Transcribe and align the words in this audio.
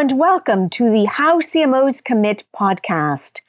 and 0.00 0.18
welcome 0.18 0.70
to 0.70 0.90
the 0.90 1.04
How 1.04 1.40
CMOs 1.40 2.02
Commit 2.02 2.44
podcast. 2.58 3.40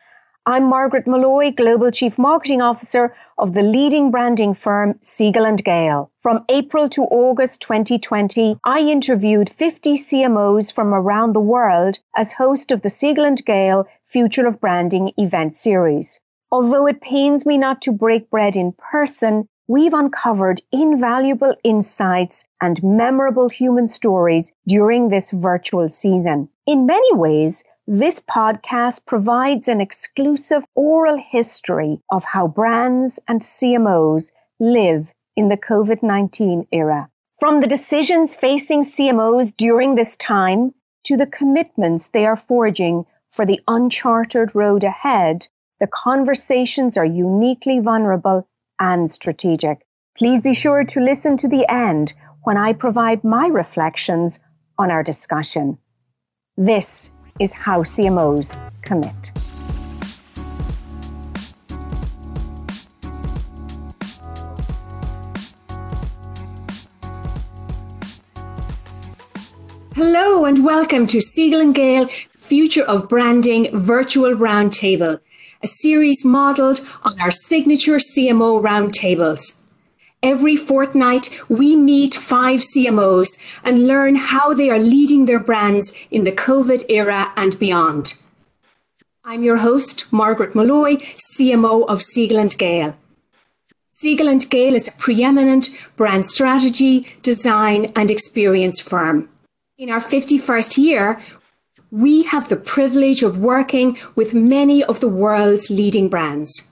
I'm 0.46 0.66
Margaret 0.66 1.08
Molloy, 1.08 1.50
Global 1.50 1.92
Chief 1.92 2.18
Marketing 2.18 2.62
Officer 2.62 3.16
of 3.38 3.54
the 3.54 3.64
leading 3.64 4.12
branding 4.12 4.54
firm 4.54 4.96
Siegel 5.02 5.46
and 5.46 5.64
Gale. 5.64 6.12
From 6.20 6.44
April 6.50 6.90
to 6.90 7.04
August 7.04 7.62
2020, 7.62 8.58
I 8.66 8.80
interviewed 8.80 9.50
50 9.50 9.94
CMOs 9.94 10.74
from 10.74 10.94
around 10.94 11.32
the 11.32 11.40
world 11.40 12.00
as 12.18 12.34
host 12.34 12.74
of 12.74 12.82
the 12.82 12.90
Siegel 12.90 13.24
and 13.24 13.42
Gale 13.46 13.88
Future 14.06 14.46
of 14.46 14.60
Branding 14.60 15.14
event 15.16 15.54
series. 15.54 16.20
Although 16.52 16.86
it 16.86 17.00
pains 17.00 17.46
me 17.46 17.58
not 17.58 17.82
to 17.84 17.94
break 17.94 18.30
bread 18.30 18.58
in 18.58 18.74
person, 18.74 19.48
we've 19.68 19.94
uncovered 19.94 20.62
invaluable 20.72 21.56
insights 21.64 22.48
and 22.62 22.84
memorable 22.84 23.50
human 23.50 23.88
stories 23.88 24.56
during 24.68 25.10
this 25.10 25.32
virtual 25.32 25.88
season. 25.88 26.50
In 26.68 26.86
many 26.86 27.14
ways, 27.14 27.64
this 27.88 28.20
podcast 28.20 29.06
provides 29.06 29.68
an 29.68 29.82
exclusive 29.82 30.66
oral 30.76 31.18
history 31.18 32.00
of 32.12 32.26
how 32.34 32.48
brands 32.48 33.20
and 33.28 33.42
CMOs 33.42 34.32
live 34.60 35.12
in 35.36 35.48
the 35.48 35.58
COVID 35.58 36.04
19 36.04 36.68
era. 36.72 37.10
From 37.40 37.60
the 37.60 37.68
decisions 37.68 38.36
facing 38.36 38.82
CMOs 38.82 39.56
during 39.58 39.96
this 39.96 40.16
time 40.16 40.74
to 41.06 41.18
the 41.18 41.26
commitments 41.26 42.10
they 42.10 42.26
are 42.26 42.36
forging 42.36 43.06
for 43.32 43.46
the 43.46 43.60
uncharted 43.68 44.54
road 44.54 44.84
ahead, 44.84 45.48
the 45.80 45.88
conversations 45.88 46.96
are 46.98 47.06
uniquely 47.06 47.80
vulnerable 47.80 48.48
and 48.82 49.10
strategic. 49.12 49.86
Please 50.18 50.42
be 50.42 50.54
sure 50.54 50.84
to 50.84 51.00
listen 51.00 51.38
to 51.38 51.48
the 51.48 51.72
end 51.72 52.14
when 52.44 52.58
I 52.58 52.74
provide 52.74 53.24
my 53.24 53.48
reflections 53.48 54.40
on 54.78 54.90
our 54.90 55.04
discussion. 55.04 55.78
This 56.58 57.14
is 57.40 57.54
how 57.54 57.84
CMOs 57.84 58.60
commit. 58.82 59.32
Hello 69.94 70.46
and 70.46 70.66
welcome 70.66 71.06
to 71.08 71.22
Siegel 71.22 71.62
and 71.62 71.76
Gale 71.76 72.08
Future 72.36 72.84
of 72.84 73.08
Branding 73.08 73.70
Virtual 73.72 74.32
Roundtable, 74.32 75.20
a 75.64 75.68
series 75.68 76.26
modeled 76.26 76.82
on 77.04 77.20
our 77.20 77.32
signature 77.32 77.98
CMO 77.98 78.62
roundtables. 78.62 79.58
Every 80.24 80.56
fortnight, 80.56 81.30
we 81.50 81.76
meet 81.76 82.14
five 82.16 82.60
CMOs 82.60 83.38
and 83.64 83.88
learn 83.88 84.16
how 84.16 84.54
they 84.54 84.70
are 84.70 84.80
leading 84.80 85.26
their 85.26 85.40
brands 85.40 85.94
in 86.12 86.24
the 86.24 86.32
COVID 86.32 86.86
era 86.90 87.32
and 87.36 87.58
beyond. 87.58 88.14
I'm 89.24 89.44
your 89.44 89.58
host, 89.58 90.12
Margaret 90.12 90.56
Molloy, 90.56 90.98
CMO 91.38 91.88
of 91.88 92.02
Siegel 92.02 92.48
Gale. 92.50 92.96
Siegel 93.90 94.36
Gale 94.38 94.76
is 94.76 94.88
a 94.88 94.92
preeminent 94.94 95.70
brand 95.96 96.26
strategy, 96.26 97.08
design, 97.22 97.92
and 97.96 98.10
experience 98.10 98.80
firm. 98.80 99.30
In 99.78 99.90
our 99.90 100.00
51st 100.00 100.78
year, 100.78 101.22
we 101.92 102.24
have 102.24 102.48
the 102.48 102.56
privilege 102.56 103.22
of 103.22 103.38
working 103.38 103.98
with 104.16 104.34
many 104.34 104.82
of 104.82 105.02
the 105.02 105.10
world's 105.10 105.70
leading 105.70 106.08
brands 106.08 106.72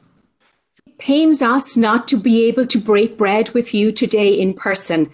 It 0.87 0.97
pains 0.97 1.41
us 1.41 1.75
not 1.75 2.07
to 2.07 2.17
be 2.17 2.45
able 2.45 2.65
to 2.67 2.79
break 2.79 3.17
bread 3.17 3.49
with 3.49 3.73
you 3.73 3.91
today 3.91 4.33
in 4.33 4.53
person. 4.53 5.11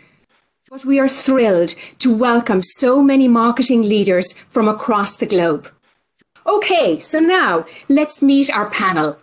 But 0.69 0.85
we 0.85 0.99
are 0.99 1.09
thrilled 1.09 1.73
to 1.99 2.15
welcome 2.15 2.61
so 2.61 3.01
many 3.01 3.27
marketing 3.27 3.89
leaders 3.89 4.33
from 4.47 4.67
across 4.67 5.15
the 5.15 5.25
globe. 5.25 5.71
Okay, 6.45 6.99
so 6.99 7.19
now 7.19 7.65
let's 7.89 8.21
meet 8.21 8.55
our 8.55 8.69
panel. 8.69 9.17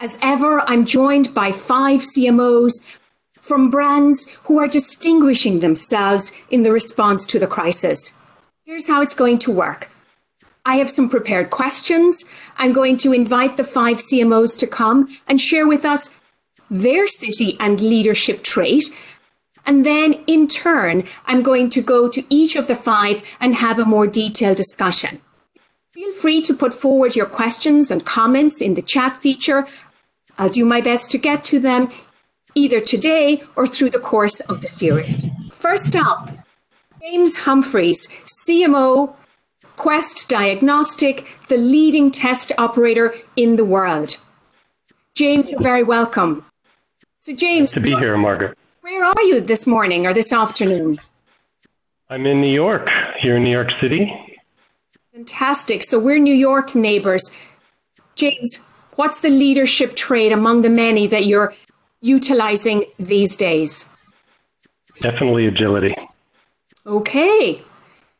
As 0.00 0.18
ever, 0.20 0.68
I'm 0.68 0.84
joined 0.84 1.32
by 1.32 1.52
five 1.52 2.00
CMOs 2.00 2.72
from 3.40 3.70
brands 3.70 4.30
who 4.44 4.58
are 4.58 4.66
distinguishing 4.66 5.60
themselves 5.60 6.32
in 6.50 6.64
the 6.64 6.72
response 6.72 7.24
to 7.26 7.38
the 7.38 7.46
crisis. 7.46 8.12
Here's 8.64 8.88
how 8.88 9.00
it's 9.00 9.14
going 9.14 9.38
to 9.38 9.52
work. 9.52 9.91
I 10.64 10.76
have 10.76 10.90
some 10.90 11.08
prepared 11.08 11.50
questions. 11.50 12.24
I'm 12.56 12.72
going 12.72 12.96
to 12.98 13.12
invite 13.12 13.56
the 13.56 13.64
five 13.64 13.98
CMOs 13.98 14.56
to 14.58 14.66
come 14.66 15.08
and 15.26 15.40
share 15.40 15.66
with 15.66 15.84
us 15.84 16.18
their 16.70 17.06
city 17.06 17.56
and 17.58 17.80
leadership 17.80 18.42
trait. 18.42 18.84
And 19.66 19.84
then 19.84 20.14
in 20.26 20.48
turn, 20.48 21.04
I'm 21.26 21.42
going 21.42 21.68
to 21.70 21.82
go 21.82 22.08
to 22.08 22.24
each 22.28 22.56
of 22.56 22.68
the 22.68 22.74
five 22.74 23.22
and 23.40 23.56
have 23.56 23.78
a 23.78 23.84
more 23.84 24.06
detailed 24.06 24.56
discussion. 24.56 25.20
Feel 25.92 26.12
free 26.12 26.40
to 26.42 26.54
put 26.54 26.72
forward 26.72 27.14
your 27.16 27.26
questions 27.26 27.90
and 27.90 28.04
comments 28.04 28.62
in 28.62 28.74
the 28.74 28.82
chat 28.82 29.18
feature. 29.18 29.66
I'll 30.38 30.48
do 30.48 30.64
my 30.64 30.80
best 30.80 31.10
to 31.10 31.18
get 31.18 31.44
to 31.44 31.60
them 31.60 31.90
either 32.54 32.80
today 32.80 33.42
or 33.56 33.66
through 33.66 33.90
the 33.90 33.98
course 33.98 34.40
of 34.40 34.60
the 34.62 34.68
series. 34.68 35.26
First 35.50 35.96
up, 35.96 36.30
James 37.00 37.38
Humphreys, 37.38 38.08
CMO 38.24 39.14
Quest 39.76 40.28
Diagnostic, 40.28 41.26
the 41.48 41.56
leading 41.56 42.10
test 42.10 42.52
operator 42.58 43.14
in 43.36 43.56
the 43.56 43.64
world. 43.64 44.16
James, 45.14 45.50
you're 45.50 45.60
very 45.60 45.82
welcome. 45.82 46.44
So, 47.18 47.34
James, 47.34 47.72
to 47.72 47.80
be 47.80 47.90
here, 47.90 48.16
Margaret. 48.16 48.56
Where 48.80 49.04
are 49.04 49.22
you 49.22 49.40
this 49.40 49.66
morning 49.66 50.06
or 50.06 50.14
this 50.14 50.32
afternoon? 50.32 50.98
I'm 52.10 52.26
in 52.26 52.40
New 52.40 52.52
York, 52.52 52.88
here 53.20 53.36
in 53.36 53.44
New 53.44 53.50
York 53.50 53.70
City. 53.80 54.12
Fantastic. 55.12 55.82
So, 55.82 55.98
we're 55.98 56.18
New 56.18 56.34
York 56.34 56.74
neighbors. 56.74 57.30
James, 58.14 58.66
what's 58.96 59.20
the 59.20 59.30
leadership 59.30 59.96
trait 59.96 60.32
among 60.32 60.62
the 60.62 60.68
many 60.68 61.06
that 61.06 61.26
you're 61.26 61.54
utilizing 62.00 62.84
these 62.98 63.36
days? 63.36 63.88
Definitely 65.00 65.46
agility. 65.46 65.94
Okay. 66.86 67.62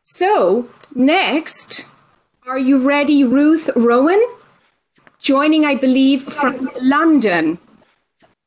So, 0.03 0.69
Next, 0.95 1.87
are 2.47 2.59
you 2.59 2.79
ready, 2.79 3.25
Ruth 3.25 3.71
Rowan? 3.75 4.23
Joining, 5.19 5.65
I 5.65 5.75
believe, 5.75 6.23
from 6.23 6.71
London. 6.83 7.59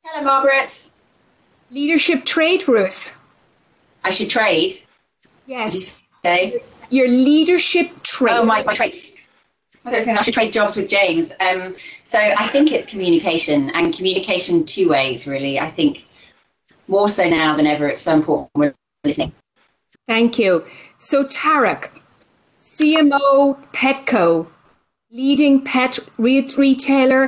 Hello, 0.04 0.24
Margaret. 0.24 0.92
Leadership 1.72 2.26
trait, 2.26 2.68
Ruth. 2.68 3.16
I 4.04 4.12
should 4.12 4.30
trade. 4.30 4.82
Yes. 5.48 6.02
Say 6.24 6.62
your 6.90 7.08
leadership 7.08 8.04
trait. 8.04 8.36
Oh, 8.36 8.46
my, 8.46 8.62
my 8.64 8.74
trait. 8.74 9.14
I 9.74 9.90
thought 9.90 9.94
I 9.94 9.98
was 9.98 10.06
going 10.06 10.16
to, 10.16 10.22
I 10.22 10.24
should 10.24 10.34
trade 10.34 10.54
jobs 10.54 10.76
with 10.76 10.90
James. 10.90 11.32
Um, 11.40 11.76
so 12.04 12.20
I 12.20 12.48
think 12.48 12.72
it's 12.72 12.86
communication 12.86 13.70
and 13.72 13.94
communication 13.94 14.66
two 14.66 14.90
ways, 14.90 15.26
really. 15.26 15.60
I 15.60 15.70
think 15.70 16.06
more 16.88 17.10
so 17.10 17.28
now 17.28 17.56
than 17.56 17.66
ever, 17.66 17.88
it's 17.88 18.02
so 18.02 18.14
important 18.14 18.50
we're 18.56 18.76
listening. 19.04 19.32
Thank 20.08 20.38
you. 20.38 20.66
So, 21.00 21.24
Tariq, 21.24 21.90
CMO 22.66 23.64
Petco, 23.74 24.48
leading 25.12 25.62
pet 25.62 26.00
re- 26.18 26.50
retailer, 26.58 27.28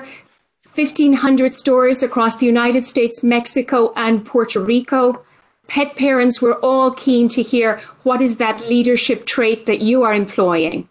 1,500 0.73 1.55
stores 1.55 2.01
across 2.01 2.35
the 2.35 2.47
United 2.47 2.85
States, 2.85 3.23
Mexico, 3.23 3.93
and 3.95 4.25
Puerto 4.25 4.59
Rico. 4.59 5.23
Pet 5.67 5.95
parents 5.95 6.41
were 6.41 6.55
all 6.55 6.89
keen 6.91 7.29
to 7.29 7.43
hear 7.43 7.79
what 8.01 8.19
is 8.19 8.37
that 8.37 8.67
leadership 8.67 9.27
trait 9.27 9.67
that 9.67 9.81
you 9.81 10.01
are 10.01 10.13
employing. 10.13 10.89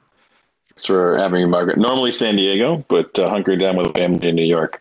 Thanks 0.68 0.86
for 0.86 1.16
having 1.18 1.42
me, 1.42 1.48
Margaret. 1.48 1.76
Normally 1.76 2.12
San 2.12 2.36
Diego, 2.36 2.84
but 2.88 3.18
uh, 3.18 3.28
hunkering 3.28 3.60
down 3.60 3.76
with 3.76 3.94
family 3.94 4.28
in 4.28 4.36
New 4.36 4.44
York. 4.44 4.80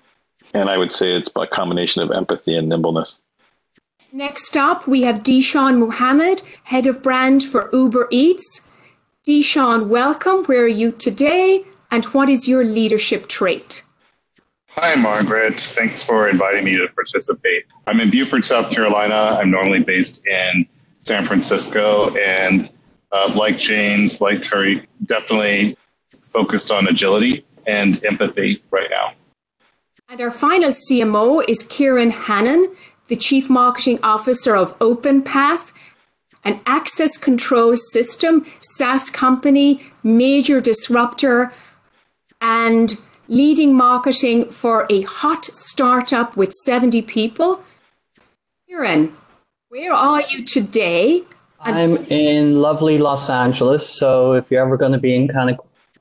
And 0.53 0.69
I 0.69 0.77
would 0.77 0.91
say 0.91 1.11
it's 1.15 1.29
a 1.35 1.47
combination 1.47 2.03
of 2.03 2.11
empathy 2.11 2.55
and 2.55 2.69
nimbleness. 2.69 3.19
Next 4.13 4.55
up, 4.55 4.87
we 4.87 5.01
have 5.03 5.23
Dishan 5.23 5.79
Muhammad, 5.79 6.43
head 6.65 6.85
of 6.85 7.01
brand 7.01 7.43
for 7.43 7.69
Uber 7.73 8.07
Eats. 8.11 8.65
Dishan, 9.27 9.87
welcome. 9.87 10.43
Where 10.43 10.65
are 10.65 10.67
you 10.67 10.91
today? 10.91 11.63
And 11.89 12.05
what 12.05 12.29
is 12.29 12.47
your 12.47 12.63
leadership 12.63 13.27
trait? 13.27 13.83
Hi, 14.69 14.93
Margaret. 14.93 15.59
Thanks 15.59 16.03
for 16.03 16.29
inviting 16.29 16.63
me 16.63 16.75
to 16.77 16.87
participate. 16.93 17.63
I'm 17.87 17.99
in 18.01 18.11
Beaufort, 18.11 18.45
South 18.45 18.69
Carolina. 18.69 19.39
I'm 19.41 19.49
normally 19.49 19.79
based 19.79 20.27
in 20.27 20.67
San 20.99 21.25
Francisco. 21.25 22.15
And 22.15 22.69
uh, 23.11 23.33
like 23.35 23.57
James, 23.57 24.21
like 24.21 24.43
Terry, 24.43 24.87
definitely 25.05 25.75
focused 26.21 26.71
on 26.71 26.87
agility 26.87 27.43
and 27.65 28.05
empathy 28.05 28.61
right 28.69 28.91
now. 28.91 29.13
And 30.07 30.21
our 30.21 30.29
final 30.29 30.69
CMO 30.69 31.43
is 31.47 31.63
Kieran 31.63 32.11
Hannon, 32.11 32.75
the 33.07 33.15
Chief 33.15 33.49
Marketing 33.49 33.97
Officer 34.03 34.55
of 34.55 34.77
OpenPath 34.77 35.73
an 36.45 36.61
access 36.65 37.17
control 37.17 37.75
system, 37.75 38.45
SaaS 38.59 39.09
company, 39.09 39.91
major 40.03 40.61
disruptor, 40.61 41.51
and 42.39 42.97
leading 43.27 43.73
marketing 43.73 44.51
for 44.51 44.85
a 44.89 45.01
hot 45.01 45.45
startup 45.45 46.37
with 46.37 46.53
70 46.53 47.01
people. 47.01 47.63
Kieran, 48.67 49.15
where 49.69 49.91
are 49.91 50.21
you 50.21 50.45
today 50.45 51.25
I'm 51.65 51.97
in 52.07 52.57
lovely 52.57 52.99
Los 52.99 53.27
Angeles. 53.27 53.89
So 53.89 54.33
if 54.33 54.51
you're 54.51 54.63
ever 54.63 54.77
going 54.77 54.91
to 54.91 54.99
be 54.99 55.15
in 55.15 55.27
kind 55.27 55.49
of 55.49 55.59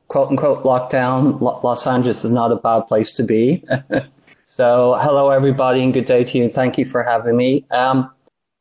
quote 0.09 0.29
unquote 0.29 0.63
lockdown, 0.63 1.41
Los 1.41 1.87
Angeles 1.87 2.23
is 2.23 2.31
not 2.31 2.53
a 2.53 2.57
bad 2.57 2.83
place 2.83 3.13
to 3.15 3.23
be. 3.23 3.65
so 4.45 4.99
hello, 5.01 5.31
everybody, 5.31 5.83
and 5.83 5.95
good 5.95 6.05
day 6.05 6.23
to 6.23 6.39
you. 6.39 6.51
Thank 6.51 6.77
you 6.77 6.85
for 6.85 7.03
having 7.03 7.37
me. 7.37 7.65
Um, 7.71 8.11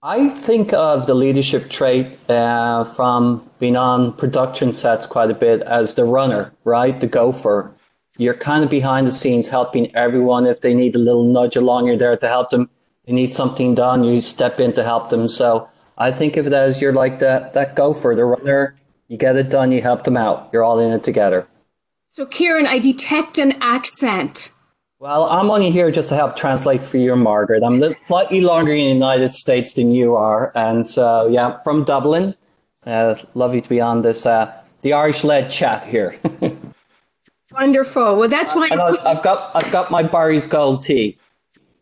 I 0.06 0.28
think 0.28 0.74
of 0.74 1.06
the 1.08 1.14
leadership 1.14 1.70
trait 1.70 2.30
uh, 2.30 2.84
from 2.84 3.50
being 3.58 3.78
on 3.78 4.12
production 4.12 4.74
sets 4.74 5.08
quite 5.08 5.32
a 5.32 5.34
bit 5.34 5.62
as 5.62 5.94
the 5.94 6.04
runner, 6.04 6.54
right? 6.66 7.00
The 7.00 7.08
gopher. 7.08 7.74
You're 8.18 8.34
kind 8.34 8.66
of 8.66 8.70
behind 8.70 9.08
the 9.08 9.14
scenes 9.14 9.48
helping 9.48 9.96
everyone. 9.96 10.46
If 10.46 10.60
they 10.60 10.74
need 10.74 10.98
a 10.98 11.00
little 11.00 11.24
nudge 11.24 11.56
along, 11.56 11.88
you're 11.88 11.98
there 11.98 12.18
to 12.18 12.28
help 12.28 12.50
them. 12.50 12.70
They 13.06 13.14
need 13.14 13.34
something 13.34 13.76
done, 13.76 14.04
you 14.04 14.20
step 14.20 14.60
in 14.60 14.74
to 14.74 14.84
help 14.84 15.10
them. 15.10 15.30
So 15.30 15.70
I 15.98 16.12
think 16.12 16.36
of 16.36 16.48
it 16.48 16.54
as 16.54 16.82
you're 16.82 16.92
like 16.92 17.20
that, 17.20 17.54
that 17.54 17.78
gopher, 17.78 18.14
the 18.14 18.26
runner. 18.26 18.76
You 19.08 19.18
get 19.18 19.38
it 19.38 19.50
done, 19.50 19.72
you 19.72 19.82
help 19.82 20.04
them 20.04 20.18
out. 20.18 20.50
You're 20.52 20.66
all 20.66 20.80
in 20.80 20.92
it 20.92 21.06
together. 21.06 21.48
So, 22.10 22.26
Kieran, 22.26 22.68
I 22.68 22.78
detect 22.78 23.38
an 23.38 23.54
accent. 23.62 24.52
Well, 25.04 25.26
I'm 25.26 25.52
only 25.52 25.70
here 25.70 25.92
just 25.92 26.08
to 26.10 26.16
help 26.16 26.38
translate 26.38 26.82
for 26.82 26.96
you, 26.96 27.14
Margaret. 27.18 27.62
I'm 27.62 27.84
slightly 28.08 28.40
longer 28.40 28.72
in 28.72 28.86
the 28.86 28.94
United 28.94 29.34
States 29.34 29.74
than 29.74 29.92
you 29.92 30.16
are. 30.16 30.54
And 30.56 30.88
so, 30.88 31.28
yeah, 31.28 31.62
from 31.62 31.84
Dublin. 31.84 32.36
Uh, 32.86 33.16
lovely 33.34 33.60
to 33.60 33.68
be 33.68 33.82
on 33.82 34.02
this, 34.02 34.26
uh, 34.26 34.50
the 34.82 34.94
Irish 34.94 35.26
led 35.26 35.52
chat 35.52 35.86
here. 35.86 36.18
Wonderful. 37.52 38.16
Well, 38.16 38.30
that's 38.30 38.56
why 38.56 38.70
I 38.72 39.10
have 39.14 39.22
got, 39.24 39.54
I've 39.54 39.70
got 39.74 39.92
my 39.92 40.04
Barry's 40.04 40.48
Gold 40.48 40.84
tea. 40.84 41.18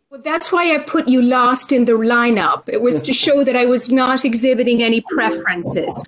Well, 0.09 0.21
that's 0.23 0.51
why 0.51 0.73
I 0.73 0.79
put 0.79 1.07
you 1.07 1.21
last 1.21 1.71
in 1.71 1.85
the 1.85 1.91
lineup. 1.91 2.67
It 2.69 2.81
was 2.81 3.03
to 3.03 3.13
show 3.13 3.43
that 3.43 3.55
I 3.55 3.65
was 3.65 3.91
not 3.91 4.25
exhibiting 4.25 4.81
any 4.81 5.01
preferences. 5.01 6.07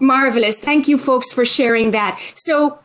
Marvelous. 0.00 0.58
Thank 0.58 0.88
you, 0.88 0.96
folks, 0.96 1.34
for 1.34 1.44
sharing 1.44 1.90
that. 1.90 2.18
So, 2.34 2.78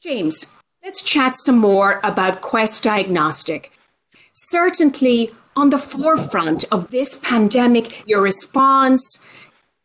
James, 0.00 0.56
Let's 0.82 1.02
chat 1.02 1.36
some 1.36 1.58
more 1.58 2.00
about 2.02 2.40
Quest 2.40 2.82
Diagnostic. 2.82 3.70
Certainly, 4.32 5.30
on 5.54 5.68
the 5.68 5.78
forefront 5.78 6.64
of 6.72 6.90
this 6.90 7.16
pandemic, 7.16 8.08
your 8.08 8.22
response, 8.22 9.26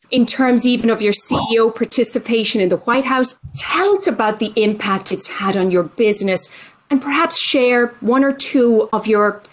in 0.10 0.26
terms 0.26 0.66
even 0.66 0.90
of 0.90 1.02
your 1.02 1.12
CEO 1.12 1.76
participation 1.76 2.62
in 2.62 2.70
the 2.70 2.78
White 2.78 3.06
House, 3.06 3.38
tell 3.58 3.92
us 3.92 4.08
about 4.08 4.40
the 4.40 4.54
impact 4.56 5.12
it's 5.12 5.28
had 5.28 5.58
on 5.58 5.70
your 5.70 5.84
business 5.84 6.50
and 6.90 7.02
perhaps 7.02 7.42
share 7.42 7.88
one 8.00 8.24
or 8.24 8.32
two 8.32 8.88
of 8.94 9.06
your 9.06 9.44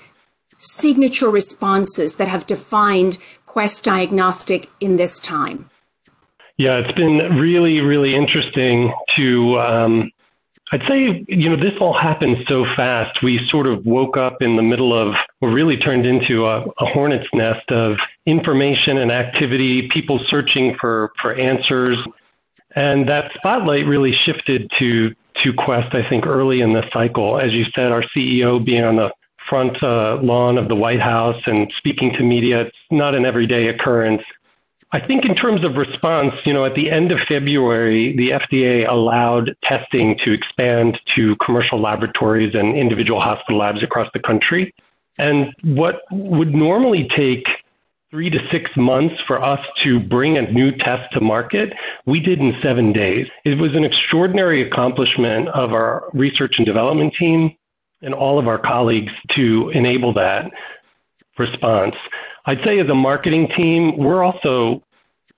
signature 0.59 1.29
responses 1.29 2.17
that 2.17 2.29
have 2.29 2.47
defined 2.47 3.19
Quest 3.47 3.83
Diagnostic 3.83 4.71
in 4.79 4.95
this 4.95 5.19
time. 5.19 5.69
Yeah, 6.57 6.79
it's 6.79 6.93
been 6.93 7.37
really, 7.37 7.81
really 7.81 8.15
interesting 8.15 8.93
to 9.17 9.59
um, 9.59 10.13
I'd 10.73 10.81
say, 10.89 11.23
you 11.29 11.51
know, 11.51 11.57
this 11.57 11.75
all 11.83 11.93
happened 11.93 12.39
so 12.49 12.65
fast. 12.75 13.23
We 13.23 13.47
sort 13.51 13.67
of 13.67 13.85
woke 13.85 14.17
up 14.17 14.41
in 14.41 14.57
the 14.57 14.63
middle 14.63 14.99
of 14.99 15.15
what 15.41 15.49
really 15.49 15.77
turned 15.77 16.07
into 16.07 16.47
a, 16.47 16.63
a 16.63 16.87
hornet's 16.87 17.29
nest 17.35 17.71
of 17.71 17.99
information 18.25 18.97
and 18.97 19.13
activity, 19.13 19.89
people 19.93 20.19
searching 20.29 20.75
for, 20.81 21.13
for 21.21 21.35
answers. 21.35 21.99
And 22.75 23.07
that 23.07 23.33
spotlight 23.35 23.85
really 23.85 24.13
shifted 24.25 24.73
to, 24.79 25.15
to 25.45 25.53
Quest, 25.53 25.95
I 25.95 26.09
think, 26.09 26.27
early 26.27 26.63
in 26.63 26.73
the 26.73 26.85
cycle. 26.91 27.39
As 27.39 27.53
you 27.53 27.67
said, 27.75 27.93
our 27.93 28.05
CEO 28.17 28.65
being 28.65 28.83
on 28.83 28.97
the 28.97 29.11
front 29.51 29.83
uh, 29.83 30.17
lawn 30.23 30.57
of 30.57 30.69
the 30.69 30.75
White 30.75 31.01
House 31.03 31.41
and 31.45 31.71
speaking 31.77 32.15
to 32.15 32.23
media, 32.23 32.63
it's 32.63 32.77
not 32.91 33.15
an 33.15 33.27
everyday 33.27 33.69
occurrence. 33.69 34.23
I 34.95 35.01
think 35.01 35.25
in 35.25 35.35
terms 35.35 35.65
of 35.65 35.77
response, 35.77 36.35
you 36.45 36.53
know, 36.53 36.67
at 36.67 36.75
the 36.75 36.91
end 36.91 37.13
of 37.13 37.19
February, 37.27 38.15
the 38.15 38.31
FDA 38.31 38.87
allowed 38.87 39.57
testing 39.65 40.19
to 40.23 40.33
expand 40.33 41.01
to 41.17 41.35
commercial 41.37 41.81
laboratories 41.81 42.55
and 42.55 42.77
individual 42.77 43.19
hospital 43.19 43.59
labs 43.59 43.83
across 43.83 44.09
the 44.13 44.21
country. 44.21 44.75
And 45.19 45.55
what 45.63 46.03
would 46.11 46.55
normally 46.55 47.09
take 47.17 47.47
three 48.11 48.29
to 48.29 48.39
six 48.51 48.71
months 48.77 49.15
for 49.27 49.43
us 49.43 49.61
to 49.83 49.99
bring 49.99 50.37
a 50.37 50.43
new 50.43 50.71
test 50.71 51.11
to 51.15 51.21
market, 51.23 51.73
we 52.05 52.21
did 52.21 52.39
in 52.41 52.55
seven 52.63 52.93
days. 52.93 53.27
It 53.47 53.57
was 53.57 53.75
an 53.75 53.85
extraordinary 53.85 54.61
accomplishment 54.69 55.49
of 55.49 55.73
our 55.73 56.11
research 56.13 56.57
and 56.59 56.67
development 56.67 57.15
team 57.19 57.57
and 58.03 58.13
all 58.13 58.39
of 58.39 58.47
our 58.47 58.59
colleagues 58.59 59.13
to 59.31 59.71
enable 59.71 60.13
that 60.15 60.51
response. 61.39 61.95
I'd 62.45 62.63
say 62.65 62.79
as 62.81 62.89
a 62.89 62.95
marketing 62.95 63.49
team, 63.57 63.97
we're 63.97 64.23
also, 64.23 64.83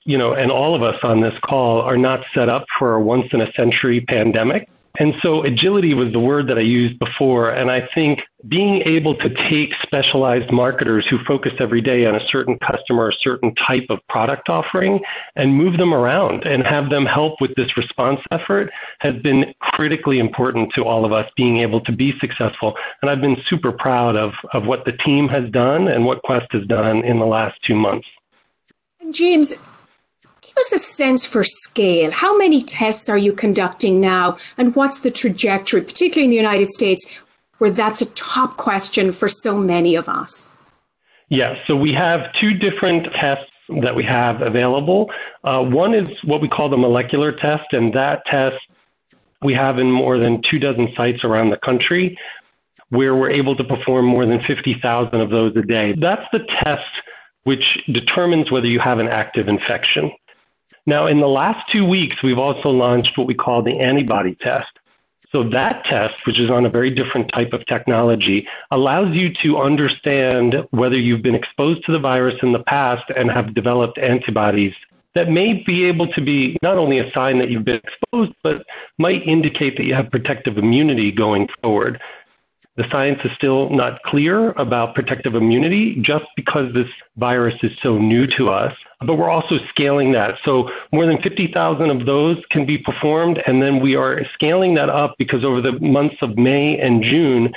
you 0.04 0.16
know, 0.16 0.32
and 0.32 0.50
all 0.50 0.74
of 0.74 0.82
us 0.82 0.98
on 1.02 1.20
this 1.20 1.34
call 1.44 1.80
are 1.82 1.98
not 1.98 2.20
set 2.34 2.48
up 2.48 2.64
for 2.78 2.94
a 2.94 3.00
once 3.00 3.26
in 3.32 3.40
a 3.40 3.52
century 3.52 4.00
pandemic. 4.00 4.68
And 4.96 5.12
so 5.22 5.42
agility 5.42 5.92
was 5.92 6.12
the 6.12 6.20
word 6.20 6.48
that 6.48 6.56
I 6.56 6.62
used 6.62 6.98
before. 7.00 7.50
And 7.50 7.68
I 7.68 7.88
think 7.94 8.20
being 8.46 8.82
able 8.82 9.16
to 9.16 9.28
take 9.50 9.70
specialized 9.82 10.52
marketers 10.52 11.04
who 11.10 11.18
focus 11.26 11.52
every 11.58 11.80
day 11.80 12.06
on 12.06 12.14
a 12.14 12.24
certain 12.28 12.56
customer, 12.58 13.08
a 13.08 13.12
certain 13.20 13.52
type 13.56 13.86
of 13.90 13.98
product 14.08 14.48
offering, 14.48 15.00
and 15.34 15.52
move 15.52 15.78
them 15.78 15.92
around 15.92 16.44
and 16.44 16.62
have 16.62 16.90
them 16.90 17.06
help 17.06 17.40
with 17.40 17.52
this 17.56 17.76
response 17.76 18.20
effort 18.30 18.70
has 19.00 19.14
been 19.22 19.52
critically 19.60 20.20
important 20.20 20.72
to 20.74 20.84
all 20.84 21.04
of 21.04 21.12
us 21.12 21.28
being 21.36 21.58
able 21.58 21.80
to 21.80 21.92
be 21.92 22.12
successful. 22.20 22.74
And 23.02 23.10
I've 23.10 23.20
been 23.20 23.36
super 23.48 23.72
proud 23.72 24.14
of, 24.14 24.30
of 24.52 24.64
what 24.64 24.84
the 24.84 24.92
team 25.04 25.26
has 25.28 25.50
done 25.50 25.88
and 25.88 26.04
what 26.04 26.22
Quest 26.22 26.46
has 26.52 26.64
done 26.66 27.04
in 27.04 27.18
the 27.18 27.26
last 27.26 27.58
two 27.66 27.74
months. 27.74 28.06
James, 29.10 29.56
Give 30.54 30.66
us 30.66 30.72
a 30.72 30.78
sense 30.78 31.26
for 31.26 31.42
scale. 31.42 32.12
How 32.12 32.36
many 32.36 32.62
tests 32.62 33.08
are 33.08 33.18
you 33.18 33.32
conducting 33.32 34.00
now, 34.00 34.38
and 34.56 34.74
what's 34.76 35.00
the 35.00 35.10
trajectory, 35.10 35.80
particularly 35.80 36.24
in 36.24 36.30
the 36.30 36.36
United 36.36 36.68
States, 36.70 37.10
where 37.58 37.72
that's 37.72 38.00
a 38.00 38.06
top 38.06 38.56
question 38.56 39.10
for 39.10 39.26
so 39.26 39.58
many 39.58 39.96
of 39.96 40.08
us? 40.08 40.48
Yeah, 41.28 41.56
so 41.66 41.74
we 41.74 41.92
have 41.94 42.32
two 42.40 42.54
different 42.54 43.08
tests 43.20 43.50
that 43.82 43.96
we 43.96 44.04
have 44.04 44.42
available. 44.42 45.10
Uh, 45.42 45.62
one 45.62 45.92
is 45.92 46.06
what 46.22 46.40
we 46.40 46.48
call 46.48 46.68
the 46.68 46.76
molecular 46.76 47.32
test, 47.32 47.72
and 47.72 47.92
that 47.94 48.24
test 48.26 48.56
we 49.42 49.54
have 49.54 49.78
in 49.78 49.90
more 49.90 50.18
than 50.18 50.40
two 50.48 50.60
dozen 50.60 50.88
sites 50.96 51.24
around 51.24 51.50
the 51.50 51.58
country 51.58 52.16
where 52.90 53.16
we're 53.16 53.30
able 53.30 53.56
to 53.56 53.64
perform 53.64 54.06
more 54.06 54.24
than 54.24 54.40
50,000 54.46 55.20
of 55.20 55.30
those 55.30 55.56
a 55.56 55.62
day. 55.62 55.94
That's 55.98 56.26
the 56.32 56.46
test 56.62 56.82
which 57.42 57.64
determines 57.92 58.50
whether 58.52 58.66
you 58.66 58.78
have 58.78 59.00
an 59.00 59.08
active 59.08 59.48
infection. 59.48 60.12
Now, 60.86 61.06
in 61.06 61.20
the 61.20 61.28
last 61.28 61.70
two 61.72 61.84
weeks, 61.84 62.22
we've 62.22 62.38
also 62.38 62.68
launched 62.68 63.16
what 63.16 63.26
we 63.26 63.34
call 63.34 63.62
the 63.62 63.78
antibody 63.80 64.36
test. 64.40 64.68
So 65.32 65.42
that 65.50 65.84
test, 65.86 66.14
which 66.26 66.38
is 66.38 66.50
on 66.50 66.64
a 66.64 66.70
very 66.70 66.90
different 66.90 67.30
type 67.34 67.52
of 67.52 67.66
technology, 67.66 68.46
allows 68.70 69.14
you 69.14 69.32
to 69.42 69.56
understand 69.58 70.56
whether 70.70 70.96
you've 70.96 71.22
been 71.22 71.34
exposed 71.34 71.84
to 71.86 71.92
the 71.92 71.98
virus 71.98 72.36
in 72.42 72.52
the 72.52 72.62
past 72.62 73.04
and 73.16 73.30
have 73.30 73.54
developed 73.54 73.98
antibodies 73.98 74.74
that 75.14 75.30
may 75.30 75.62
be 75.64 75.84
able 75.84 76.08
to 76.08 76.20
be 76.20 76.56
not 76.62 76.76
only 76.76 76.98
a 76.98 77.10
sign 77.12 77.38
that 77.38 77.50
you've 77.50 77.64
been 77.64 77.80
exposed, 77.84 78.32
but 78.42 78.64
might 78.98 79.26
indicate 79.26 79.76
that 79.76 79.84
you 79.84 79.94
have 79.94 80.10
protective 80.10 80.58
immunity 80.58 81.12
going 81.12 81.48
forward. 81.62 82.00
The 82.76 82.84
science 82.90 83.20
is 83.24 83.30
still 83.36 83.70
not 83.70 84.02
clear 84.02 84.50
about 84.52 84.96
protective 84.96 85.36
immunity 85.36 85.96
just 86.00 86.24
because 86.34 86.72
this 86.74 86.88
virus 87.16 87.54
is 87.62 87.70
so 87.82 87.96
new 87.96 88.26
to 88.36 88.50
us, 88.50 88.72
but 89.06 89.16
we're 89.16 89.30
also 89.30 89.56
scaling 89.70 90.12
that. 90.12 90.34
So 90.44 90.70
more 90.92 91.06
than 91.06 91.20
50,000 91.22 91.90
of 91.90 92.06
those 92.06 92.36
can 92.50 92.66
be 92.66 92.78
performed, 92.78 93.42
and 93.46 93.62
then 93.62 93.80
we 93.80 93.96
are 93.96 94.20
scaling 94.34 94.74
that 94.74 94.88
up 94.88 95.14
because 95.18 95.44
over 95.44 95.60
the 95.60 95.72
months 95.80 96.16
of 96.22 96.36
May 96.36 96.78
and 96.78 97.02
June, 97.02 97.52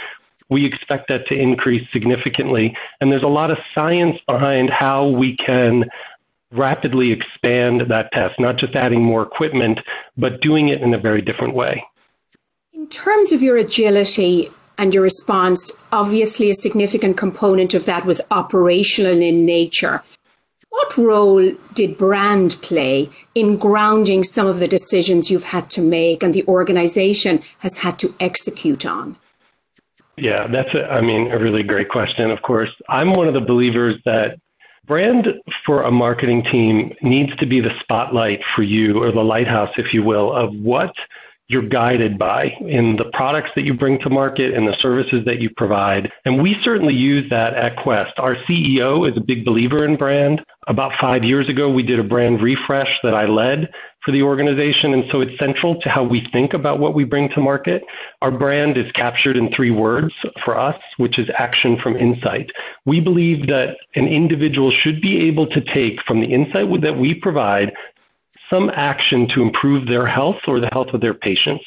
we 0.50 0.66
expect 0.66 1.10
that 1.10 1.28
to 1.28 1.36
increase 1.36 1.88
significantly. 1.92 2.76
And 3.02 3.12
there's 3.12 3.24
a 3.24 3.28
lot 3.28 3.52
of 3.52 3.58
science 3.76 4.18
behind 4.28 4.70
how 4.70 5.08
we 5.08 5.36
can 5.38 5.86
rapidly 6.52 7.12
expand 7.12 7.82
that 7.90 8.12
test, 8.14 8.40
not 8.40 8.58
just 8.58 8.76
adding 8.76 9.04
more 9.04 9.22
equipment, 9.22 9.80
but 10.16 10.40
doing 10.42 10.70
it 10.70 10.82
in 10.82 10.94
a 10.94 10.98
very 10.98 11.22
different 11.22 11.54
way. 11.54 11.84
In 12.72 12.88
terms 12.88 13.34
of 13.34 13.42
your 13.42 13.58
agility, 13.58 14.50
and 14.78 14.94
your 14.94 15.04
response, 15.04 15.74
obviously, 15.92 16.50
a 16.50 16.54
significant 16.54 17.18
component 17.18 17.74
of 17.74 17.86
that 17.86 18.06
was 18.06 18.22
operational 18.32 19.20
in 19.20 19.46
nature. 19.46 20.04
What 20.78 20.96
role 20.96 21.54
did 21.74 21.98
brand 21.98 22.56
play 22.62 23.10
in 23.34 23.58
grounding 23.58 24.24
some 24.24 24.46
of 24.46 24.60
the 24.60 24.68
decisions 24.68 25.32
you've 25.32 25.46
had 25.56 25.72
to 25.72 25.82
make 25.82 26.22
and 26.22 26.36
the 26.36 26.46
organization 26.46 27.42
has 27.60 27.80
had 27.80 27.98
to 27.98 28.14
execute 28.20 28.86
on? 28.86 29.18
Yeah, 30.18 30.46
that's 30.46 30.72
a, 30.76 30.86
I 30.86 31.02
mean, 31.02 31.32
a 31.32 31.40
really 31.40 31.64
great 31.64 31.90
question, 31.90 32.30
of 32.30 32.44
course. 32.44 32.70
I'm 32.90 33.12
one 33.14 33.28
of 33.28 33.34
the 33.34 33.42
believers 33.42 33.96
that 34.06 34.40
brand 34.86 35.28
for 35.66 35.82
a 35.82 35.90
marketing 35.90 36.44
team 36.44 36.94
needs 37.02 37.36
to 37.38 37.48
be 37.48 37.60
the 37.60 37.74
spotlight 37.82 38.42
for 38.56 38.62
you 38.62 39.02
or 39.02 39.12
the 39.12 39.24
lighthouse, 39.24 39.72
if 39.78 39.96
you 39.96 40.04
will, 40.04 40.32
of 40.32 40.54
what 40.54 40.94
you're 41.50 41.68
guided 41.68 42.20
by 42.20 42.52
in 42.62 42.98
the 42.98 43.10
products 43.14 43.50
that 43.56 43.64
you 43.64 43.74
bring 43.74 43.98
to 44.00 44.10
market 44.10 44.54
and 44.54 44.68
the 44.68 44.76
services 44.82 45.24
that 45.26 45.40
you 45.40 45.50
provide. 45.56 46.12
And 46.26 46.42
we 46.42 46.58
certainly 46.64 46.94
use 46.94 47.30
that 47.30 47.54
at 47.54 47.78
Quest. 47.78 48.12
Our 48.18 48.36
CEO 48.50 49.10
is 49.10 49.16
a 49.16 49.22
big 49.22 49.46
believer 49.46 49.86
in 49.86 49.96
brand. 49.96 50.42
About 50.68 50.92
five 51.00 51.24
years 51.24 51.48
ago, 51.48 51.70
we 51.70 51.84
did 51.84 52.00
a 52.00 52.04
brand 52.04 52.42
refresh 52.42 52.90
that 53.02 53.14
I 53.14 53.26
led 53.26 53.70
for 54.04 54.12
the 54.12 54.22
organization. 54.22 54.94
And 54.94 55.06
so 55.10 55.22
it's 55.22 55.40
central 55.40 55.80
to 55.80 55.90
how 55.90 56.04
we 56.04 56.28
think 56.34 56.54
about 56.54 56.80
what 56.80 56.94
we 56.94 57.06
bring 57.06 57.30
to 57.30 57.40
market. 57.40 57.82
Our 58.22 58.32
brand 58.32 58.78
is 58.78 58.92
captured 58.94 59.38
in 59.38 59.50
three 59.52 59.72
words 59.72 60.14
for 60.44 60.60
us, 60.60 60.76
which 60.98 61.18
is 61.18 61.30
action 61.38 61.78
from 61.82 61.96
insight. 61.96 62.50
We 62.86 63.00
believe 63.00 63.48
that 63.48 63.78
an 63.96 64.08
individual 64.08 64.72
should 64.84 65.02
be 65.02 65.28
able 65.28 65.48
to 65.48 65.62
take 65.74 66.02
from 66.06 66.20
the 66.20 66.28
insight 66.28 66.68
that 66.82 66.98
we 66.98 67.14
provide 67.14 67.72
some 68.50 68.70
action 68.74 69.28
to 69.30 69.42
improve 69.42 69.88
their 69.88 70.06
health 70.06 70.38
or 70.48 70.60
the 70.60 70.70
health 70.72 70.90
of 70.94 71.02
their 71.02 71.14
patients. 71.14 71.64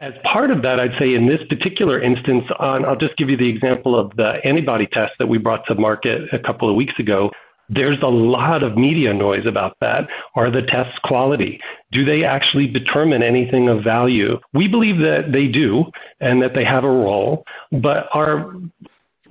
As 0.00 0.14
part 0.24 0.50
of 0.50 0.62
that, 0.62 0.80
I'd 0.80 0.98
say 0.98 1.14
in 1.14 1.26
this 1.26 1.40
particular 1.48 2.00
instance, 2.00 2.44
on, 2.58 2.86
I'll 2.86 2.96
just 2.96 3.16
give 3.16 3.28
you 3.28 3.36
the 3.36 3.48
example 3.48 3.98
of 3.98 4.16
the 4.16 4.40
antibody 4.44 4.86
test 4.86 5.12
that 5.18 5.26
we 5.26 5.36
brought 5.36 5.66
to 5.66 5.74
market 5.74 6.22
a 6.32 6.38
couple 6.38 6.70
of 6.70 6.74
weeks 6.74 6.94
ago. 6.98 7.30
There's 7.68 8.00
a 8.02 8.08
lot 8.08 8.62
of 8.62 8.76
media 8.76 9.12
noise 9.12 9.46
about 9.46 9.76
that. 9.80 10.08
Are 10.34 10.50
the 10.50 10.62
tests 10.62 10.98
quality? 11.04 11.60
Do 11.92 12.04
they 12.04 12.24
actually 12.24 12.66
determine 12.66 13.22
anything 13.22 13.68
of 13.68 13.84
value? 13.84 14.40
We 14.54 14.68
believe 14.68 14.98
that 14.98 15.32
they 15.32 15.46
do 15.46 15.84
and 16.18 16.42
that 16.42 16.54
they 16.54 16.64
have 16.64 16.84
a 16.84 16.90
role, 16.90 17.44
but 17.70 18.08
our 18.12 18.54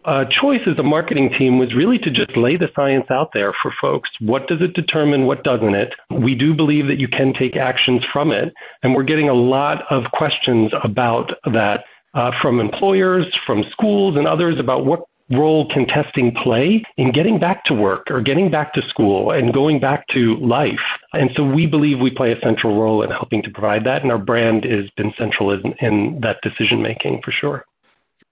uh, 0.09 0.25
choice 0.25 0.61
as 0.65 0.79
a 0.79 0.83
marketing 0.83 1.29
team 1.37 1.59
was 1.59 1.75
really 1.75 1.99
to 1.99 2.09
just 2.09 2.35
lay 2.35 2.57
the 2.57 2.67
science 2.75 3.05
out 3.11 3.29
there 3.31 3.53
for 3.61 3.71
folks. 3.79 4.09
What 4.19 4.47
does 4.47 4.59
it 4.59 4.73
determine? 4.73 5.27
What 5.27 5.43
doesn't 5.43 5.75
it? 5.75 5.93
We 6.09 6.33
do 6.33 6.55
believe 6.55 6.87
that 6.87 6.97
you 6.97 7.07
can 7.07 7.31
take 7.31 7.55
actions 7.55 8.01
from 8.11 8.31
it. 8.31 8.51
And 8.81 8.95
we're 8.95 9.03
getting 9.03 9.29
a 9.29 9.35
lot 9.35 9.83
of 9.91 10.05
questions 10.11 10.71
about 10.83 11.33
that 11.53 11.83
uh, 12.15 12.31
from 12.41 12.59
employers, 12.59 13.27
from 13.45 13.63
schools, 13.71 14.17
and 14.17 14.27
others 14.27 14.59
about 14.59 14.83
what 14.83 15.01
role 15.29 15.69
can 15.71 15.85
testing 15.85 16.33
play 16.43 16.83
in 16.97 17.11
getting 17.11 17.37
back 17.37 17.63
to 17.65 17.75
work 17.75 18.07
or 18.09 18.19
getting 18.19 18.49
back 18.49 18.73
to 18.73 18.81
school 18.89 19.29
and 19.29 19.53
going 19.53 19.79
back 19.79 20.07
to 20.07 20.37
life? 20.37 20.79
And 21.13 21.29
so 21.35 21.43
we 21.43 21.67
believe 21.67 21.99
we 21.99 22.09
play 22.09 22.31
a 22.31 22.39
central 22.41 22.81
role 22.81 23.03
in 23.03 23.11
helping 23.11 23.43
to 23.43 23.51
provide 23.51 23.83
that. 23.85 24.01
And 24.01 24.11
our 24.11 24.17
brand 24.17 24.63
has 24.63 24.89
been 24.97 25.13
central 25.19 25.51
in, 25.51 25.75
in 25.81 26.19
that 26.23 26.37
decision 26.41 26.81
making 26.81 27.21
for 27.23 27.31
sure. 27.31 27.63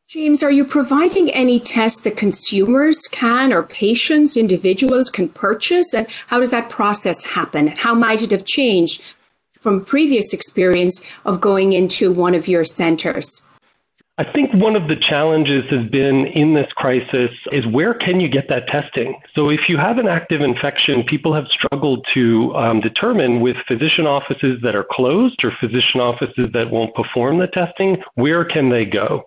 James, 0.09 0.41
are 0.41 0.51
you 0.51 0.63
providing 0.63 1.29
any 1.31 1.59
tests 1.59 1.99
that 2.03 2.15
consumers 2.15 3.09
can 3.11 3.51
or 3.51 3.61
patients, 3.61 4.37
individuals 4.37 5.09
can 5.09 5.27
purchase? 5.27 5.93
And 5.93 6.07
how 6.27 6.39
does 6.39 6.49
that 6.51 6.69
process 6.69 7.25
happen? 7.25 7.67
How 7.67 7.93
might 7.93 8.21
it 8.21 8.31
have 8.31 8.45
changed 8.45 9.03
from 9.59 9.83
previous 9.83 10.31
experience 10.31 11.05
of 11.25 11.41
going 11.41 11.73
into 11.73 12.09
one 12.13 12.35
of 12.35 12.47
your 12.47 12.63
centers? 12.63 13.41
I 14.17 14.23
think 14.31 14.53
one 14.53 14.77
of 14.77 14.87
the 14.87 14.95
challenges 14.95 15.65
has 15.71 15.85
been 15.89 16.27
in 16.27 16.53
this 16.53 16.71
crisis 16.77 17.29
is 17.51 17.67
where 17.67 17.93
can 17.93 18.21
you 18.21 18.29
get 18.29 18.47
that 18.47 18.67
testing? 18.67 19.19
So 19.35 19.51
if 19.51 19.67
you 19.67 19.75
have 19.75 19.97
an 19.97 20.07
active 20.07 20.39
infection, 20.39 21.03
people 21.03 21.33
have 21.33 21.47
struggled 21.49 22.07
to 22.13 22.55
um, 22.55 22.79
determine 22.79 23.41
with 23.41 23.57
physician 23.67 24.07
offices 24.07 24.61
that 24.63 24.73
are 24.73 24.85
closed 24.89 25.43
or 25.43 25.51
physician 25.59 25.99
offices 25.99 26.47
that 26.53 26.71
won't 26.71 26.95
perform 26.95 27.39
the 27.39 27.47
testing, 27.47 27.97
where 28.15 28.45
can 28.45 28.69
they 28.69 28.85
go? 28.85 29.25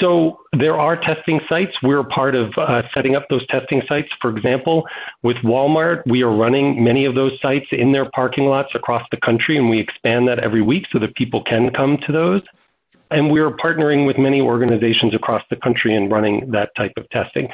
So 0.00 0.40
there 0.52 0.78
are 0.78 0.96
testing 0.96 1.40
sites. 1.48 1.72
We're 1.82 2.02
part 2.02 2.34
of 2.34 2.52
uh, 2.56 2.82
setting 2.92 3.14
up 3.14 3.26
those 3.30 3.46
testing 3.46 3.82
sites. 3.88 4.08
For 4.20 4.36
example, 4.36 4.86
with 5.22 5.36
Walmart, 5.38 6.02
we 6.06 6.22
are 6.22 6.34
running 6.34 6.82
many 6.82 7.04
of 7.04 7.14
those 7.14 7.32
sites 7.40 7.66
in 7.72 7.92
their 7.92 8.10
parking 8.10 8.46
lots 8.46 8.74
across 8.74 9.06
the 9.10 9.18
country, 9.18 9.56
and 9.56 9.68
we 9.68 9.78
expand 9.78 10.26
that 10.28 10.40
every 10.40 10.62
week 10.62 10.86
so 10.92 10.98
that 10.98 11.14
people 11.14 11.42
can 11.42 11.70
come 11.70 11.96
to 12.06 12.12
those. 12.12 12.42
And 13.10 13.30
we're 13.30 13.52
partnering 13.52 14.06
with 14.06 14.18
many 14.18 14.40
organizations 14.40 15.14
across 15.14 15.42
the 15.48 15.56
country 15.56 15.94
and 15.94 16.10
running 16.10 16.50
that 16.50 16.74
type 16.76 16.92
of 16.96 17.08
testing. 17.10 17.48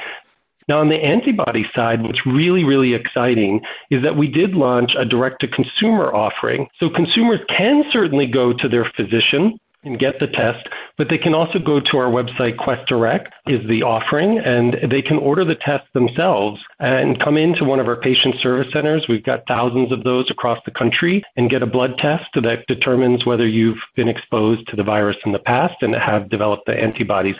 Now, 0.67 0.79
on 0.79 0.89
the 0.89 0.95
antibody 0.95 1.65
side, 1.75 2.01
what's 2.01 2.25
really, 2.25 2.63
really 2.63 2.95
exciting 2.95 3.61
is 3.91 4.01
that 4.01 4.17
we 4.17 4.27
did 4.27 4.55
launch 4.55 4.93
a 4.97 5.05
direct 5.05 5.41
to 5.41 5.47
consumer 5.47 6.13
offering. 6.13 6.67
So 6.79 6.89
consumers 6.89 7.39
can 7.55 7.83
certainly 7.91 8.25
go 8.25 8.51
to 8.51 8.67
their 8.67 8.91
physician 8.95 9.59
and 9.85 9.99
get 9.99 10.19
the 10.19 10.27
test, 10.27 10.67
but 10.97 11.09
they 11.09 11.17
can 11.17 11.33
also 11.33 11.59
go 11.59 11.79
to 11.79 11.97
our 11.97 12.09
website, 12.09 12.57
Quest 12.57 12.87
Direct 12.87 13.33
is 13.47 13.65
the 13.67 13.83
offering, 13.83 14.39
and 14.39 14.77
they 14.89 15.01
can 15.01 15.17
order 15.17 15.45
the 15.45 15.55
test 15.55 15.85
themselves 15.93 16.59
and 16.79 17.19
come 17.19 17.37
into 17.37 17.63
one 17.63 17.79
of 17.79 17.87
our 17.87 17.95
patient 17.95 18.35
service 18.41 18.71
centers. 18.73 19.05
We've 19.07 19.23
got 19.23 19.43
thousands 19.47 19.91
of 19.91 20.03
those 20.03 20.29
across 20.29 20.59
the 20.65 20.71
country 20.71 21.23
and 21.37 21.49
get 21.49 21.63
a 21.63 21.67
blood 21.67 21.97
test 21.97 22.25
that 22.33 22.65
determines 22.67 23.25
whether 23.25 23.47
you've 23.47 23.79
been 23.95 24.09
exposed 24.09 24.67
to 24.67 24.75
the 24.75 24.83
virus 24.83 25.17
in 25.25 25.31
the 25.31 25.39
past 25.39 25.75
and 25.81 25.95
have 25.95 26.29
developed 26.29 26.65
the 26.65 26.77
antibodies 26.77 27.35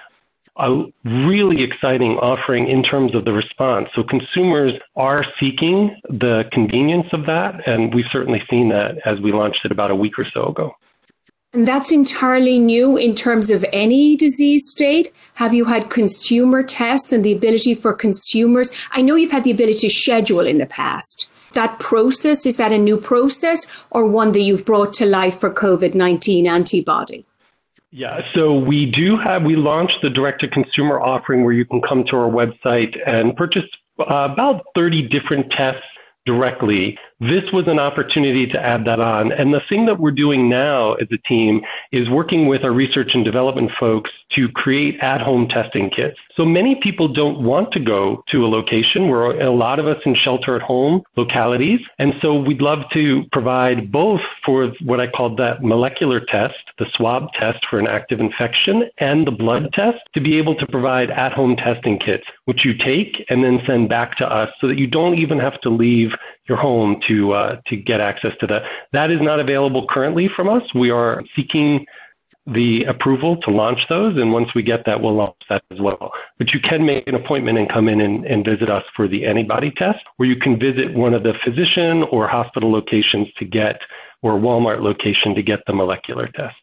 a 0.57 0.85
really 1.03 1.63
exciting 1.63 2.13
offering 2.13 2.69
in 2.69 2.81
terms 2.81 3.13
of 3.13 3.25
the 3.25 3.33
response. 3.33 3.89
So 3.93 4.03
consumers 4.03 4.73
are 4.95 5.19
seeking 5.39 5.95
the 6.09 6.45
convenience 6.51 7.07
of 7.11 7.25
that, 7.25 7.67
and 7.67 7.93
we've 7.93 8.05
certainly 8.11 8.41
seen 8.49 8.69
that 8.69 8.97
as 9.05 9.19
we 9.19 9.33
launched 9.33 9.65
it 9.65 9.71
about 9.71 9.91
a 9.91 9.95
week 9.95 10.17
or 10.17 10.25
so 10.33 10.47
ago. 10.47 10.73
And 11.55 11.65
that's 11.65 11.89
entirely 11.89 12.59
new 12.59 12.97
in 12.97 13.15
terms 13.15 13.49
of 13.49 13.63
any 13.71 14.17
disease 14.17 14.69
state. 14.69 15.13
Have 15.35 15.53
you 15.53 15.63
had 15.63 15.89
consumer 15.89 16.63
tests 16.63 17.13
and 17.13 17.23
the 17.23 17.31
ability 17.31 17.75
for 17.75 17.93
consumers? 17.93 18.71
I 18.91 19.01
know 19.01 19.15
you've 19.15 19.31
had 19.31 19.45
the 19.45 19.51
ability 19.51 19.87
to 19.87 19.89
schedule 19.89 20.41
in 20.41 20.57
the 20.57 20.65
past. 20.65 21.29
That 21.53 21.79
process, 21.79 22.45
is 22.45 22.57
that 22.57 22.73
a 22.73 22.77
new 22.77 22.97
process 22.97 23.85
or 23.89 24.05
one 24.05 24.33
that 24.33 24.41
you've 24.41 24.65
brought 24.65 24.91
to 24.95 25.05
life 25.05 25.39
for 25.39 25.49
COVID 25.49 25.95
19 25.95 26.45
antibody? 26.45 27.25
Yeah, 27.91 28.19
so 28.33 28.53
we 28.53 28.85
do 28.85 29.17
have, 29.17 29.43
we 29.43 29.55
launched 29.55 29.99
the 30.01 30.09
direct 30.09 30.41
to 30.41 30.49
consumer 30.49 30.99
offering 30.99 31.45
where 31.45 31.53
you 31.53 31.63
can 31.63 31.81
come 31.81 32.03
to 32.03 32.17
our 32.17 32.29
website 32.29 32.97
and 33.07 33.33
purchase 33.33 33.63
uh, 33.97 34.27
about 34.29 34.65
30 34.75 35.07
different 35.07 35.49
tests 35.53 35.87
directly. 36.25 36.97
This 37.31 37.51
was 37.51 37.67
an 37.67 37.79
opportunity 37.79 38.45
to 38.45 38.59
add 38.59 38.85
that 38.85 38.99
on. 38.99 39.31
And 39.31 39.51
the 39.51 39.61
thing 39.67 39.87
that 39.87 39.99
we're 39.99 40.11
doing 40.11 40.47
now 40.47 40.93
as 40.93 41.07
a 41.11 41.17
team 41.27 41.61
is 41.91 42.07
working 42.07 42.47
with 42.47 42.63
our 42.63 42.71
research 42.71 43.11
and 43.15 43.25
development 43.25 43.71
folks 43.79 44.11
to 44.35 44.47
create 44.49 44.99
at 45.01 45.21
home 45.21 45.47
testing 45.47 45.89
kits. 45.89 46.17
So 46.35 46.45
many 46.45 46.75
people 46.75 47.07
don't 47.07 47.41
want 47.41 47.71
to 47.71 47.79
go 47.79 48.23
to 48.29 48.45
a 48.45 48.49
location. 48.49 49.07
We're 49.07 49.39
a 49.41 49.49
lot 49.49 49.79
of 49.79 49.87
us 49.87 49.97
in 50.05 50.13
shelter 50.13 50.55
at 50.55 50.61
home 50.61 51.01
localities. 51.15 51.79
And 51.97 52.13
so 52.21 52.35
we'd 52.35 52.61
love 52.61 52.79
to 52.93 53.23
provide 53.31 53.91
both 53.91 54.21
for 54.45 54.67
what 54.83 54.99
I 54.99 55.07
called 55.07 55.37
that 55.37 55.63
molecular 55.63 56.19
test, 56.19 56.55
the 56.77 56.85
swab 56.95 57.31
test 57.39 57.65
for 57.69 57.79
an 57.79 57.87
active 57.87 58.19
infection, 58.19 58.83
and 58.99 59.25
the 59.25 59.31
blood 59.31 59.73
test 59.73 59.99
to 60.13 60.21
be 60.21 60.37
able 60.37 60.55
to 60.55 60.67
provide 60.67 61.09
at 61.09 61.31
home 61.31 61.55
testing 61.55 61.97
kits, 61.97 62.25
which 62.43 62.65
you 62.65 62.77
take 62.77 63.25
and 63.29 63.43
then 63.43 63.61
send 63.65 63.89
back 63.89 64.15
to 64.17 64.27
us 64.27 64.49
so 64.61 64.67
that 64.67 64.77
you 64.77 64.85
don't 64.85 65.17
even 65.17 65.39
have 65.39 65.59
to 65.61 65.69
leave 65.69 66.11
your 66.47 66.57
home 66.57 66.99
to 67.07 67.33
uh, 67.33 67.61
to 67.67 67.75
get 67.75 68.01
access 68.01 68.31
to 68.39 68.47
that. 68.47 68.63
That 68.93 69.11
is 69.11 69.19
not 69.21 69.39
available 69.39 69.87
currently 69.89 70.29
from 70.35 70.49
us. 70.49 70.63
We 70.73 70.89
are 70.91 71.23
seeking 71.35 71.85
the 72.47 72.83
approval 72.83 73.37
to 73.37 73.49
launch 73.49 73.79
those, 73.89 74.17
and 74.17 74.31
once 74.31 74.53
we 74.53 74.61
get 74.61 74.85
that, 74.85 75.01
we'll 75.01 75.15
launch 75.15 75.35
that 75.49 75.63
as 75.71 75.79
well. 75.79 76.11
But 76.37 76.53
you 76.53 76.59
can 76.59 76.85
make 76.85 77.07
an 77.07 77.15
appointment 77.15 77.57
and 77.57 77.67
come 77.67 77.89
in 77.89 78.01
and, 78.01 78.23
and 78.25 78.45
visit 78.45 78.69
us 78.69 78.83
for 78.95 79.07
the 79.07 79.25
antibody 79.25 79.71
test, 79.71 79.99
or 80.19 80.27
you 80.27 80.35
can 80.35 80.59
visit 80.59 80.93
one 80.93 81.15
of 81.15 81.23
the 81.23 81.33
physician 81.43 82.03
or 82.11 82.27
hospital 82.27 82.71
locations 82.71 83.27
to 83.39 83.45
get, 83.45 83.81
or 84.21 84.33
Walmart 84.33 84.81
location 84.81 85.33
to 85.33 85.41
get 85.41 85.61
the 85.65 85.73
molecular 85.73 86.27
test. 86.27 86.55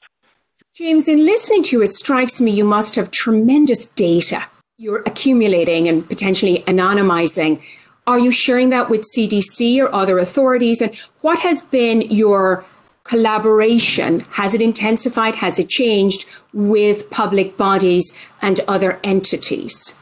James, 0.72 1.08
in 1.08 1.26
listening 1.26 1.64
to 1.64 1.76
you, 1.76 1.82
it 1.82 1.92
strikes 1.92 2.40
me 2.40 2.52
you 2.52 2.64
must 2.64 2.94
have 2.94 3.10
tremendous 3.10 3.86
data 3.86 4.44
you're 4.82 5.02
accumulating 5.06 5.86
and 5.86 6.08
potentially 6.08 6.64
anonymizing 6.66 7.62
are 8.06 8.18
you 8.18 8.30
sharing 8.30 8.70
that 8.70 8.90
with 8.90 9.06
CDC 9.16 9.80
or 9.80 9.94
other 9.94 10.18
authorities? 10.18 10.82
And 10.82 10.94
what 11.20 11.40
has 11.40 11.62
been 11.62 12.02
your 12.02 12.64
collaboration? 13.04 14.20
Has 14.32 14.54
it 14.54 14.62
intensified? 14.62 15.36
Has 15.36 15.58
it 15.58 15.68
changed 15.68 16.28
with 16.52 17.10
public 17.10 17.56
bodies 17.56 18.16
and 18.40 18.60
other 18.66 18.98
entities? 19.04 19.94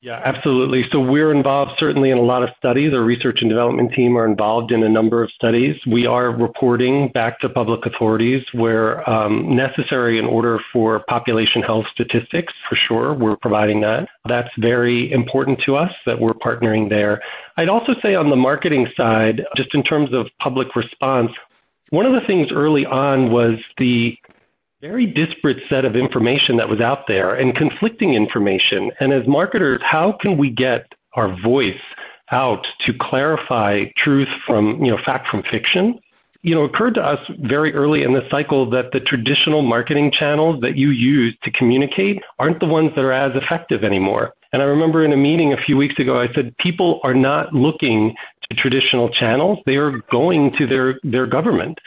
Yeah, 0.00 0.20
absolutely. 0.24 0.84
So 0.92 1.00
we're 1.00 1.32
involved 1.32 1.72
certainly 1.76 2.10
in 2.10 2.18
a 2.18 2.22
lot 2.22 2.44
of 2.44 2.50
studies. 2.56 2.92
Our 2.94 3.02
research 3.02 3.38
and 3.40 3.50
development 3.50 3.92
team 3.94 4.16
are 4.16 4.24
involved 4.24 4.70
in 4.70 4.84
a 4.84 4.88
number 4.88 5.24
of 5.24 5.30
studies. 5.32 5.74
We 5.88 6.06
are 6.06 6.30
reporting 6.30 7.08
back 7.08 7.40
to 7.40 7.48
public 7.48 7.84
authorities 7.84 8.44
where 8.52 9.08
um, 9.10 9.56
necessary 9.56 10.20
in 10.20 10.24
order 10.24 10.60
for 10.72 11.00
population 11.08 11.62
health 11.62 11.86
statistics, 11.92 12.52
for 12.68 12.76
sure. 12.76 13.12
We're 13.12 13.36
providing 13.42 13.80
that. 13.80 14.08
That's 14.24 14.50
very 14.58 15.10
important 15.10 15.60
to 15.66 15.74
us 15.74 15.90
that 16.06 16.20
we're 16.20 16.34
partnering 16.34 16.88
there. 16.88 17.20
I'd 17.56 17.68
also 17.68 17.94
say 18.00 18.14
on 18.14 18.30
the 18.30 18.36
marketing 18.36 18.86
side, 18.96 19.44
just 19.56 19.74
in 19.74 19.82
terms 19.82 20.14
of 20.14 20.28
public 20.38 20.76
response, 20.76 21.32
one 21.90 22.06
of 22.06 22.12
the 22.12 22.24
things 22.24 22.48
early 22.52 22.86
on 22.86 23.32
was 23.32 23.54
the 23.78 24.16
very 24.80 25.06
disparate 25.06 25.58
set 25.68 25.84
of 25.84 25.96
information 25.96 26.56
that 26.56 26.68
was 26.68 26.80
out 26.80 27.06
there 27.08 27.34
and 27.34 27.56
conflicting 27.56 28.14
information. 28.14 28.90
And 29.00 29.12
as 29.12 29.26
marketers, 29.26 29.78
how 29.82 30.16
can 30.20 30.38
we 30.38 30.50
get 30.50 30.86
our 31.14 31.36
voice 31.42 31.80
out 32.30 32.66
to 32.86 32.92
clarify 33.00 33.84
truth 33.96 34.28
from, 34.46 34.84
you 34.84 34.90
know, 34.90 34.98
fact 35.04 35.28
from 35.28 35.42
fiction? 35.50 35.98
you 36.42 36.54
know, 36.54 36.62
occurred 36.62 36.94
to 36.94 37.04
us 37.04 37.18
very 37.40 37.74
early 37.74 38.04
in 38.04 38.12
the 38.12 38.26
cycle 38.30 38.70
that 38.70 38.92
the 38.92 39.00
traditional 39.00 39.60
marketing 39.60 40.12
channels 40.16 40.60
that 40.60 40.76
you 40.76 40.90
use 40.90 41.36
to 41.42 41.50
communicate 41.50 42.22
aren't 42.38 42.60
the 42.60 42.66
ones 42.66 42.92
that 42.94 43.04
are 43.04 43.12
as 43.12 43.32
effective 43.34 43.82
anymore. 43.82 44.32
And 44.52 44.62
I 44.62 44.64
remember 44.66 45.04
in 45.04 45.12
a 45.12 45.16
meeting 45.16 45.52
a 45.52 45.56
few 45.56 45.76
weeks 45.76 45.98
ago, 45.98 46.20
I 46.20 46.32
said 46.32 46.56
people 46.58 47.00
are 47.02 47.14
not 47.14 47.52
looking 47.52 48.14
to 48.48 48.56
traditional 48.56 49.10
channels; 49.10 49.58
they 49.66 49.76
are 49.76 49.98
going 50.10 50.52
to 50.58 50.66
their 50.66 51.00
their 51.02 51.26
government. 51.26 51.78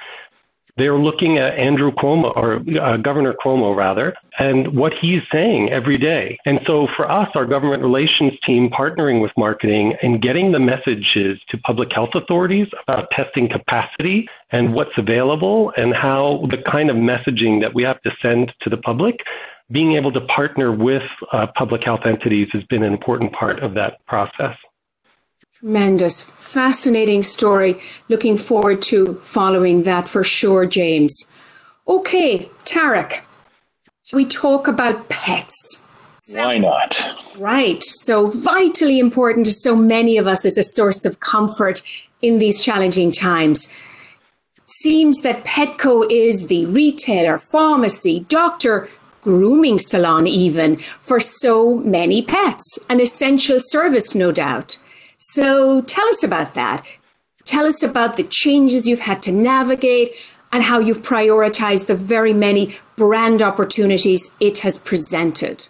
They're 0.77 0.97
looking 0.97 1.37
at 1.37 1.57
Andrew 1.57 1.91
Cuomo, 1.91 2.35
or 2.35 2.61
uh, 2.79 2.97
Governor 2.97 3.33
Cuomo, 3.33 3.75
rather, 3.75 4.13
and 4.39 4.75
what 4.75 4.93
he's 4.99 5.21
saying 5.31 5.71
every 5.71 5.97
day. 5.97 6.37
And 6.45 6.59
so 6.65 6.87
for 6.95 7.09
us, 7.11 7.29
our 7.35 7.45
government 7.45 7.83
relations 7.83 8.33
team 8.45 8.69
partnering 8.69 9.21
with 9.21 9.31
marketing 9.37 9.95
and 10.01 10.21
getting 10.21 10.51
the 10.51 10.59
messages 10.59 11.39
to 11.49 11.57
public 11.59 11.91
health 11.91 12.11
authorities 12.15 12.67
about 12.87 13.09
testing 13.11 13.49
capacity 13.49 14.27
and 14.51 14.73
what's 14.73 14.97
available 14.97 15.73
and 15.77 15.93
how 15.93 16.47
the 16.49 16.57
kind 16.69 16.89
of 16.89 16.95
messaging 16.95 17.61
that 17.61 17.73
we 17.73 17.83
have 17.83 18.01
to 18.01 18.11
send 18.21 18.51
to 18.61 18.69
the 18.69 18.77
public, 18.77 19.19
being 19.71 19.93
able 19.93 20.11
to 20.11 20.21
partner 20.21 20.71
with 20.71 21.03
uh, 21.31 21.47
public 21.55 21.83
health 21.83 22.01
entities 22.05 22.47
has 22.51 22.63
been 22.65 22.83
an 22.83 22.91
important 22.91 23.31
part 23.33 23.59
of 23.59 23.73
that 23.73 24.05
process. 24.05 24.55
Tremendous, 25.61 26.21
fascinating 26.21 27.21
story. 27.21 27.79
Looking 28.09 28.35
forward 28.35 28.81
to 28.83 29.13
following 29.21 29.83
that 29.83 30.07
for 30.07 30.23
sure, 30.23 30.65
James. 30.65 31.31
Okay, 31.87 32.49
Tariq, 32.63 33.19
we 34.11 34.25
talk 34.25 34.67
about 34.67 35.07
pets. 35.07 35.87
Why 36.29 36.57
not? 36.57 36.99
Right. 37.37 37.83
So 37.83 38.25
vitally 38.25 38.97
important 38.97 39.45
to 39.45 39.51
so 39.51 39.75
many 39.75 40.17
of 40.17 40.25
us 40.25 40.45
as 40.45 40.57
a 40.57 40.63
source 40.63 41.05
of 41.05 41.19
comfort 41.19 41.83
in 42.23 42.39
these 42.39 42.59
challenging 42.59 43.11
times. 43.11 43.71
Seems 44.65 45.21
that 45.21 45.45
Petco 45.45 46.09
is 46.09 46.47
the 46.47 46.65
retailer, 46.65 47.37
pharmacy, 47.37 48.21
doctor, 48.21 48.89
grooming 49.21 49.77
salon, 49.77 50.25
even 50.25 50.77
for 50.77 51.19
so 51.19 51.75
many 51.75 52.23
pets. 52.23 52.79
An 52.89 52.99
essential 52.99 53.59
service, 53.61 54.15
no 54.15 54.31
doubt. 54.31 54.79
So 55.21 55.81
tell 55.81 56.07
us 56.09 56.23
about 56.23 56.55
that. 56.55 56.83
Tell 57.45 57.65
us 57.65 57.83
about 57.83 58.17
the 58.17 58.23
changes 58.23 58.87
you've 58.87 59.01
had 59.01 59.21
to 59.23 59.31
navigate 59.31 60.13
and 60.51 60.63
how 60.63 60.79
you've 60.79 61.03
prioritized 61.03 61.85
the 61.85 61.95
very 61.95 62.33
many 62.33 62.75
brand 62.95 63.41
opportunities 63.41 64.35
it 64.39 64.59
has 64.59 64.79
presented. 64.79 65.67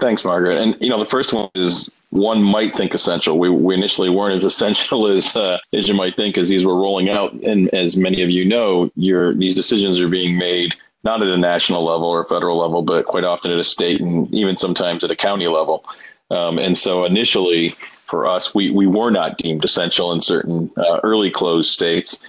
Thanks, 0.00 0.24
Margaret. 0.24 0.60
And 0.60 0.76
you 0.80 0.88
know, 0.88 0.98
the 0.98 1.04
first 1.04 1.32
one 1.32 1.50
is 1.54 1.90
one 2.08 2.42
might 2.42 2.74
think 2.74 2.94
essential. 2.94 3.38
We, 3.38 3.50
we 3.50 3.74
initially 3.74 4.08
weren't 4.08 4.34
as 4.34 4.44
essential 4.44 5.06
as 5.10 5.36
uh, 5.36 5.58
as 5.74 5.86
you 5.86 5.94
might 5.94 6.16
think 6.16 6.38
as 6.38 6.48
these 6.48 6.64
were 6.64 6.74
rolling 6.74 7.10
out. 7.10 7.34
And 7.34 7.68
as 7.74 7.96
many 7.98 8.22
of 8.22 8.30
you 8.30 8.46
know, 8.46 8.90
your 8.96 9.34
these 9.34 9.54
decisions 9.54 10.00
are 10.00 10.08
being 10.08 10.38
made 10.38 10.74
not 11.04 11.22
at 11.22 11.28
a 11.28 11.36
national 11.36 11.84
level 11.84 12.06
or 12.06 12.24
federal 12.24 12.58
level, 12.58 12.80
but 12.80 13.04
quite 13.04 13.24
often 13.24 13.52
at 13.52 13.58
a 13.58 13.64
state 13.64 14.00
and 14.00 14.32
even 14.34 14.56
sometimes 14.56 15.04
at 15.04 15.10
a 15.10 15.16
county 15.16 15.48
level. 15.48 15.84
Um, 16.30 16.58
and 16.58 16.78
so 16.78 17.04
initially, 17.04 17.76
for 18.06 18.26
us, 18.26 18.54
we, 18.54 18.70
we 18.70 18.86
were 18.86 19.10
not 19.10 19.38
deemed 19.38 19.64
essential 19.64 20.12
in 20.12 20.22
certain 20.22 20.70
uh, 20.76 21.00
early 21.02 21.30
closed 21.30 21.70
states. 21.70 22.20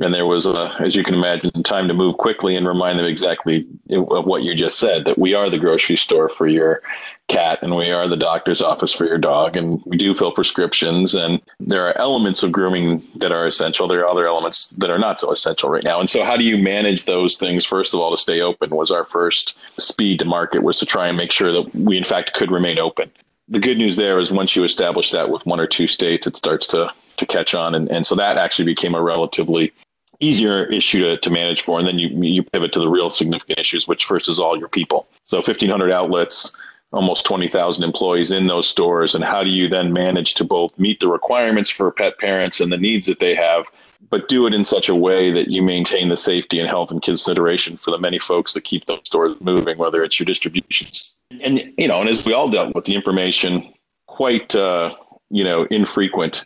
And 0.00 0.12
there 0.12 0.26
was, 0.26 0.44
a, 0.44 0.74
as 0.80 0.96
you 0.96 1.04
can 1.04 1.14
imagine, 1.14 1.62
time 1.62 1.86
to 1.86 1.94
move 1.94 2.16
quickly 2.16 2.56
and 2.56 2.66
remind 2.66 2.98
them 2.98 3.06
exactly 3.06 3.64
of 3.90 4.26
what 4.26 4.42
you 4.42 4.52
just 4.54 4.80
said 4.80 5.04
that 5.04 5.18
we 5.18 5.34
are 5.34 5.48
the 5.48 5.58
grocery 5.58 5.96
store 5.96 6.28
for 6.28 6.48
your 6.48 6.82
cat 7.28 7.60
and 7.62 7.76
we 7.76 7.90
are 7.90 8.08
the 8.08 8.16
doctor's 8.16 8.60
office 8.60 8.92
for 8.92 9.06
your 9.06 9.18
dog. 9.18 9.56
And 9.56 9.80
we 9.86 9.96
do 9.96 10.12
fill 10.12 10.32
prescriptions. 10.32 11.14
And 11.14 11.40
there 11.60 11.86
are 11.86 11.96
elements 11.96 12.42
of 12.42 12.50
grooming 12.50 13.04
that 13.16 13.30
are 13.30 13.46
essential. 13.46 13.86
There 13.86 14.00
are 14.00 14.08
other 14.08 14.26
elements 14.26 14.68
that 14.70 14.90
are 14.90 14.98
not 14.98 15.20
so 15.20 15.30
essential 15.30 15.70
right 15.70 15.84
now. 15.84 16.00
And 16.00 16.10
so, 16.10 16.24
how 16.24 16.36
do 16.36 16.44
you 16.44 16.58
manage 16.58 17.04
those 17.04 17.36
things? 17.36 17.64
First 17.64 17.94
of 17.94 18.00
all, 18.00 18.10
to 18.10 18.20
stay 18.20 18.40
open 18.40 18.70
was 18.74 18.90
our 18.90 19.04
first 19.04 19.56
speed 19.80 20.18
to 20.18 20.24
market, 20.24 20.64
was 20.64 20.78
to 20.80 20.86
try 20.86 21.06
and 21.06 21.16
make 21.16 21.30
sure 21.30 21.52
that 21.52 21.72
we, 21.72 21.96
in 21.96 22.04
fact, 22.04 22.34
could 22.34 22.50
remain 22.50 22.80
open 22.80 23.12
the 23.48 23.58
good 23.58 23.78
news 23.78 23.96
there 23.96 24.18
is 24.18 24.32
once 24.32 24.56
you 24.56 24.64
establish 24.64 25.10
that 25.10 25.30
with 25.30 25.44
one 25.46 25.60
or 25.60 25.66
two 25.66 25.86
states, 25.86 26.26
it 26.26 26.36
starts 26.36 26.66
to 26.68 26.92
to 27.16 27.26
catch 27.26 27.54
on, 27.54 27.74
and, 27.74 27.88
and 27.90 28.06
so 28.06 28.16
that 28.16 28.38
actually 28.38 28.64
became 28.64 28.94
a 28.94 29.02
relatively 29.02 29.72
easier 30.18 30.64
issue 30.64 31.00
to, 31.00 31.16
to 31.18 31.30
manage 31.30 31.62
for. 31.62 31.78
And 31.78 31.86
then 31.86 31.98
you 31.98 32.08
you 32.08 32.42
pivot 32.42 32.72
to 32.72 32.80
the 32.80 32.88
real 32.88 33.10
significant 33.10 33.58
issues, 33.58 33.86
which 33.86 34.04
first 34.04 34.28
is 34.28 34.40
all 34.40 34.58
your 34.58 34.68
people. 34.68 35.06
So 35.24 35.38
1,500 35.38 35.92
outlets, 35.92 36.56
almost 36.92 37.26
20,000 37.26 37.84
employees 37.84 38.32
in 38.32 38.46
those 38.46 38.68
stores, 38.68 39.14
and 39.14 39.22
how 39.22 39.42
do 39.44 39.50
you 39.50 39.68
then 39.68 39.92
manage 39.92 40.34
to 40.34 40.44
both 40.44 40.76
meet 40.78 41.00
the 41.00 41.08
requirements 41.08 41.70
for 41.70 41.90
pet 41.90 42.18
parents 42.18 42.60
and 42.60 42.72
the 42.72 42.78
needs 42.78 43.06
that 43.06 43.20
they 43.20 43.34
have, 43.34 43.66
but 44.10 44.28
do 44.28 44.46
it 44.46 44.54
in 44.54 44.64
such 44.64 44.88
a 44.88 44.94
way 44.94 45.30
that 45.30 45.48
you 45.48 45.62
maintain 45.62 46.08
the 46.08 46.16
safety 46.16 46.58
and 46.58 46.68
health 46.68 46.90
and 46.90 47.02
consideration 47.02 47.76
for 47.76 47.90
the 47.90 47.98
many 47.98 48.18
folks 48.18 48.54
that 48.54 48.64
keep 48.64 48.86
those 48.86 49.00
stores 49.04 49.36
moving, 49.40 49.76
whether 49.76 50.02
it's 50.02 50.18
your 50.18 50.26
distribution 50.26 50.88
and 51.30 51.72
you 51.76 51.88
know, 51.88 52.00
and 52.00 52.08
as 52.08 52.24
we 52.24 52.32
all 52.32 52.48
dealt 52.48 52.74
with 52.74 52.84
the 52.84 52.94
information, 52.94 53.62
quite 54.06 54.54
uh, 54.54 54.94
you 55.30 55.44
know 55.44 55.64
infrequent, 55.64 56.44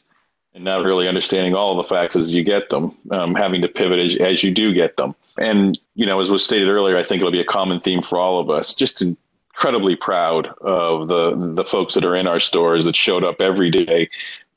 and 0.55 0.64
not 0.64 0.85
really 0.85 1.09
understanding 1.09 1.55
all 1.55 1.79
of 1.79 1.85
the 1.85 1.95
facts 1.95 2.17
as 2.17 2.35
you 2.35 2.43
get 2.43 2.71
them, 2.71 2.97
um, 3.11 3.35
having 3.35 3.62
to 3.62 3.69
pivot 3.69 3.99
as, 3.99 4.17
as 4.17 4.43
you 4.43 4.51
do 4.51 4.73
get 4.73 4.97
them. 4.97 5.14
And 5.38 5.79
you 5.95 6.07
know, 6.07 6.21
as 6.21 6.31
was 6.31 6.45
stated 6.45 6.69
earlier, 6.69 6.97
I 6.97 7.03
think 7.03 7.21
it'll 7.21 7.33
be 7.33 7.41
a 7.41 7.45
common 7.45 7.81
theme 7.81 8.03
for 8.03 8.19
all 8.19 8.41
of 8.41 8.51
us. 8.51 8.75
Just 8.75 9.03
incredibly 9.03 9.97
proud 9.97 10.47
of 10.61 11.09
the 11.09 11.53
the 11.55 11.64
folks 11.64 11.95
that 11.95 12.05
are 12.05 12.14
in 12.14 12.27
our 12.27 12.41
stores 12.41 12.85
that 12.85 12.97
showed 12.97 13.25
up 13.25 13.41
every 13.41 13.71
day. 13.71 14.09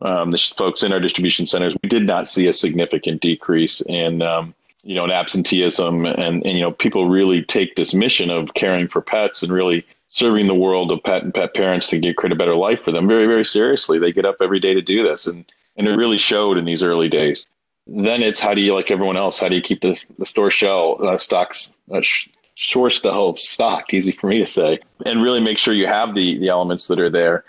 Um, 0.04 0.32
the 0.32 0.38
folks 0.40 0.82
in 0.82 0.92
our 0.92 1.00
distribution 1.00 1.46
centers, 1.46 1.78
we 1.84 1.88
did 1.88 2.08
not 2.08 2.28
see 2.28 2.48
a 2.48 2.54
significant 2.54 3.22
decrease 3.22 3.82
in 3.82 4.24
um, 4.24 4.56
you 4.84 4.96
know, 4.96 5.06
in 5.06 5.12
absenteeism 5.12 6.06
and, 6.06 6.46
and, 6.46 6.58
you 6.58 6.62
know, 6.62 6.72
people 6.72 7.08
really 7.08 7.44
take 7.44 7.76
this 7.76 7.94
mission 7.94 8.30
of 8.30 8.54
caring 8.56 8.88
for 8.88 9.02
pets 9.02 9.44
and 9.44 9.52
really 9.52 9.86
serving 10.12 10.46
the 10.46 10.54
world 10.54 10.92
of 10.92 11.02
pet 11.04 11.24
and 11.24 11.34
pet 11.34 11.54
parents 11.54 11.88
to 11.88 11.98
get, 11.98 12.18
create 12.18 12.34
a 12.34 12.36
better 12.36 12.54
life 12.54 12.82
for 12.82 12.92
them 12.92 13.08
very, 13.08 13.26
very 13.26 13.46
seriously. 13.46 13.98
They 13.98 14.12
get 14.12 14.26
up 14.26 14.36
every 14.42 14.60
day 14.60 14.74
to 14.74 14.82
do 14.82 15.04
this. 15.04 15.26
And, 15.26 15.50
and 15.78 15.88
it 15.88 15.96
really 15.96 16.18
showed 16.18 16.58
in 16.58 16.66
these 16.66 16.84
early 16.84 17.08
days. 17.08 17.48
Then 17.88 18.22
it's 18.22 18.40
how 18.40 18.54
do 18.54 18.62
you, 18.62 18.76
like 18.76 18.92
everyone 18.92 19.16
else, 19.16 19.40
how 19.40 19.48
do 19.48 19.56
you 19.56 19.62
keep 19.62 19.82
the, 19.82 20.00
the 20.20 20.26
store 20.26 20.52
shell 20.52 20.98
uh, 21.08 21.18
stocks, 21.18 21.74
uh, 21.94 22.02
sh- 22.02 22.28
source 22.56 23.02
the 23.02 23.14
whole 23.14 23.38
stock, 23.38 23.94
easy 23.94 24.12
for 24.12 24.28
me 24.28 24.38
to 24.38 24.46
say, 24.46 24.80
and 25.06 25.24
really 25.24 25.42
make 25.42 25.58
sure 25.58 25.74
you 25.74 25.88
have 25.88 26.14
the, 26.14 26.38
the 26.40 26.50
elements 26.50 26.88
that 26.88 27.00
are 27.00 27.10
there. 27.10 27.46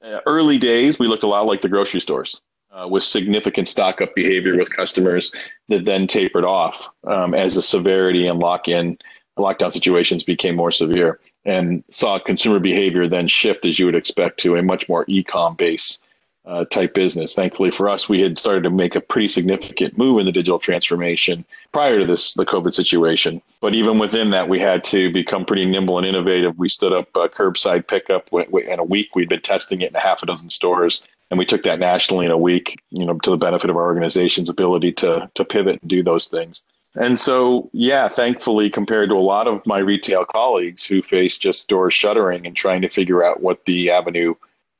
Uh, 0.00 0.20
early 0.26 0.56
days, 0.56 1.00
we 1.00 1.08
looked 1.08 1.24
a 1.24 1.28
lot 1.28 1.46
like 1.46 1.62
the 1.62 1.68
grocery 1.68 2.00
stores. 2.00 2.40
Uh, 2.70 2.88
with 2.88 3.04
significant 3.04 3.68
stock 3.68 4.00
up 4.00 4.12
behavior 4.16 4.56
with 4.56 4.74
customers 4.74 5.30
that 5.68 5.84
then 5.84 6.08
tapered 6.08 6.44
off 6.44 6.88
um, 7.04 7.32
as 7.32 7.54
the 7.54 7.62
severity 7.62 8.26
and 8.26 8.40
lock 8.40 8.66
in 8.66 8.98
lockdown 9.38 9.70
situations 9.70 10.24
became 10.24 10.56
more 10.56 10.72
severe 10.72 11.20
and 11.44 11.84
saw 11.90 12.18
consumer 12.18 12.58
behavior 12.58 13.06
then 13.06 13.28
shift 13.28 13.64
as 13.66 13.78
you 13.78 13.86
would 13.86 13.94
expect 13.94 14.40
to 14.40 14.56
a 14.56 14.62
much 14.62 14.88
more 14.88 15.04
e-com 15.08 15.54
base 15.54 16.00
uh, 16.46 16.64
type 16.66 16.94
business. 16.94 17.34
Thankfully 17.34 17.70
for 17.70 17.88
us, 17.88 18.08
we 18.08 18.20
had 18.20 18.38
started 18.38 18.64
to 18.64 18.70
make 18.70 18.94
a 18.94 19.00
pretty 19.00 19.28
significant 19.28 19.96
move 19.96 20.18
in 20.18 20.26
the 20.26 20.32
digital 20.32 20.58
transformation 20.58 21.44
prior 21.72 21.98
to 21.98 22.06
this 22.06 22.34
the 22.34 22.44
COVID 22.44 22.74
situation. 22.74 23.40
But 23.60 23.74
even 23.74 23.98
within 23.98 24.30
that, 24.30 24.48
we 24.48 24.58
had 24.58 24.84
to 24.84 25.10
become 25.10 25.46
pretty 25.46 25.64
nimble 25.64 25.98
and 25.98 26.06
innovative. 26.06 26.58
We 26.58 26.68
stood 26.68 26.92
up 26.92 27.08
uh, 27.16 27.28
curbside 27.28 27.88
pickup 27.88 28.28
in 28.32 28.78
a 28.78 28.84
week. 28.84 29.14
We'd 29.14 29.28
been 29.28 29.40
testing 29.40 29.80
it 29.80 29.90
in 29.90 29.96
a 29.96 30.00
half 30.00 30.22
a 30.22 30.26
dozen 30.26 30.50
stores, 30.50 31.02
and 31.30 31.38
we 31.38 31.46
took 31.46 31.62
that 31.62 31.78
nationally 31.78 32.26
in 32.26 32.32
a 32.32 32.38
week. 32.38 32.78
You 32.90 33.06
know, 33.06 33.18
to 33.18 33.30
the 33.30 33.38
benefit 33.38 33.70
of 33.70 33.76
our 33.76 33.84
organization's 33.84 34.50
ability 34.50 34.92
to 34.92 35.30
to 35.34 35.44
pivot 35.44 35.80
and 35.80 35.90
do 35.90 36.02
those 36.02 36.28
things. 36.28 36.62
And 36.96 37.18
so, 37.18 37.68
yeah, 37.72 38.06
thankfully, 38.08 38.70
compared 38.70 39.08
to 39.08 39.16
a 39.16 39.18
lot 39.18 39.48
of 39.48 39.64
my 39.66 39.78
retail 39.78 40.24
colleagues 40.24 40.84
who 40.84 41.02
face 41.02 41.36
just 41.36 41.68
doors 41.68 41.92
shuttering 41.92 42.46
and 42.46 42.54
trying 42.54 42.82
to 42.82 42.88
figure 42.88 43.24
out 43.24 43.42
what 43.42 43.64
the 43.64 43.90
avenue 43.90 44.34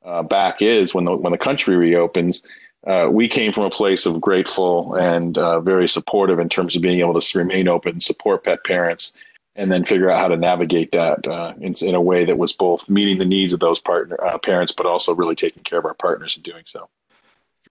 uh, 0.05 0.23
back 0.23 0.61
is 0.61 0.93
when 0.93 1.03
the 1.03 1.15
when 1.15 1.31
the 1.31 1.37
country 1.37 1.75
reopens, 1.75 2.45
uh, 2.87 3.07
we 3.11 3.27
came 3.27 3.51
from 3.51 3.63
a 3.63 3.69
place 3.69 4.05
of 4.05 4.21
grateful 4.21 4.95
and 4.95 5.37
uh, 5.37 5.59
very 5.59 5.89
supportive 5.89 6.39
in 6.39 6.47
terms 6.47 6.75
of 6.75 6.81
being 6.81 6.99
able 6.99 7.19
to 7.19 7.37
remain 7.37 7.67
open, 7.67 7.99
support 7.99 8.43
pet 8.43 8.63
parents, 8.63 9.13
and 9.55 9.71
then 9.71 9.83
figure 9.83 10.09
out 10.09 10.19
how 10.19 10.27
to 10.27 10.37
navigate 10.37 10.91
that 10.91 11.27
uh, 11.27 11.53
in, 11.59 11.73
in, 11.81 11.95
a 11.95 12.01
way 12.01 12.23
that 12.23 12.37
was 12.37 12.53
both 12.53 12.87
meeting 12.87 13.17
the 13.17 13.25
needs 13.25 13.53
of 13.53 13.59
those 13.59 13.79
partner 13.79 14.23
uh, 14.23 14.37
parents, 14.37 14.71
but 14.71 14.85
also 14.85 15.15
really 15.15 15.35
taking 15.35 15.63
care 15.63 15.79
of 15.79 15.85
our 15.85 15.95
partners 15.95 16.37
in 16.37 16.43
doing 16.43 16.63
so. 16.65 16.87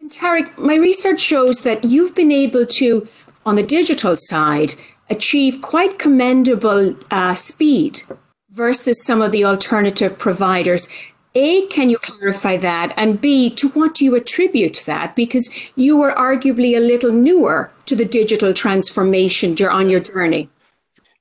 And 0.00 0.10
Tariq, 0.10 0.58
my 0.58 0.74
research 0.74 1.20
shows 1.20 1.62
that 1.62 1.84
you've 1.84 2.14
been 2.14 2.32
able 2.32 2.66
to 2.66 3.08
on 3.46 3.56
the 3.56 3.62
digital 3.62 4.16
side 4.16 4.74
achieve 5.10 5.60
quite 5.60 5.98
commendable 5.98 6.96
uh, 7.10 7.34
speed 7.34 8.02
versus 8.50 9.04
some 9.04 9.20
of 9.20 9.32
the 9.32 9.44
alternative 9.44 10.18
providers. 10.18 10.88
A, 11.34 11.66
can 11.66 11.90
you 11.90 11.98
clarify 11.98 12.56
that? 12.58 12.94
And 12.96 13.20
B, 13.20 13.50
to 13.50 13.68
what 13.70 13.94
do 13.94 14.04
you 14.04 14.14
attribute 14.14 14.84
that? 14.86 15.16
Because 15.16 15.50
you 15.74 15.96
were 15.96 16.12
arguably 16.12 16.76
a 16.76 16.80
little 16.80 17.10
newer 17.10 17.72
to 17.86 17.96
the 17.96 18.04
digital 18.04 18.54
transformation 18.54 19.56
on 19.68 19.90
your 19.90 20.00
journey. 20.00 20.48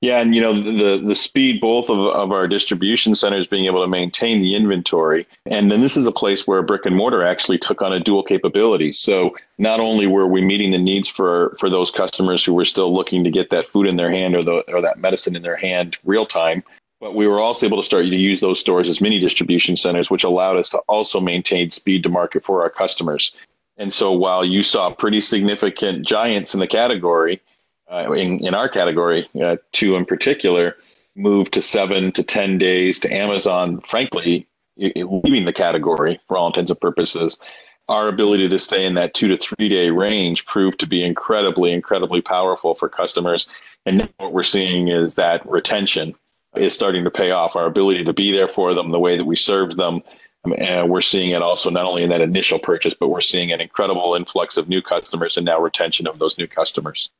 Yeah, 0.04 0.20
and 0.20 0.34
you 0.34 0.42
know 0.42 0.60
the 0.60 0.98
the 0.98 1.14
speed 1.14 1.62
both 1.62 1.88
of, 1.88 1.98
of 1.98 2.30
our 2.30 2.46
distribution 2.46 3.14
centers 3.14 3.46
being 3.46 3.64
able 3.64 3.80
to 3.80 3.88
maintain 3.88 4.42
the 4.42 4.54
inventory, 4.54 5.26
and 5.46 5.70
then 5.70 5.80
this 5.80 5.96
is 5.96 6.06
a 6.06 6.12
place 6.12 6.46
where 6.46 6.60
brick 6.60 6.84
and 6.84 6.94
mortar 6.94 7.22
actually 7.22 7.56
took 7.56 7.80
on 7.80 7.90
a 7.90 8.00
dual 8.00 8.22
capability. 8.22 8.92
So 8.92 9.34
not 9.56 9.80
only 9.80 10.06
were 10.06 10.26
we 10.26 10.42
meeting 10.42 10.72
the 10.72 10.78
needs 10.78 11.08
for 11.08 11.56
for 11.58 11.70
those 11.70 11.90
customers 11.90 12.44
who 12.44 12.52
were 12.52 12.66
still 12.66 12.94
looking 12.94 13.24
to 13.24 13.30
get 13.30 13.48
that 13.48 13.66
food 13.66 13.86
in 13.86 13.96
their 13.96 14.10
hand 14.10 14.36
or 14.36 14.42
the 14.42 14.62
or 14.70 14.82
that 14.82 14.98
medicine 14.98 15.36
in 15.36 15.40
their 15.40 15.56
hand 15.56 15.96
real 16.04 16.26
time, 16.26 16.62
but 17.00 17.14
we 17.14 17.26
were 17.26 17.40
also 17.40 17.64
able 17.64 17.78
to 17.78 17.86
start 17.86 18.04
to 18.04 18.18
use 18.18 18.40
those 18.40 18.60
stores 18.60 18.90
as 18.90 19.00
mini 19.00 19.18
distribution 19.18 19.74
centers, 19.74 20.10
which 20.10 20.22
allowed 20.22 20.58
us 20.58 20.68
to 20.68 20.78
also 20.86 21.18
maintain 21.18 21.70
speed 21.70 22.02
to 22.02 22.10
market 22.10 22.44
for 22.44 22.60
our 22.60 22.68
customers. 22.68 23.34
And 23.78 23.90
so 23.90 24.12
while 24.12 24.44
you 24.44 24.62
saw 24.62 24.90
pretty 24.90 25.22
significant 25.22 26.06
giants 26.06 26.52
in 26.52 26.60
the 26.60 26.66
category 26.66 27.40
uh, 27.90 28.12
in, 28.12 28.44
in 28.44 28.54
our 28.54 28.68
category, 28.68 29.28
uh, 29.42 29.56
two 29.72 29.96
in 29.96 30.04
particular, 30.04 30.76
moved 31.16 31.52
to 31.54 31.62
seven 31.62 32.12
to 32.12 32.22
10 32.22 32.58
days 32.58 32.98
to 33.00 33.14
Amazon, 33.14 33.80
frankly, 33.80 34.46
leaving 34.76 35.44
the 35.44 35.52
category 35.52 36.20
for 36.26 36.36
all 36.36 36.48
intents 36.48 36.70
and 36.70 36.80
purposes. 36.80 37.38
Our 37.88 38.08
ability 38.08 38.48
to 38.48 38.58
stay 38.58 38.84
in 38.84 38.94
that 38.94 39.14
two 39.14 39.28
to 39.28 39.36
three 39.36 39.68
day 39.68 39.90
range 39.90 40.46
proved 40.46 40.80
to 40.80 40.86
be 40.86 41.04
incredibly, 41.04 41.72
incredibly 41.72 42.20
powerful 42.22 42.74
for 42.74 42.88
customers. 42.88 43.46
And 43.86 44.08
what 44.16 44.32
we're 44.32 44.42
seeing 44.42 44.88
is 44.88 45.14
that 45.16 45.48
retention 45.48 46.14
is 46.56 46.74
starting 46.74 47.04
to 47.04 47.10
pay 47.10 47.30
off. 47.30 47.56
Our 47.56 47.66
ability 47.66 48.04
to 48.04 48.12
be 48.12 48.32
there 48.32 48.48
for 48.48 48.74
them, 48.74 48.90
the 48.90 48.98
way 48.98 49.16
that 49.16 49.24
we 49.24 49.36
served 49.36 49.76
them, 49.76 50.02
and 50.58 50.88
we're 50.88 51.00
seeing 51.00 51.30
it 51.30 51.42
also 51.42 51.70
not 51.70 51.84
only 51.84 52.02
in 52.02 52.10
that 52.10 52.20
initial 52.20 52.58
purchase, 52.58 52.94
but 52.94 53.08
we're 53.08 53.20
seeing 53.20 53.52
an 53.52 53.60
incredible 53.60 54.14
influx 54.14 54.56
of 54.56 54.68
new 54.68 54.82
customers 54.82 55.36
and 55.36 55.46
now 55.46 55.60
retention 55.60 56.06
of 56.06 56.18
those 56.18 56.38
new 56.38 56.46
customers. 56.46 57.10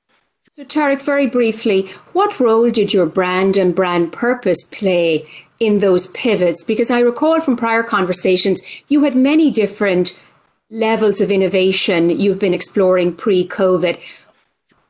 So, 0.57 0.63
Tariq, 0.63 1.03
very 1.03 1.27
briefly, 1.27 1.91
what 2.13 2.39
role 2.39 2.71
did 2.71 2.95
your 2.95 3.07
brand 3.07 3.57
and 3.57 3.75
brand 3.75 4.13
purpose 4.13 4.63
play 4.63 5.29
in 5.59 5.79
those 5.79 6.07
pivots? 6.07 6.63
Because 6.63 6.93
I 6.93 7.01
recall 7.01 7.41
from 7.41 7.57
prior 7.57 7.83
conversations, 7.83 8.63
you 8.87 9.03
had 9.03 9.17
many 9.17 9.51
different 9.51 10.23
levels 10.71 11.21
of 11.21 11.33
innovation 11.33 12.09
you've 12.09 12.39
been 12.39 12.55
exploring 12.55 13.17
pre 13.17 13.45
COVID. 13.45 13.99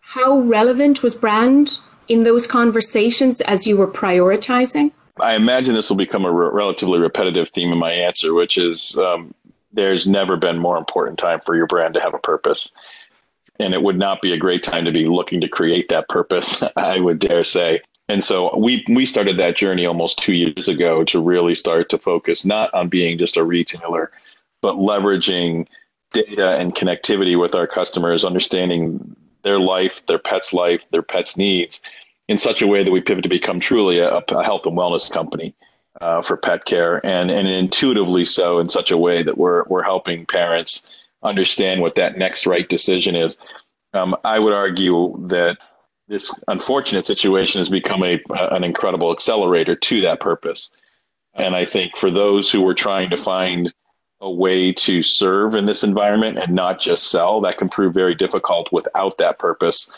How 0.03 0.39
relevant 0.41 1.03
was 1.03 1.15
brand 1.15 1.79
in 2.09 2.25
those 2.25 2.47
conversations 2.47 3.41
as 3.41 3.67
you 3.67 3.79
were 3.79 3.91
prioritizing? 3.91 4.93
I 5.19 5.35
imagine 5.35 5.73
this 5.73 5.89
will 5.89 5.97
become 5.97 6.27
a 6.27 6.31
re- 6.31 6.51
relatively 6.53 6.99
repetitive 6.99 7.49
theme 7.49 7.73
in 7.73 7.79
my 7.79 7.93
answer, 7.93 8.35
which 8.35 8.59
is 8.59 8.99
um, 8.99 9.35
there's 9.73 10.07
never 10.07 10.37
been 10.37 10.59
more 10.59 10.77
important 10.77 11.19
time 11.19 11.41
for 11.41 11.57
your 11.57 11.67
brand 11.67 11.95
to 11.95 12.01
have 12.01 12.13
a 12.13 12.19
purpose 12.19 12.71
and 13.59 13.75
it 13.75 13.83
would 13.83 13.99
not 13.99 14.21
be 14.21 14.33
a 14.33 14.39
great 14.39 14.63
time 14.63 14.85
to 14.85 14.93
be 14.93 15.05
looking 15.05 15.41
to 15.41 15.49
create 15.49 15.89
that 15.89 16.09
purpose 16.09 16.63
i 16.77 16.99
would 16.99 17.19
dare 17.19 17.45
say. 17.45 17.81
And 18.09 18.23
so 18.23 18.55
we 18.57 18.85
we 18.89 19.07
started 19.07 19.39
that 19.39 19.57
journey 19.57 19.87
almost 19.87 20.19
2 20.23 20.35
years 20.35 20.69
ago 20.69 21.05
to 21.05 21.21
really 21.21 21.55
start 21.55 21.89
to 21.89 21.99
focus 21.99 22.45
not 22.45 22.73
on 22.75 22.89
being 22.89 23.17
just 23.19 23.37
a 23.37 23.45
retailer 23.45 24.11
but 24.61 24.77
leveraging 24.77 25.67
data 26.13 26.57
and 26.57 26.75
connectivity 26.75 27.39
with 27.39 27.55
our 27.55 27.67
customers 27.67 28.25
understanding 28.25 29.17
their 29.43 29.59
life 29.59 30.05
their 30.07 30.19
pets 30.19 30.53
life 30.53 30.85
their 30.91 31.03
pets 31.03 31.37
needs 31.37 31.83
in 32.29 32.39
such 32.39 32.63
a 32.63 32.67
way 32.67 32.83
that 32.83 32.93
we 32.93 33.01
pivot 33.01 33.23
to 33.23 33.29
become 33.29 33.61
truly 33.61 33.99
a, 33.99 34.09
a 34.09 34.45
health 34.45 34.67
and 34.67 34.77
wellness 34.77 35.11
company 35.11 35.55
uh, 36.01 36.21
for 36.23 36.37
pet 36.37 36.65
care 36.65 37.05
and 37.07 37.31
and 37.31 37.49
intuitively 37.49 38.25
so 38.25 38.59
in 38.59 38.69
such 38.69 38.91
a 38.91 38.99
way 38.99 39.23
that 39.23 39.39
we're 39.39 39.65
we're 39.65 39.83
helping 39.83 40.27
parents 40.27 40.87
understand 41.25 41.81
what 41.81 41.95
that 41.97 42.17
next 42.17 42.47
right 42.47 42.69
decision 42.69 43.17
is. 43.17 43.37
Um, 43.93 44.17
I 44.25 44.39
would 44.39 44.53
argue 44.53 45.17
that 45.29 45.59
this 46.09 46.39
unfortunate 46.49 47.07
situation 47.07 47.61
has 47.61 47.69
become 47.69 48.03
a 48.03 48.21
an 48.31 48.63
incredible 48.63 49.13
accelerator 49.13 49.75
to 49.75 50.01
that 50.03 50.21
purpose. 50.21 50.71
And 51.35 51.55
I 51.57 51.65
think 51.65 51.97
for 51.97 52.11
those 52.11 52.51
who 52.51 52.61
were 52.61 52.75
trying 52.75 53.11
to 53.11 53.17
find 53.17 53.73
a 54.21 54.31
way 54.31 54.73
to 54.73 55.03
serve 55.03 55.55
in 55.55 55.67
this 55.67 55.83
environment 55.83 56.39
and 56.39 56.55
not 56.55 56.81
just 56.81 57.11
sell, 57.11 57.41
that 57.41 57.59
can 57.59 57.69
prove 57.69 57.95
very 57.95 58.15
difficult 58.15 58.73
without 58.73 59.19
that 59.19 59.39
purpose. 59.39 59.91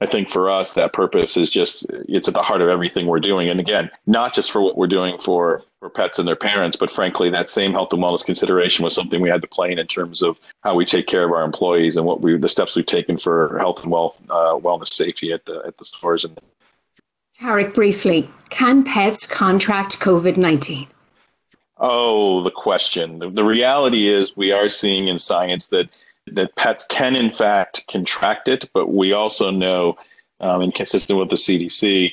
I 0.00 0.06
think 0.06 0.28
for 0.28 0.50
us, 0.50 0.74
that 0.74 0.92
purpose 0.92 1.36
is 1.36 1.50
just, 1.50 1.86
it's 2.08 2.28
at 2.28 2.34
the 2.34 2.42
heart 2.42 2.60
of 2.60 2.68
everything 2.68 3.06
we're 3.06 3.20
doing. 3.20 3.48
And 3.48 3.60
again, 3.60 3.90
not 4.06 4.34
just 4.34 4.50
for 4.50 4.60
what 4.60 4.76
we're 4.76 4.86
doing 4.86 5.18
for, 5.18 5.62
for 5.84 5.90
pets 5.90 6.18
and 6.18 6.26
their 6.26 6.34
parents, 6.34 6.78
but 6.78 6.90
frankly, 6.90 7.28
that 7.28 7.50
same 7.50 7.70
health 7.70 7.92
and 7.92 8.02
wellness 8.02 8.24
consideration 8.24 8.82
was 8.82 8.94
something 8.94 9.20
we 9.20 9.28
had 9.28 9.42
to 9.42 9.46
play 9.46 9.70
in 9.70 9.78
in 9.78 9.86
terms 9.86 10.22
of 10.22 10.40
how 10.62 10.74
we 10.74 10.86
take 10.86 11.06
care 11.06 11.24
of 11.24 11.30
our 11.30 11.42
employees 11.44 11.98
and 11.98 12.06
what 12.06 12.22
we, 12.22 12.38
the 12.38 12.48
steps 12.48 12.74
we've 12.74 12.86
taken 12.86 13.18
for 13.18 13.58
health 13.58 13.82
and 13.82 13.92
wealth, 13.92 14.22
uh, 14.30 14.56
wellness 14.56 14.94
safety 14.94 15.30
at 15.30 15.44
the, 15.44 15.62
at 15.66 15.76
the 15.76 15.84
stores. 15.84 16.24
And 16.24 16.38
Tariq, 17.38 17.74
briefly, 17.74 18.30
can 18.48 18.82
pets 18.82 19.26
contract 19.26 20.00
COVID 20.00 20.38
19? 20.38 20.88
Oh, 21.76 22.42
the 22.42 22.50
question. 22.50 23.18
The, 23.18 23.28
the 23.28 23.44
reality 23.44 24.08
is, 24.08 24.38
we 24.38 24.52
are 24.52 24.70
seeing 24.70 25.08
in 25.08 25.18
science 25.18 25.68
that 25.68 25.90
that 26.28 26.56
pets 26.56 26.86
can 26.88 27.14
in 27.14 27.30
fact 27.30 27.86
contract 27.88 28.48
it, 28.48 28.70
but 28.72 28.86
we 28.86 29.12
also 29.12 29.50
know, 29.50 29.98
um, 30.40 30.62
and 30.62 30.74
consistent 30.74 31.18
with 31.18 31.28
the 31.28 31.36
CDC, 31.36 32.12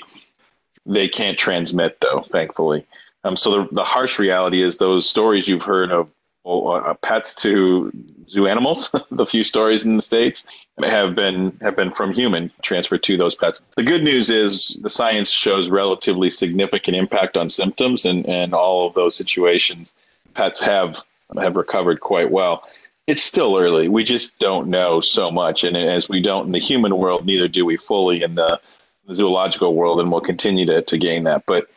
they 0.86 1.08
can't 1.08 1.38
transmit 1.38 2.02
though, 2.02 2.26
thankfully. 2.30 2.86
Um, 3.24 3.38
so 3.38 3.52
the, 3.52 3.76
the 3.76 3.84
harsh 3.84 4.20
reality 4.20 4.62
is 4.64 4.78
those 4.78 5.08
stories 5.08 5.48
you've 5.48 5.62
heard 5.62 5.92
of 5.92 6.10
well, 6.44 6.82
uh, 6.84 6.94
pets 6.96 7.36
to 7.36 7.92
zoo 8.28 8.48
animals, 8.48 8.96
the 9.12 9.26
few 9.26 9.44
stories 9.44 9.86
in 9.86 9.96
the 9.96 10.02
states 10.02 10.48
have 10.84 11.14
been 11.14 11.56
have 11.62 11.76
been 11.76 11.92
from 11.92 12.12
human 12.12 12.50
transferred 12.64 13.04
to 13.04 13.18
those 13.18 13.36
pets. 13.36 13.62
The 13.76 13.84
good 13.84 14.04
news 14.04 14.30
is 14.32 14.80
the 14.82 14.90
science 14.90 15.30
shows 15.30 15.70
relatively 15.70 16.32
significant 16.32 16.98
impact 16.98 17.38
on 17.38 17.50
symptoms, 17.50 18.06
and 18.06 18.26
and 18.26 18.56
all 18.56 18.88
of 18.88 18.96
those 18.96 19.16
situations, 19.16 19.94
pets 20.34 20.60
have 20.62 21.02
have 21.38 21.56
recovered 21.56 22.00
quite 22.00 22.32
well 22.32 22.68
it's 23.08 23.22
still 23.22 23.58
early. 23.58 23.90
We 23.90 24.04
just 24.04 24.40
don't 24.40 24.68
know 24.70 25.02
so 25.02 25.32
much. 25.32 25.64
And 25.64 25.76
as 25.76 26.08
we 26.08 26.22
don't 26.22 26.46
in 26.46 26.52
the 26.52 26.60
human 26.60 26.98
world, 26.98 27.26
neither 27.26 27.48
do 27.48 27.66
we 27.66 27.78
fully 27.78 28.24
in 28.24 28.36
the, 28.36 28.60
the 29.06 29.16
zoological 29.16 29.76
world. 29.76 30.00
And 30.00 30.12
we'll 30.12 30.22
continue 30.22 30.66
to, 30.68 30.82
to 30.82 30.98
gain 30.98 31.24
that. 31.26 31.46
But 31.46 31.70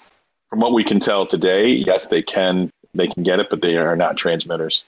from 0.55 0.61
what 0.61 0.73
we 0.73 0.85
can 0.85 1.01
tell 1.01 1.27
today, 1.27 1.67
yes, 1.67 2.07
they 2.07 2.23
can 2.23 2.71
they 2.95 3.09
can 3.09 3.25
get 3.25 3.41
it, 3.41 3.49
but 3.51 3.61
they 3.61 3.77
are 3.77 3.97
not 3.97 4.17
transmitters. 4.17 4.85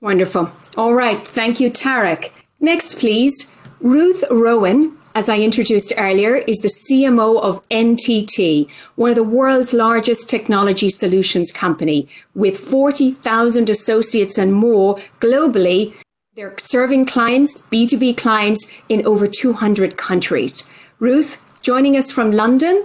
Wonderful. 0.00 0.50
All 0.78 0.94
right. 0.94 1.26
Thank 1.26 1.60
you, 1.60 1.70
Tariq. 1.70 2.30
Next, 2.58 2.98
please, 2.98 3.54
Ruth 3.80 4.24
Rowan 4.30 4.96
as 5.14 5.30
I 5.30 5.38
introduced 5.38 5.94
earlier, 5.96 6.36
is 6.36 6.58
the 6.58 6.68
CMO 6.68 7.40
of 7.40 7.66
NTT, 7.70 8.68
one 8.96 9.08
of 9.08 9.16
the 9.16 9.22
world's 9.22 9.72
largest 9.72 10.28
technology 10.28 10.90
solutions 10.90 11.50
company 11.50 12.06
with 12.34 12.58
40,000 12.58 13.70
associates 13.70 14.36
and 14.36 14.52
more 14.52 14.96
globally. 15.20 15.94
They're 16.34 16.54
serving 16.58 17.06
clients, 17.06 17.58
B2B 17.58 18.18
clients 18.18 18.70
in 18.90 19.06
over 19.06 19.26
200 19.26 19.96
countries. 19.96 20.68
Ruth, 20.98 21.40
joining 21.62 21.96
us 21.96 22.12
from 22.12 22.30
London. 22.30 22.84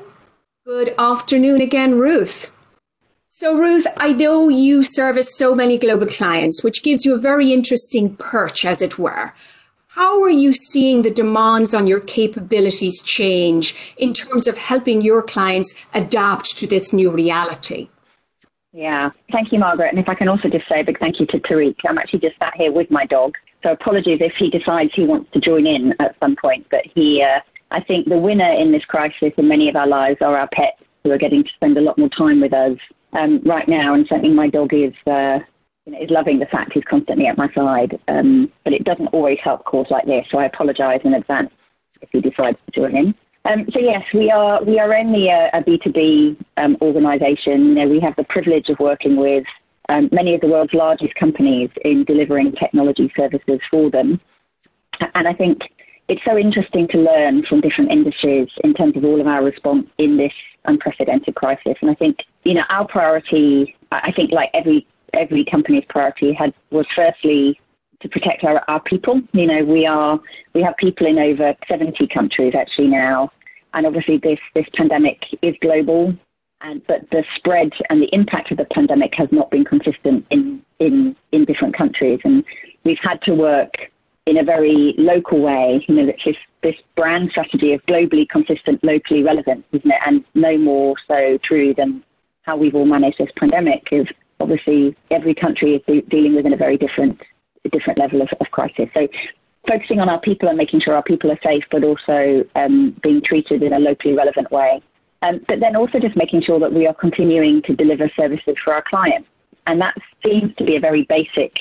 Good 0.77 0.95
afternoon 0.97 1.59
again, 1.59 1.99
Ruth. 1.99 2.49
So, 3.27 3.53
Ruth, 3.53 3.85
I 3.97 4.13
know 4.13 4.47
you 4.47 4.83
service 4.83 5.37
so 5.37 5.53
many 5.53 5.77
global 5.77 6.07
clients, 6.07 6.63
which 6.63 6.81
gives 6.81 7.03
you 7.03 7.13
a 7.13 7.19
very 7.19 7.51
interesting 7.51 8.15
perch, 8.15 8.63
as 8.63 8.81
it 8.81 8.97
were. 8.97 9.33
How 9.89 10.23
are 10.23 10.29
you 10.29 10.53
seeing 10.53 11.01
the 11.01 11.11
demands 11.11 11.73
on 11.73 11.87
your 11.87 11.99
capabilities 11.99 13.01
change 13.01 13.75
in 13.97 14.13
terms 14.13 14.47
of 14.47 14.57
helping 14.57 15.01
your 15.01 15.21
clients 15.21 15.75
adapt 15.93 16.57
to 16.59 16.67
this 16.67 16.93
new 16.93 17.11
reality? 17.11 17.89
Yeah, 18.71 19.09
thank 19.29 19.51
you, 19.51 19.59
Margaret. 19.59 19.89
And 19.89 19.99
if 19.99 20.07
I 20.07 20.15
can 20.15 20.29
also 20.29 20.47
just 20.47 20.69
say 20.69 20.79
a 20.79 20.85
big 20.85 20.99
thank 20.99 21.19
you 21.19 21.25
to 21.25 21.39
Tariq. 21.41 21.75
I'm 21.85 21.97
actually 21.97 22.21
just 22.21 22.39
sat 22.39 22.53
here 22.55 22.71
with 22.71 22.89
my 22.89 23.05
dog. 23.05 23.33
So 23.61 23.73
apologies 23.73 24.19
if 24.21 24.35
he 24.35 24.49
decides 24.49 24.93
he 24.93 25.03
wants 25.03 25.31
to 25.33 25.41
join 25.41 25.67
in 25.67 25.93
at 25.99 26.15
some 26.21 26.37
point. 26.37 26.65
But 26.71 26.85
he, 26.85 27.21
uh, 27.21 27.41
I 27.71 27.81
think 27.81 28.07
the 28.07 28.17
winner 28.17 28.51
in 28.51 28.71
this 28.71 28.85
crisis 28.85 29.31
in 29.37 29.47
many 29.47 29.69
of 29.69 29.75
our 29.75 29.87
lives 29.87 30.17
are 30.21 30.37
our 30.37 30.49
pets 30.49 30.81
who 31.03 31.11
are 31.11 31.17
getting 31.17 31.43
to 31.43 31.49
spend 31.55 31.77
a 31.77 31.81
lot 31.81 31.97
more 31.97 32.09
time 32.09 32.41
with 32.41 32.53
us 32.53 32.77
um, 33.13 33.41
right 33.45 33.67
now. 33.67 33.93
And 33.93 34.05
certainly 34.07 34.33
my 34.33 34.49
dog 34.49 34.73
is 34.73 34.93
uh, 35.07 35.39
you 35.85 35.93
know, 35.93 36.01
is 36.01 36.09
loving 36.09 36.39
the 36.39 36.45
fact 36.45 36.73
he's 36.73 36.83
constantly 36.83 37.27
at 37.27 37.37
my 37.37 37.51
side. 37.53 37.99
Um, 38.07 38.51
but 38.63 38.73
it 38.73 38.83
doesn't 38.83 39.07
always 39.07 39.39
help 39.43 39.65
calls 39.65 39.87
like 39.89 40.05
this, 40.05 40.25
so 40.29 40.37
I 40.37 40.45
apologise 40.45 41.01
in 41.03 41.15
advance 41.15 41.51
if 42.01 42.09
he 42.11 42.21
decides 42.21 42.57
to 42.65 42.79
join 42.79 42.95
in. 42.95 43.15
Um, 43.45 43.65
so 43.71 43.79
yes, 43.79 44.03
we 44.13 44.29
are 44.29 44.63
we 44.63 44.79
are 44.79 44.93
only 44.93 45.29
a 45.29 45.49
a 45.53 45.63
B2B 45.63 46.37
um, 46.57 46.77
organisation. 46.81 47.69
You 47.69 47.75
know, 47.75 47.87
we 47.87 47.99
have 47.99 48.15
the 48.15 48.25
privilege 48.25 48.69
of 48.69 48.79
working 48.79 49.15
with 49.17 49.45
um, 49.89 50.09
many 50.11 50.35
of 50.35 50.41
the 50.41 50.47
world's 50.47 50.73
largest 50.73 51.15
companies 51.15 51.69
in 51.83 52.03
delivering 52.03 52.51
technology 52.53 53.11
services 53.17 53.59
for 53.69 53.89
them. 53.89 54.21
And 55.15 55.27
I 55.27 55.33
think 55.33 55.61
it's 56.07 56.23
so 56.25 56.37
interesting 56.37 56.87
to 56.89 56.97
learn 56.97 57.43
from 57.43 57.61
different 57.61 57.91
industries 57.91 58.49
in 58.63 58.73
terms 58.73 58.97
of 58.97 59.05
all 59.05 59.21
of 59.21 59.27
our 59.27 59.43
response 59.43 59.87
in 59.97 60.17
this 60.17 60.33
unprecedented 60.65 61.35
crisis. 61.35 61.75
And 61.81 61.89
I 61.89 61.95
think, 61.95 62.19
you 62.43 62.53
know, 62.53 62.63
our 62.69 62.87
priority, 62.87 63.75
I 63.91 64.11
think 64.11 64.31
like 64.31 64.49
every 64.53 64.87
every 65.13 65.43
company's 65.43 65.83
priority 65.89 66.33
had 66.33 66.53
was 66.69 66.85
firstly 66.95 67.59
to 68.01 68.09
protect 68.09 68.43
our, 68.43 68.63
our 68.67 68.81
people. 68.81 69.21
You 69.33 69.47
know, 69.47 69.63
we 69.63 69.85
are 69.85 70.19
we 70.53 70.61
have 70.61 70.75
people 70.77 71.07
in 71.07 71.19
over 71.19 71.55
70 71.67 72.07
countries 72.07 72.53
actually 72.55 72.87
now, 72.87 73.29
And 73.73 73.85
obviously, 73.85 74.17
this, 74.17 74.39
this 74.53 74.65
pandemic 74.75 75.25
is 75.41 75.55
global, 75.61 76.13
and, 76.61 76.81
but 76.87 77.09
the 77.11 77.23
spread 77.35 77.71
and 77.89 78.01
the 78.01 78.13
impact 78.13 78.51
of 78.51 78.57
the 78.57 78.65
pandemic 78.65 79.13
has 79.15 79.29
not 79.31 79.49
been 79.49 79.63
consistent 79.63 80.25
in, 80.29 80.61
in, 80.79 81.15
in 81.31 81.45
different 81.45 81.75
countries. 81.75 82.19
And 82.23 82.43
we've 82.83 82.99
had 83.01 83.21
to 83.23 83.33
work 83.33 83.90
in 84.25 84.37
a 84.37 84.43
very 84.43 84.93
local 84.97 85.39
way. 85.41 85.83
You 85.87 85.95
know, 85.95 86.05
this, 86.05 86.35
this 86.61 86.75
brand 86.95 87.31
strategy 87.31 87.73
of 87.73 87.85
globally 87.85 88.27
consistent, 88.27 88.83
locally 88.83 89.23
relevant, 89.23 89.65
isn't 89.71 89.89
it? 89.89 89.99
And 90.05 90.23
no 90.35 90.57
more 90.57 90.95
so 91.07 91.37
true 91.43 91.73
than 91.73 92.03
how 92.43 92.57
we've 92.57 92.75
all 92.75 92.85
managed 92.85 93.17
this 93.17 93.31
pandemic 93.35 93.87
is 93.91 94.07
obviously 94.39 94.95
every 95.11 95.35
country 95.35 95.75
is 95.75 95.81
de- 95.87 96.01
dealing 96.09 96.35
with 96.35 96.45
in 96.45 96.53
a 96.53 96.57
very 96.57 96.77
different 96.77 97.21
different 97.71 97.99
level 97.99 98.21
of, 98.21 98.29
of 98.39 98.49
crisis. 98.49 98.89
So 98.93 99.07
focusing 99.67 99.99
on 99.99 100.09
our 100.09 100.19
people 100.19 100.49
and 100.49 100.57
making 100.57 100.81
sure 100.81 100.95
our 100.95 101.03
people 101.03 101.31
are 101.31 101.39
safe, 101.43 101.63
but 101.69 101.83
also 101.83 102.43
um, 102.55 102.95
being 103.03 103.21
treated 103.21 103.61
in 103.61 103.73
a 103.73 103.79
locally 103.79 104.15
relevant 104.15 104.51
way. 104.51 104.81
Um, 105.21 105.41
but 105.47 105.59
then 105.59 105.75
also 105.75 105.99
just 105.99 106.15
making 106.15 106.41
sure 106.41 106.59
that 106.59 106.73
we 106.73 106.87
are 106.87 106.93
continuing 106.95 107.61
to 107.63 107.75
deliver 107.75 108.09
services 108.15 108.55
for 108.63 108.73
our 108.73 108.81
clients. 108.81 109.29
And 109.67 109.79
that 109.79 109.95
seems 110.25 110.55
to 110.55 110.63
be 110.63 110.75
a 110.75 110.79
very 110.79 111.03
basic 111.03 111.59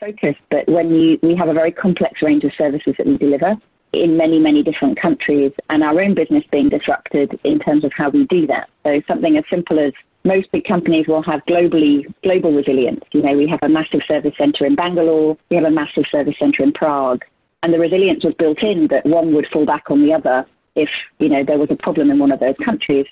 focus, 0.00 0.34
but 0.50 0.66
when 0.68 0.94
you, 0.94 1.18
we 1.22 1.36
have 1.36 1.48
a 1.48 1.54
very 1.54 1.70
complex 1.70 2.22
range 2.22 2.42
of 2.44 2.52
services 2.54 2.94
that 2.96 3.06
we 3.06 3.16
deliver 3.18 3.56
in 3.92 4.16
many, 4.16 4.38
many 4.38 4.62
different 4.62 4.98
countries, 4.98 5.52
and 5.68 5.82
our 5.82 6.00
own 6.00 6.14
business 6.14 6.44
being 6.50 6.68
disrupted 6.68 7.38
in 7.44 7.58
terms 7.58 7.84
of 7.84 7.92
how 7.92 8.08
we 8.08 8.24
do 8.26 8.46
that. 8.46 8.70
So 8.84 9.02
something 9.06 9.36
as 9.36 9.44
simple 9.50 9.78
as 9.80 9.92
most 10.24 10.50
big 10.52 10.64
companies 10.64 11.06
will 11.08 11.22
have 11.22 11.44
globally 11.46 12.12
global 12.22 12.52
resilience. 12.52 13.04
You 13.12 13.22
know, 13.22 13.36
we 13.36 13.48
have 13.48 13.58
a 13.62 13.68
massive 13.68 14.02
service 14.06 14.34
center 14.38 14.64
in 14.64 14.74
Bangalore, 14.74 15.36
we 15.50 15.56
have 15.56 15.64
a 15.64 15.70
massive 15.70 16.04
service 16.10 16.36
center 16.38 16.62
in 16.62 16.72
Prague, 16.72 17.24
and 17.62 17.74
the 17.74 17.78
resilience 17.78 18.24
was 18.24 18.34
built 18.34 18.62
in 18.62 18.86
that 18.88 19.04
one 19.04 19.34
would 19.34 19.48
fall 19.48 19.66
back 19.66 19.90
on 19.90 20.02
the 20.02 20.14
other 20.14 20.46
if 20.76 20.88
you 21.18 21.28
know 21.28 21.42
there 21.44 21.58
was 21.58 21.70
a 21.70 21.76
problem 21.76 22.10
in 22.10 22.18
one 22.18 22.32
of 22.32 22.40
those 22.40 22.56
countries. 22.64 23.06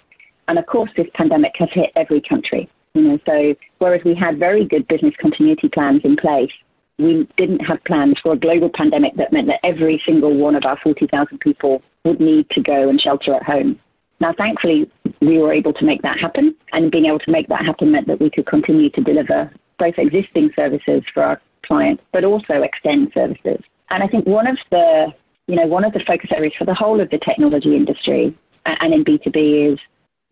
And 0.46 0.58
of 0.58 0.66
course, 0.66 0.90
this 0.96 1.08
pandemic 1.14 1.54
has 1.56 1.68
hit 1.72 1.90
every 1.96 2.20
country. 2.20 2.70
You 2.94 3.02
know, 3.02 3.18
so 3.26 3.54
whereas 3.78 4.02
we 4.04 4.14
had 4.14 4.38
very 4.38 4.64
good 4.64 4.88
business 4.88 5.14
continuity 5.20 5.68
plans 5.68 6.02
in 6.04 6.16
place, 6.16 6.52
we 6.98 7.28
didn't 7.36 7.60
have 7.60 7.82
plans 7.84 8.18
for 8.22 8.32
a 8.32 8.36
global 8.36 8.68
pandemic 8.68 9.14
that 9.16 9.32
meant 9.32 9.46
that 9.46 9.60
every 9.64 10.02
single 10.04 10.36
one 10.36 10.56
of 10.56 10.64
our 10.64 10.78
40,000 10.82 11.38
people 11.38 11.82
would 12.04 12.20
need 12.20 12.48
to 12.50 12.60
go 12.60 12.88
and 12.88 13.00
shelter 13.00 13.34
at 13.34 13.42
home. 13.42 13.78
Now, 14.20 14.32
thankfully, 14.32 14.90
we 15.20 15.38
were 15.38 15.52
able 15.52 15.72
to 15.74 15.84
make 15.84 16.02
that 16.02 16.18
happen, 16.18 16.54
and 16.72 16.90
being 16.90 17.06
able 17.06 17.20
to 17.20 17.30
make 17.30 17.46
that 17.48 17.64
happen 17.64 17.92
meant 17.92 18.08
that 18.08 18.20
we 18.20 18.30
could 18.30 18.46
continue 18.46 18.90
to 18.90 19.00
deliver 19.00 19.50
both 19.78 19.94
existing 19.96 20.50
services 20.56 21.02
for 21.14 21.22
our 21.22 21.40
clients, 21.64 22.02
but 22.12 22.24
also 22.24 22.62
extend 22.62 23.12
services. 23.14 23.62
And 23.90 24.02
I 24.02 24.08
think 24.08 24.26
one 24.26 24.48
of 24.48 24.58
the, 24.70 25.14
you 25.46 25.54
know, 25.54 25.66
one 25.66 25.84
of 25.84 25.92
the 25.92 26.00
focus 26.00 26.30
areas 26.34 26.54
for 26.58 26.64
the 26.64 26.74
whole 26.74 27.00
of 27.00 27.10
the 27.10 27.18
technology 27.18 27.76
industry 27.76 28.36
and 28.66 28.92
in 28.92 29.04
B2B 29.04 29.72
is, 29.72 29.78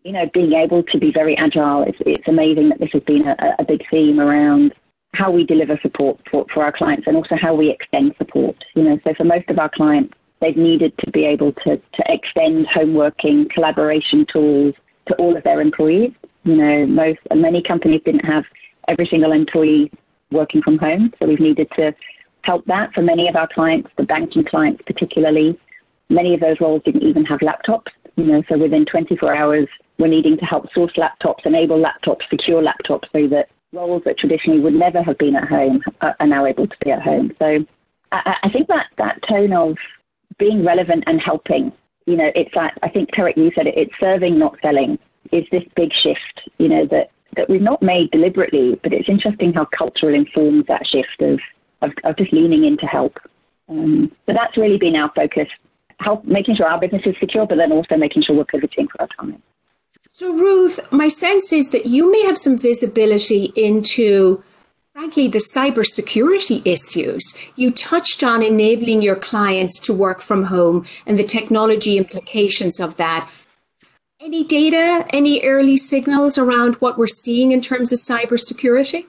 you 0.03 0.11
know, 0.11 0.29
being 0.33 0.53
able 0.53 0.83
to 0.83 0.97
be 0.99 1.11
very 1.11 1.37
agile. 1.37 1.83
It's, 1.83 1.97
it's 2.01 2.27
amazing 2.27 2.69
that 2.69 2.79
this 2.79 2.91
has 2.91 3.03
been 3.03 3.25
a, 3.25 3.35
a 3.59 3.63
big 3.63 3.83
theme 3.89 4.19
around 4.19 4.73
how 5.13 5.31
we 5.31 5.43
deliver 5.45 5.79
support 5.81 6.19
for, 6.29 6.45
for 6.53 6.63
our 6.63 6.71
clients 6.71 7.07
and 7.07 7.15
also 7.15 7.35
how 7.35 7.55
we 7.55 7.69
extend 7.69 8.13
support. 8.17 8.55
You 8.75 8.83
know, 8.83 8.99
so 9.03 9.13
for 9.15 9.23
most 9.23 9.49
of 9.49 9.59
our 9.59 9.69
clients, 9.69 10.13
they've 10.41 10.57
needed 10.57 10.93
to 10.99 11.11
be 11.11 11.25
able 11.25 11.53
to, 11.53 11.77
to 11.77 12.03
extend 12.07 12.67
home 12.67 12.93
working, 12.93 13.47
collaboration 13.49 14.25
tools 14.31 14.75
to 15.07 15.15
all 15.15 15.35
of 15.35 15.43
their 15.43 15.61
employees. 15.61 16.11
You 16.43 16.55
know, 16.55 16.85
most 16.85 17.19
many 17.33 17.61
companies 17.61 18.01
didn't 18.05 18.25
have 18.25 18.45
every 18.87 19.07
single 19.07 19.31
employee 19.31 19.91
working 20.31 20.61
from 20.61 20.77
home, 20.77 21.13
so 21.19 21.27
we've 21.27 21.39
needed 21.39 21.69
to 21.75 21.93
help 22.41 22.65
that 22.65 22.93
for 22.93 23.01
many 23.01 23.27
of 23.27 23.35
our 23.35 23.47
clients, 23.47 23.89
the 23.97 24.03
banking 24.03 24.43
clients 24.43 24.81
particularly. 24.85 25.59
Many 26.09 26.33
of 26.33 26.39
those 26.39 26.59
roles 26.61 26.81
didn't 26.83 27.03
even 27.03 27.25
have 27.25 27.39
laptops. 27.39 27.91
You 28.15 28.25
know, 28.25 28.43
so 28.47 28.57
within 28.57 28.85
24 28.85 29.35
hours, 29.35 29.67
we're 29.99 30.07
needing 30.07 30.37
to 30.37 30.45
help 30.45 30.71
source 30.73 30.93
laptops, 30.93 31.45
enable 31.45 31.77
laptops, 31.77 32.21
secure 32.29 32.61
laptops, 32.61 33.05
so 33.11 33.27
that 33.27 33.49
roles 33.73 34.03
that 34.05 34.17
traditionally 34.17 34.59
would 34.59 34.73
never 34.73 35.01
have 35.01 35.17
been 35.17 35.35
at 35.35 35.47
home 35.47 35.81
are 36.01 36.27
now 36.27 36.45
able 36.45 36.67
to 36.67 36.75
be 36.83 36.91
at 36.91 37.01
home. 37.01 37.31
So 37.39 37.65
I, 38.11 38.37
I 38.43 38.49
think 38.49 38.67
that 38.67 38.87
that 38.97 39.21
tone 39.27 39.53
of 39.53 39.77
being 40.37 40.65
relevant 40.65 41.03
and 41.07 41.19
helping. 41.19 41.71
You 42.05 42.15
know, 42.15 42.31
it's 42.35 42.53
that 42.53 42.77
I 42.83 42.89
think 42.89 43.11
Tariq, 43.11 43.37
you 43.37 43.51
said 43.53 43.67
it. 43.67 43.77
It's 43.77 43.93
serving, 43.99 44.39
not 44.39 44.55
selling. 44.61 44.97
Is 45.31 45.45
this 45.51 45.63
big 45.75 45.91
shift? 45.93 46.49
You 46.57 46.69
know 46.69 46.85
that 46.87 47.11
that 47.35 47.49
we've 47.49 47.61
not 47.61 47.81
made 47.83 48.11
deliberately, 48.11 48.79
but 48.81 48.93
it's 48.93 49.09
interesting 49.09 49.53
how 49.53 49.65
cultural 49.65 50.13
informs 50.13 50.65
that 50.67 50.87
shift 50.87 51.21
of 51.21 51.39
of, 51.81 51.91
of 52.03 52.17
just 52.17 52.31
leaning 52.31 52.63
in 52.63 52.77
to 52.77 52.85
help. 52.85 53.17
Um, 53.69 54.11
that's 54.25 54.57
really 54.57 54.77
been 54.77 54.95
our 54.95 55.11
focus: 55.13 55.49
help 55.99 56.23
making 56.23 56.55
sure 56.55 56.67
our 56.67 56.79
business 56.79 57.03
is 57.05 57.15
secure, 57.19 57.45
but 57.45 57.57
then 57.57 57.73
also 57.73 57.97
making 57.97 58.23
sure 58.23 58.35
we're 58.35 58.45
pivoting 58.45 58.87
for 58.87 59.01
our 59.01 59.09
clients. 59.17 59.43
So, 60.19 60.33
Ruth, 60.33 60.79
my 60.91 61.09
sense 61.09 61.53
is 61.53 61.69
that 61.69 61.85
you 61.85 62.11
may 62.11 62.23
have 62.23 62.39
some 62.39 62.57
visibility 62.57 63.53
into 63.55 64.43
frankly, 64.93 65.27
the 65.27 65.37
cybersecurity 65.37 66.65
issues. 66.65 67.37
You 67.55 67.69
touched 67.69 68.23
on 68.23 68.41
enabling 68.41 69.03
your 69.03 69.15
clients 69.15 69.79
to 69.81 69.93
work 69.93 70.21
from 70.21 70.45
home 70.45 70.87
and 71.05 71.19
the 71.19 71.23
technology 71.23 71.99
implications 71.99 72.79
of 72.79 72.97
that. 72.97 73.29
Any 74.19 74.43
data, 74.43 75.05
any 75.11 75.43
early 75.43 75.77
signals 75.77 76.39
around 76.39 76.73
what 76.77 76.97
we're 76.97 77.05
seeing 77.05 77.51
in 77.51 77.61
terms 77.61 77.93
of 77.93 77.99
cybersecurity? 77.99 79.05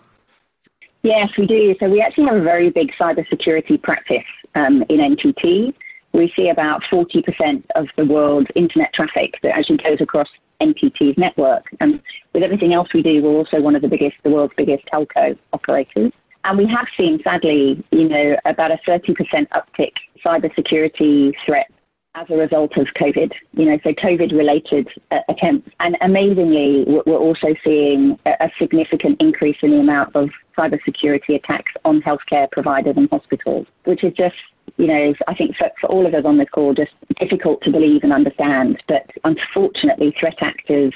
Yes, 1.05 1.31
we 1.39 1.47
do. 1.47 1.75
So 1.81 1.89
we 1.89 2.03
actually 2.03 2.25
have 2.25 2.37
a 2.37 2.43
very 2.43 2.69
big 2.69 2.93
cybersecurity 3.01 3.83
practice 3.83 4.29
um, 4.55 4.85
in 4.91 4.99
NTT. 5.17 5.73
We 6.13 6.33
see 6.37 6.49
about 6.49 6.83
40% 6.91 7.65
of 7.75 7.87
the 7.97 8.05
world's 8.05 8.49
internet 8.55 8.93
traffic 8.93 9.39
that 9.43 9.57
actually 9.57 9.79
goes 9.79 10.01
across 10.01 10.29
NTT's 10.61 11.17
network. 11.19 11.67
And 11.81 12.01
with 12.33 12.43
everything 12.43 12.73
else 12.73 12.89
we 12.93 13.03
do, 13.03 13.23
we're 13.23 13.31
also 13.31 13.61
one 13.61 13.77
of 13.77 13.83
the 13.83 13.89
biggest, 13.89 14.17
the 14.25 14.31
world's 14.31 14.55
biggest 14.57 14.85
telco 14.87 15.39
operators. 15.53 16.13
And 16.45 16.59
we 16.59 16.67
have 16.67 16.87
seen, 16.97 17.21
sadly, 17.23 17.85
you 17.91 18.09
know, 18.09 18.37
about 18.45 18.71
a 18.71 18.79
30% 18.87 19.15
uptick 19.49 19.93
cybersecurity 20.25 21.35
threat 21.45 21.71
as 22.15 22.27
a 22.31 22.37
result 22.37 22.77
of 22.77 22.87
COVID, 22.99 23.33
you 23.53 23.67
know, 23.67 23.79
so 23.85 23.93
COVID 23.93 24.33
related 24.33 24.89
uh, 25.11 25.19
attempts. 25.29 25.71
And 25.81 25.97
amazingly, 26.01 26.85
we're 26.87 27.17
also 27.17 27.55
seeing 27.63 28.19
a, 28.27 28.31
a 28.41 28.51
significant 28.59 29.21
increase 29.21 29.59
in 29.63 29.71
the 29.71 29.81
amount 29.81 30.17
of 30.17 30.31
cybersecurity 30.57 31.37
attacks 31.37 31.73
on 31.85 32.03
healthcare 32.03 32.51
providers 32.51 32.95
and 32.97 33.09
hospitals, 33.11 33.67
which 33.85 34.03
is 34.03 34.13
just 34.15 34.37
you 34.77 34.87
know, 34.87 35.15
I 35.27 35.35
think 35.35 35.57
for, 35.57 35.71
for 35.81 35.89
all 35.89 36.07
of 36.07 36.15
us 36.15 36.25
on 36.25 36.39
this 36.39 36.49
call, 36.51 36.75
just 36.75 36.93
difficult 37.21 37.63
to 37.63 37.71
believe 37.71 38.03
and 38.03 38.13
understand. 38.13 38.83
But 38.89 39.07
unfortunately, 39.25 40.15
threat 40.19 40.37
actors 40.41 40.93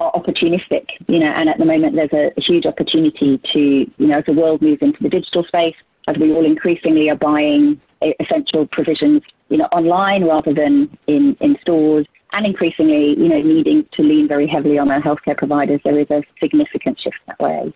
are 0.00 0.12
opportunistic, 0.12 0.86
you 1.06 1.18
know, 1.18 1.30
and 1.30 1.48
at 1.48 1.58
the 1.58 1.64
moment 1.64 1.94
there's 1.94 2.12
a, 2.12 2.32
a 2.36 2.40
huge 2.40 2.66
opportunity 2.66 3.40
to, 3.52 3.60
you 3.60 4.06
know, 4.06 4.18
as 4.18 4.24
the 4.24 4.32
world 4.32 4.62
moves 4.62 4.82
into 4.82 5.02
the 5.02 5.08
digital 5.08 5.44
space, 5.44 5.76
as 6.08 6.16
we 6.16 6.32
all 6.32 6.44
increasingly 6.44 7.08
are 7.10 7.16
buying 7.16 7.80
essential 8.20 8.66
provisions, 8.66 9.22
you 9.48 9.56
know, 9.56 9.66
online 9.66 10.24
rather 10.24 10.52
than 10.52 10.96
in, 11.06 11.36
in 11.40 11.56
stores, 11.60 12.06
and 12.32 12.46
increasingly, 12.46 13.10
you 13.10 13.28
know, 13.28 13.40
needing 13.40 13.86
to 13.92 14.02
lean 14.02 14.26
very 14.26 14.46
heavily 14.46 14.78
on 14.78 14.90
our 14.90 15.02
healthcare 15.02 15.36
providers, 15.36 15.80
there 15.84 15.98
is 15.98 16.06
a 16.10 16.22
significant 16.40 16.98
shift 16.98 17.18
that 17.26 17.38
way. 17.38 17.72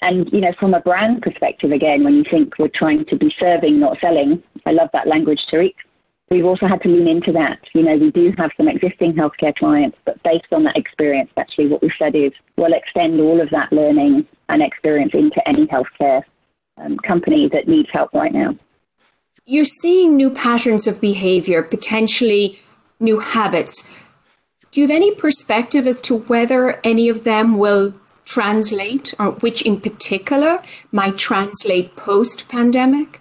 And, 0.00 0.30
you 0.32 0.40
know, 0.40 0.52
from 0.58 0.74
a 0.74 0.80
brand 0.80 1.22
perspective, 1.22 1.72
again, 1.72 2.04
when 2.04 2.14
you 2.14 2.24
think 2.24 2.58
we're 2.58 2.68
trying 2.68 3.04
to 3.06 3.16
be 3.16 3.34
serving, 3.38 3.78
not 3.78 3.98
selling, 4.00 4.42
I 4.64 4.72
love 4.72 4.90
that 4.92 5.06
language, 5.06 5.40
Tariq. 5.50 5.74
We've 6.28 6.44
also 6.44 6.66
had 6.66 6.82
to 6.82 6.88
lean 6.88 7.06
into 7.06 7.32
that. 7.32 7.60
You 7.72 7.82
know, 7.82 7.96
we 7.96 8.10
do 8.10 8.34
have 8.36 8.50
some 8.56 8.66
existing 8.66 9.14
healthcare 9.14 9.54
clients, 9.54 9.96
but 10.04 10.20
based 10.24 10.52
on 10.52 10.64
that 10.64 10.76
experience, 10.76 11.30
actually, 11.36 11.68
what 11.68 11.82
we've 11.82 11.92
said 11.98 12.16
is 12.16 12.32
we'll 12.56 12.72
extend 12.72 13.20
all 13.20 13.40
of 13.40 13.50
that 13.50 13.72
learning 13.72 14.26
and 14.48 14.62
experience 14.62 15.14
into 15.14 15.46
any 15.48 15.66
healthcare 15.66 16.22
um, 16.78 16.96
company 16.98 17.48
that 17.48 17.68
needs 17.68 17.88
help 17.92 18.12
right 18.12 18.32
now. 18.32 18.56
You're 19.44 19.64
seeing 19.64 20.16
new 20.16 20.30
patterns 20.30 20.88
of 20.88 21.00
behavior, 21.00 21.62
potentially 21.62 22.60
new 22.98 23.20
habits. 23.20 23.88
Do 24.72 24.80
you 24.80 24.88
have 24.88 24.96
any 24.96 25.14
perspective 25.14 25.86
as 25.86 26.00
to 26.02 26.18
whether 26.18 26.80
any 26.82 27.08
of 27.08 27.22
them 27.22 27.56
will 27.56 27.94
translate, 28.26 29.14
or 29.18 29.30
which 29.32 29.62
in 29.62 29.80
particular 29.80 30.60
might 30.92 31.16
translate 31.16 31.96
post 31.96 32.48
pandemic? 32.48 33.20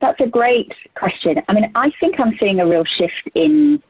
That's 0.00 0.20
a 0.20 0.26
great 0.26 0.72
question. 0.94 1.40
I 1.48 1.52
mean, 1.54 1.70
I 1.74 1.90
think 1.98 2.20
I'm 2.20 2.36
seeing 2.38 2.60
a 2.60 2.66
real 2.66 2.84
shift 2.84 3.30
in 3.34 3.82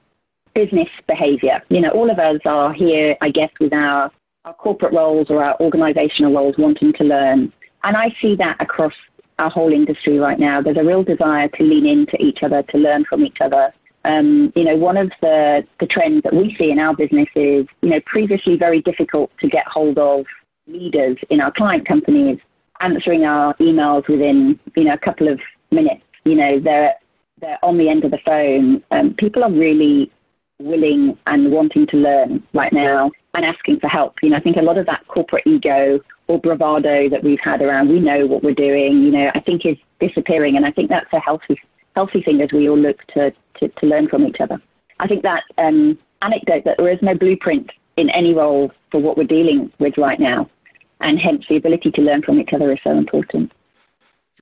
business 0.54 0.88
behavior. 1.06 1.60
You 1.68 1.80
know, 1.80 1.90
all 1.90 2.10
of 2.10 2.18
us 2.18 2.40
are 2.44 2.72
here, 2.72 3.16
I 3.20 3.30
guess, 3.30 3.50
with 3.60 3.72
our, 3.72 4.10
our 4.44 4.54
corporate 4.54 4.92
roles 4.92 5.28
or 5.30 5.42
our 5.42 5.58
organizational 5.60 6.32
roles 6.32 6.56
wanting 6.56 6.92
to 6.94 7.04
learn. 7.04 7.52
And 7.84 7.96
I 7.96 8.14
see 8.20 8.36
that 8.36 8.56
across 8.60 8.94
our 9.38 9.50
whole 9.50 9.72
industry 9.72 10.18
right 10.18 10.38
now. 10.38 10.60
There's 10.60 10.78
a 10.78 10.84
real 10.84 11.04
desire 11.04 11.48
to 11.48 11.62
lean 11.62 11.86
into 11.86 12.16
each 12.22 12.42
other, 12.42 12.62
to 12.62 12.78
learn 12.78 13.04
from 13.04 13.24
each 13.24 13.38
other, 13.40 13.72
um, 14.08 14.52
you 14.56 14.64
know, 14.64 14.74
one 14.74 14.96
of 14.96 15.12
the, 15.20 15.66
the 15.80 15.86
trends 15.86 16.22
that 16.22 16.32
we 16.32 16.56
see 16.58 16.70
in 16.70 16.78
our 16.78 16.94
business 16.96 17.28
is, 17.36 17.66
you 17.82 17.90
know, 17.90 18.00
previously 18.06 18.56
very 18.56 18.80
difficult 18.80 19.30
to 19.40 19.48
get 19.48 19.66
hold 19.68 19.98
of 19.98 20.24
leaders 20.66 21.18
in 21.28 21.42
our 21.42 21.52
client 21.52 21.86
companies 21.86 22.38
answering 22.80 23.24
our 23.26 23.52
emails 23.54 24.08
within, 24.08 24.58
you 24.76 24.84
know, 24.84 24.94
a 24.94 24.98
couple 24.98 25.28
of 25.28 25.38
minutes. 25.70 26.02
You 26.24 26.36
know, 26.36 26.58
they're, 26.58 26.94
they're 27.40 27.62
on 27.62 27.76
the 27.76 27.90
end 27.90 28.04
of 28.04 28.10
the 28.10 28.18
phone. 28.24 28.82
Um, 28.92 29.12
people 29.12 29.44
are 29.44 29.52
really 29.52 30.10
willing 30.58 31.18
and 31.26 31.52
wanting 31.52 31.86
to 31.88 31.96
learn 31.98 32.42
right 32.54 32.72
now 32.72 33.10
and 33.34 33.44
asking 33.44 33.80
for 33.80 33.88
help. 33.88 34.14
You 34.22 34.30
know, 34.30 34.36
I 34.36 34.40
think 34.40 34.56
a 34.56 34.62
lot 34.62 34.78
of 34.78 34.86
that 34.86 35.06
corporate 35.06 35.46
ego 35.46 36.00
or 36.28 36.40
bravado 36.40 37.10
that 37.10 37.22
we've 37.22 37.40
had 37.40 37.60
around, 37.60 37.90
we 37.90 38.00
know 38.00 38.26
what 38.26 38.42
we're 38.42 38.54
doing, 38.54 39.02
you 39.02 39.10
know, 39.10 39.30
I 39.34 39.40
think 39.40 39.66
is 39.66 39.76
disappearing. 40.00 40.56
And 40.56 40.64
I 40.64 40.70
think 40.70 40.88
that's 40.88 41.12
a 41.12 41.20
healthy, 41.20 41.60
healthy 41.94 42.22
thing 42.22 42.40
as 42.40 42.52
we 42.52 42.70
all 42.70 42.78
look 42.78 43.04
to, 43.08 43.32
to, 43.58 43.68
to 43.68 43.86
learn 43.86 44.08
from 44.08 44.26
each 44.26 44.40
other. 44.40 44.60
I 45.00 45.06
think 45.06 45.22
that 45.22 45.44
um, 45.58 45.98
anecdote 46.22 46.64
that 46.64 46.76
there 46.78 46.88
is 46.88 47.00
no 47.02 47.14
blueprint 47.14 47.70
in 47.96 48.10
any 48.10 48.34
role 48.34 48.72
for 48.90 49.00
what 49.00 49.16
we're 49.16 49.24
dealing 49.24 49.72
with 49.78 49.96
right 49.98 50.18
now. 50.18 50.48
And 51.00 51.18
hence 51.18 51.44
the 51.48 51.56
ability 51.56 51.92
to 51.92 52.02
learn 52.02 52.22
from 52.22 52.40
each 52.40 52.52
other 52.52 52.72
is 52.72 52.78
so 52.82 52.90
important. 52.90 53.52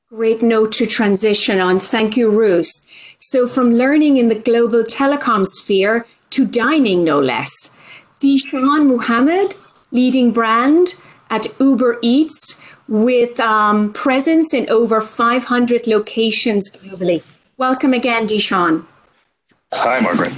Great 0.09 0.41
note 0.41 0.73
to 0.73 0.87
transition 0.87 1.61
on. 1.61 1.79
Thank 1.79 2.17
you, 2.17 2.31
Ruth. 2.31 2.71
So, 3.19 3.49
from 3.49 3.73
learning 3.73 4.17
in 4.19 4.29
the 4.29 4.37
global 4.37 4.85
telecom 4.85 5.45
sphere 5.47 6.07
to 6.31 6.47
dining, 6.47 7.03
no 7.05 7.19
less. 7.19 7.77
Dishan 8.21 8.87
Muhammad, 8.87 9.57
leading 9.91 10.31
brand 10.33 10.95
at 11.29 11.47
Uber 11.59 11.99
Eats 12.03 12.63
with 12.89 13.41
um, 13.41 13.93
presence 13.93 14.55
in 14.55 14.71
over 14.71 15.01
500 15.01 15.87
locations 15.87 16.71
globally. 16.71 17.23
Welcome 17.57 17.93
again, 17.93 18.27
Dishan. 18.27 18.87
Hi, 19.79 20.01
Margaret. 20.01 20.33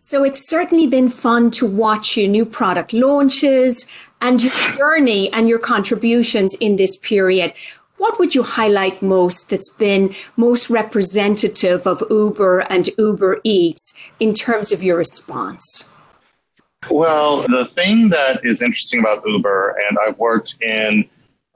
So 0.00 0.24
it's 0.24 0.48
certainly 0.48 0.86
been 0.86 1.08
fun 1.08 1.50
to 1.52 1.66
watch 1.66 2.16
your 2.16 2.28
new 2.28 2.44
product 2.44 2.92
launches 2.92 3.86
and 4.20 4.42
your 4.42 4.52
journey 4.76 5.32
and 5.32 5.48
your 5.48 5.58
contributions 5.58 6.54
in 6.54 6.76
this 6.76 6.96
period. 6.96 7.54
What 7.96 8.18
would 8.18 8.34
you 8.34 8.42
highlight 8.42 9.00
most 9.00 9.48
that's 9.48 9.70
been 9.70 10.14
most 10.36 10.68
representative 10.68 11.86
of 11.86 12.02
Uber 12.10 12.60
and 12.70 12.88
Uber 12.98 13.40
Eats 13.44 13.98
in 14.20 14.34
terms 14.34 14.72
of 14.72 14.82
your 14.82 14.96
response? 14.96 15.90
Well, 16.90 17.42
the 17.42 17.70
thing 17.74 18.10
that 18.10 18.44
is 18.44 18.60
interesting 18.60 19.00
about 19.00 19.22
Uber, 19.26 19.78
and 19.88 19.96
I've 20.06 20.18
worked 20.18 20.60
in 20.60 21.08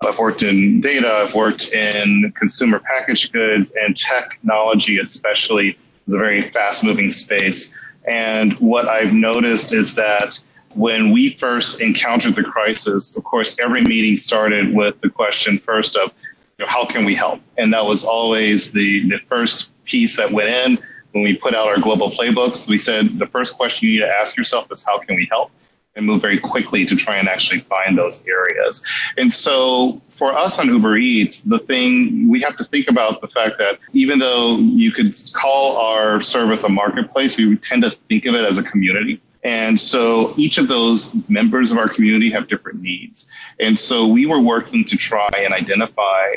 I've 0.07 0.18
worked 0.18 0.44
in 0.44 0.81
data, 0.81 1.12
I've 1.12 1.35
worked 1.35 1.72
in 1.72 2.33
consumer 2.37 2.78
packaged 2.78 3.33
goods 3.33 3.74
and 3.83 3.96
technology, 3.96 4.98
especially, 4.98 5.76
is 6.09 6.14
a 6.14 6.18
very 6.18 6.42
fast 6.42 6.83
moving 6.83 7.11
space. 7.11 7.79
And 8.09 8.55
what 8.55 8.88
I've 8.88 9.12
noticed 9.12 9.73
is 9.73 9.94
that 9.94 10.40
when 10.75 11.12
we 11.12 11.31
first 11.31 11.81
encountered 11.81 12.35
the 12.35 12.42
crisis, 12.42 13.16
of 13.16 13.25
course, 13.25 13.59
every 13.61 13.83
meeting 13.83 14.16
started 14.16 14.75
with 14.75 15.01
the 15.03 15.11
question 15.11 15.59
first 15.59 15.97
of, 15.97 16.12
you 16.59 16.64
know, 16.64 16.71
how 16.71 16.85
can 16.87 17.05
we 17.05 17.14
help? 17.14 17.40
And 17.59 17.73
that 17.73 17.85
was 17.85 18.05
always 18.05 18.73
the, 18.73 19.09
the 19.09 19.18
first 19.18 19.73
piece 19.85 20.16
that 20.16 20.31
went 20.33 20.49
in. 20.49 20.79
When 21.12 21.23
we 21.23 21.35
put 21.35 21.55
out 21.55 21.68
our 21.68 21.79
global 21.79 22.11
playbooks, 22.11 22.68
we 22.68 22.79
said 22.79 23.18
the 23.18 23.27
first 23.27 23.57
question 23.57 23.88
you 23.88 24.01
need 24.01 24.07
to 24.07 24.11
ask 24.11 24.37
yourself 24.37 24.71
is, 24.71 24.85
how 24.87 24.99
can 24.99 25.16
we 25.16 25.27
help? 25.31 25.51
And 25.98 26.06
move 26.06 26.22
very 26.22 26.38
quickly 26.38 26.87
to 26.87 26.94
try 26.94 27.16
and 27.16 27.28
actually 27.28 27.58
find 27.58 27.98
those 27.98 28.24
areas. 28.28 28.87
And 29.16 29.32
so 29.32 30.00
for 30.11 30.32
us 30.32 30.61
on 30.61 30.68
Uber 30.68 30.96
Eats, 30.96 31.40
the 31.40 31.58
thing 31.58 32.28
we 32.28 32.40
have 32.40 32.56
to 32.58 32.64
think 32.64 32.88
about 32.88 33.20
the 33.20 33.26
fact 33.26 33.58
that 33.58 33.80
even 33.92 34.20
though 34.20 34.58
you 34.58 34.92
could 34.92 35.12
call 35.32 35.76
our 35.76 36.20
service 36.20 36.62
a 36.62 36.68
marketplace, 36.68 37.37
we 37.37 37.56
tend 37.56 37.82
to 37.82 37.90
think 37.90 38.26
of 38.26 38.37
it 38.37 38.44
as 38.44 38.58
a 38.58 38.62
community. 38.62 39.20
And 39.42 39.78
so 39.78 40.34
each 40.37 40.58
of 40.58 40.68
those 40.68 41.16
members 41.28 41.72
of 41.72 41.78
our 41.78 41.88
community 41.88 42.30
have 42.30 42.46
different 42.46 42.80
needs. 42.80 43.28
And 43.58 43.76
so 43.76 44.06
we 44.06 44.24
were 44.24 44.40
working 44.40 44.84
to 44.84 44.96
try 44.96 45.28
and 45.37 45.52
identify 45.52 46.37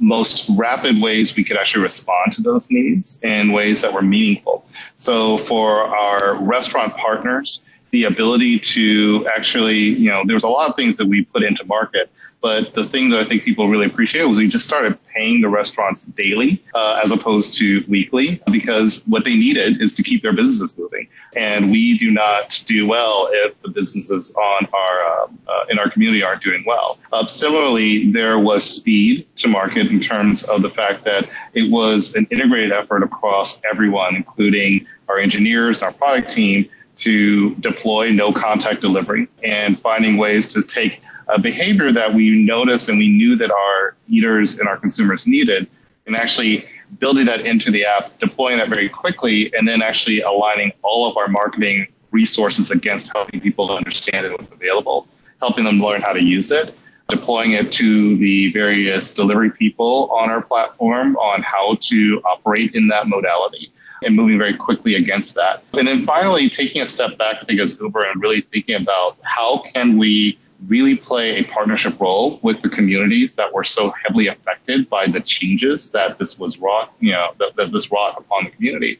most 0.00 0.50
rapid 0.56 1.00
ways 1.00 1.36
we 1.36 1.44
could 1.44 1.56
actually 1.56 1.84
respond 1.84 2.32
to 2.32 2.42
those 2.42 2.72
needs 2.72 3.20
in 3.22 3.52
ways 3.52 3.82
that 3.82 3.92
were 3.92 4.02
meaningful. 4.02 4.66
So 4.96 5.38
for 5.38 5.84
our 5.96 6.34
restaurant 6.42 6.94
partners, 6.96 7.64
the 7.96 8.04
ability 8.04 8.58
to 8.58 9.26
actually, 9.34 9.78
you 9.78 10.10
know, 10.10 10.22
there's 10.26 10.44
a 10.44 10.48
lot 10.48 10.68
of 10.68 10.76
things 10.76 10.98
that 10.98 11.06
we 11.06 11.24
put 11.24 11.42
into 11.42 11.64
market 11.64 12.10
but 12.46 12.74
the 12.74 12.84
thing 12.84 13.10
that 13.10 13.18
I 13.18 13.24
think 13.24 13.42
people 13.42 13.68
really 13.68 13.86
appreciate 13.86 14.24
was 14.24 14.38
we 14.38 14.46
just 14.46 14.66
started 14.66 14.96
paying 15.08 15.40
the 15.40 15.48
restaurants 15.48 16.06
daily 16.06 16.62
uh, 16.74 17.00
as 17.02 17.10
opposed 17.10 17.54
to 17.58 17.84
weekly 17.88 18.40
because 18.52 19.04
what 19.08 19.24
they 19.24 19.34
needed 19.34 19.82
is 19.82 19.94
to 19.94 20.02
keep 20.04 20.22
their 20.22 20.32
businesses 20.32 20.78
moving. 20.78 21.08
And 21.34 21.72
we 21.72 21.98
do 21.98 22.12
not 22.12 22.62
do 22.66 22.86
well 22.86 23.28
if 23.32 23.60
the 23.62 23.70
businesses 23.70 24.36
on 24.36 24.68
our 24.72 25.04
uh, 25.04 25.26
uh, 25.48 25.64
in 25.70 25.80
our 25.80 25.90
community 25.90 26.22
aren't 26.22 26.40
doing 26.40 26.62
well. 26.66 27.00
Uh, 27.12 27.26
similarly, 27.26 28.12
there 28.12 28.38
was 28.38 28.62
speed 28.62 29.26
to 29.38 29.48
market 29.48 29.88
in 29.88 29.98
terms 29.98 30.44
of 30.44 30.62
the 30.62 30.70
fact 30.70 31.04
that 31.04 31.28
it 31.54 31.68
was 31.70 32.14
an 32.14 32.28
integrated 32.30 32.70
effort 32.70 33.02
across 33.02 33.60
everyone, 33.68 34.14
including 34.14 34.86
our 35.08 35.18
engineers 35.18 35.78
and 35.78 35.86
our 35.86 35.92
product 35.92 36.30
team, 36.30 36.68
to 36.96 37.54
deploy 37.56 38.10
no 38.10 38.32
contact 38.32 38.80
delivery 38.80 39.28
and 39.44 39.80
finding 39.80 40.16
ways 40.16 40.48
to 40.48 40.62
take 40.62 41.02
a 41.28 41.38
behavior 41.38 41.92
that 41.92 42.12
we 42.12 42.30
noticed 42.44 42.88
and 42.88 42.98
we 42.98 43.08
knew 43.08 43.36
that 43.36 43.50
our 43.50 43.96
eaters 44.08 44.58
and 44.58 44.68
our 44.68 44.76
consumers 44.76 45.26
needed, 45.26 45.68
and 46.06 46.16
actually 46.16 46.64
building 46.98 47.26
that 47.26 47.40
into 47.40 47.70
the 47.70 47.84
app, 47.84 48.16
deploying 48.18 48.58
that 48.58 48.68
very 48.68 48.88
quickly, 48.88 49.52
and 49.54 49.66
then 49.66 49.82
actually 49.82 50.20
aligning 50.20 50.72
all 50.82 51.06
of 51.06 51.16
our 51.16 51.28
marketing 51.28 51.86
resources 52.12 52.70
against 52.70 53.10
helping 53.12 53.40
people 53.40 53.70
understand 53.72 54.24
it 54.24 54.36
was 54.38 54.52
available, 54.52 55.08
helping 55.40 55.64
them 55.64 55.80
learn 55.80 56.00
how 56.00 56.12
to 56.12 56.22
use 56.22 56.52
it, 56.52 56.74
deploying 57.08 57.52
it 57.52 57.72
to 57.72 58.16
the 58.18 58.52
various 58.52 59.14
delivery 59.14 59.50
people 59.50 60.08
on 60.12 60.30
our 60.30 60.42
platform 60.42 61.16
on 61.16 61.42
how 61.42 61.76
to 61.80 62.20
operate 62.24 62.74
in 62.74 62.86
that 62.88 63.08
modality 63.08 63.72
and 64.02 64.14
moving 64.14 64.38
very 64.38 64.54
quickly 64.54 64.94
against 64.94 65.34
that. 65.34 65.62
And 65.74 65.88
then 65.88 66.04
finally, 66.04 66.48
taking 66.50 66.82
a 66.82 66.86
step 66.86 67.16
back, 67.18 67.38
I 67.40 67.44
think, 67.44 67.60
as 67.60 67.78
Uber 67.80 68.04
and 68.04 68.20
really 68.20 68.40
thinking 68.40 68.76
about 68.76 69.16
how 69.22 69.58
can 69.72 69.96
we 69.96 70.38
really 70.68 70.96
play 70.96 71.36
a 71.36 71.44
partnership 71.44 72.00
role 72.00 72.38
with 72.42 72.62
the 72.62 72.68
communities 72.68 73.36
that 73.36 73.52
were 73.52 73.64
so 73.64 73.92
heavily 74.02 74.28
affected 74.28 74.88
by 74.88 75.06
the 75.06 75.20
changes 75.20 75.92
that 75.92 76.18
this 76.18 76.38
was 76.38 76.58
wrought, 76.58 76.90
you 77.00 77.12
know, 77.12 77.32
that, 77.38 77.54
that 77.56 77.72
this 77.72 77.92
wrought 77.92 78.16
upon 78.18 78.44
the 78.44 78.50
community. 78.50 78.98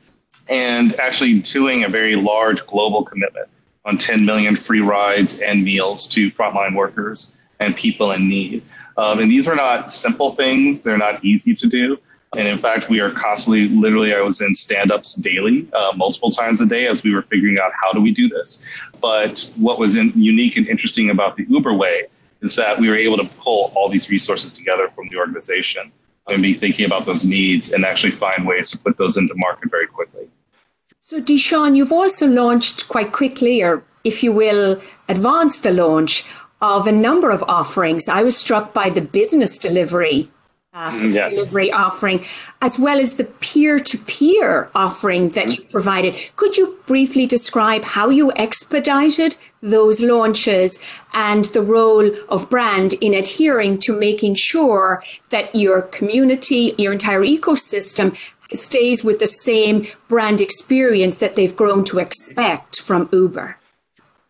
And 0.49 0.99
actually 1.01 1.41
doing 1.41 1.85
a 1.85 1.89
very 1.89 2.15
large 2.17 2.65
global 2.67 3.05
commitment 3.05 3.49
on 3.85 3.99
10 3.99 4.25
million 4.25 4.57
free 4.57 4.81
rides 4.81 5.41
and 5.41 5.65
meals 5.65 6.07
to 6.09 6.31
frontline 6.31 6.75
workers 6.75 7.37
and 7.61 7.75
people 7.75 8.13
in 8.13 8.29
need. 8.29 8.63
Um, 8.97 9.21
and 9.21 9.31
these 9.31 9.47
are 9.47 9.57
not 9.57 9.93
simple 9.93 10.35
things, 10.35 10.83
they're 10.83 10.99
not 10.99 11.25
easy 11.25 11.55
to 11.55 11.67
do. 11.67 11.99
And 12.35 12.49
in 12.49 12.59
fact, 12.59 12.91
we 12.91 13.01
are 13.01 13.11
constantly, 13.11 13.69
literally, 13.69 14.15
I 14.15 14.21
was 14.21 14.41
in 14.41 14.55
stand 14.55 14.91
ups 14.91 15.15
daily, 15.15 15.67
uh, 15.73 15.93
multiple 15.97 16.31
times 16.31 16.61
a 16.61 16.67
day 16.67 16.87
as 16.87 17.05
we 17.05 17.15
were 17.15 17.23
figuring 17.23 17.59
out 17.59 17.73
how 17.81 17.93
do 17.93 18.01
we 18.01 18.11
do 18.11 18.29
this. 18.29 18.69
But 19.01 19.53
what 19.57 19.79
was 19.79 19.97
in, 19.97 20.13
unique 20.15 20.57
and 20.57 20.67
interesting 20.67 21.11
about 21.11 21.37
the 21.37 21.47
Uber 21.49 21.73
way 21.73 22.07
is 22.43 22.57
that 22.57 22.79
we 22.79 22.89
were 22.89 22.97
able 22.97 23.17
to 23.17 23.29
pull 23.39 23.73
all 23.75 23.89
these 23.89 24.11
resources 24.11 24.53
together 24.53 24.89
from 24.91 25.09
the 25.09 25.17
organization 25.17 25.93
and 26.29 26.43
be 26.43 26.53
thinking 26.53 26.85
about 26.85 27.07
those 27.07 27.25
needs 27.25 27.73
and 27.73 27.85
actually 27.85 28.11
find 28.11 28.47
ways 28.47 28.71
to 28.73 28.79
put 28.79 28.99
those 28.99 29.17
into 29.17 29.35
market 29.37 29.71
very 29.71 29.87
quickly. 29.87 30.29
So, 31.01 31.21
Deshawn, 31.21 31.77
you've 31.77 31.93
also 31.93 32.27
launched 32.27 32.89
quite 32.89 33.13
quickly, 33.13 33.63
or 33.63 33.85
if 34.03 34.25
you 34.25 34.33
will, 34.33 34.81
advanced 35.09 35.63
the 35.63 35.71
launch 35.71 36.25
of 36.61 36.87
a 36.87 36.93
number 36.93 37.31
of 37.31 37.45
offerings. 37.45 38.09
I 38.09 38.25
was 38.25 38.37
struck 38.37 38.75
by 38.75 38.91
the 38.91 39.01
business 39.01 39.57
delivery 39.57 40.29
Uh, 40.77 40.91
mm, 40.91 41.15
yes. 41.15 41.35
delivery 41.35 41.73
offering, 41.73 42.23
as 42.61 42.79
well 42.79 43.01
as 43.01 43.17
the 43.17 43.25
peer 43.25 43.79
to 43.79 43.97
peer 43.97 44.71
offering 44.75 45.31
that 45.31 45.47
mm. 45.47 45.57
you've 45.57 45.71
provided. 45.71 46.15
Could 46.37 46.59
you 46.59 46.79
briefly 46.85 47.25
describe 47.25 47.83
how 47.83 48.11
you 48.11 48.31
expedited 48.33 49.39
those 49.63 50.03
launches 50.03 50.85
and 51.15 51.47
the 51.47 51.63
role 51.63 52.15
of 52.29 52.51
brand 52.51 52.93
in 53.01 53.15
adhering 53.15 53.79
to 53.79 53.99
making 53.99 54.35
sure 54.35 55.03
that 55.31 55.55
your 55.55 55.81
community, 55.81 56.75
your 56.77 56.93
entire 56.93 57.23
ecosystem 57.23 58.15
stays 58.53 59.03
with 59.03 59.19
the 59.19 59.27
same 59.27 59.87
brand 60.09 60.43
experience 60.43 61.21
that 61.21 61.37
they've 61.37 61.57
grown 61.57 61.85
to 61.85 61.99
expect 61.99 62.83
from 62.83 63.09
Uber? 63.13 63.57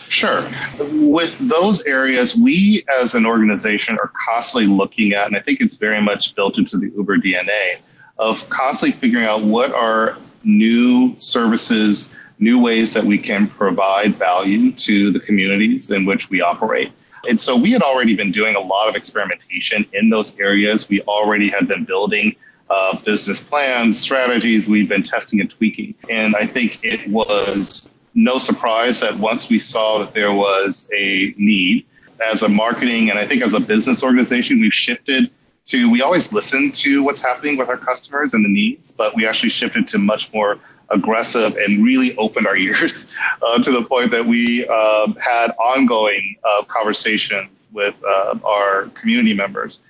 Sure. 0.08 0.48
With 0.78 1.38
those 1.38 1.84
areas, 1.86 2.36
we 2.36 2.84
as 3.00 3.14
an 3.14 3.26
organization 3.26 3.98
are 4.02 4.10
constantly 4.26 4.72
looking 4.72 5.12
at, 5.12 5.26
and 5.26 5.36
I 5.36 5.40
think 5.40 5.60
it's 5.60 5.76
very 5.76 6.00
much 6.00 6.34
built 6.34 6.58
into 6.58 6.78
the 6.78 6.90
Uber 6.96 7.18
DNA, 7.18 7.78
of 8.18 8.48
constantly 8.48 8.98
figuring 8.98 9.26
out 9.26 9.42
what 9.42 9.72
are 9.72 10.16
new 10.44 11.16
services, 11.16 12.14
new 12.38 12.60
ways 12.60 12.94
that 12.94 13.04
we 13.04 13.18
can 13.18 13.48
provide 13.48 14.16
value 14.16 14.72
to 14.72 15.10
the 15.10 15.20
communities 15.20 15.90
in 15.90 16.04
which 16.04 16.30
we 16.30 16.40
operate. 16.40 16.92
And 17.28 17.40
so 17.40 17.56
we 17.56 17.72
had 17.72 17.82
already 17.82 18.14
been 18.14 18.30
doing 18.30 18.54
a 18.54 18.60
lot 18.60 18.88
of 18.88 18.94
experimentation 18.94 19.84
in 19.92 20.10
those 20.10 20.38
areas. 20.38 20.88
We 20.88 21.02
already 21.02 21.50
had 21.50 21.66
been 21.66 21.84
building 21.84 22.36
uh, 22.70 22.98
business 23.00 23.42
plans, 23.42 23.98
strategies. 23.98 24.68
We've 24.68 24.88
been 24.88 25.02
testing 25.02 25.40
and 25.40 25.50
tweaking. 25.50 25.94
And 26.08 26.36
I 26.36 26.46
think 26.46 26.80
it 26.82 27.08
was 27.08 27.88
no 28.16 28.38
surprise 28.38 28.98
that 29.00 29.16
once 29.18 29.50
we 29.50 29.58
saw 29.58 29.98
that 29.98 30.14
there 30.14 30.32
was 30.32 30.90
a 30.96 31.34
need 31.36 31.86
as 32.26 32.42
a 32.42 32.48
marketing 32.48 33.10
and 33.10 33.18
I 33.18 33.28
think 33.28 33.42
as 33.42 33.52
a 33.52 33.60
business 33.60 34.02
organization, 34.02 34.58
we've 34.58 34.72
shifted 34.72 35.30
to 35.66 35.90
we 35.90 36.00
always 36.00 36.32
listen 36.32 36.72
to 36.72 37.02
what's 37.02 37.22
happening 37.22 37.58
with 37.58 37.68
our 37.68 37.76
customers 37.76 38.32
and 38.32 38.44
the 38.44 38.48
needs, 38.48 38.92
but 38.92 39.14
we 39.14 39.26
actually 39.26 39.50
shifted 39.50 39.86
to 39.88 39.98
much 39.98 40.32
more 40.32 40.58
aggressive 40.90 41.56
and 41.56 41.84
really 41.84 42.16
opened 42.16 42.46
our 42.46 42.56
ears 42.66 43.12
uh, 43.42 43.62
to 43.62 43.70
the 43.70 43.82
point 43.82 44.10
that 44.12 44.24
we 44.24 44.66
uh, 44.66 45.12
had 45.20 45.50
ongoing 45.58 46.36
uh, 46.42 46.64
conversations 46.64 47.68
with 47.72 47.96
uh, 48.02 48.38
our 48.44 48.86
community 48.94 49.34
members 49.34 49.80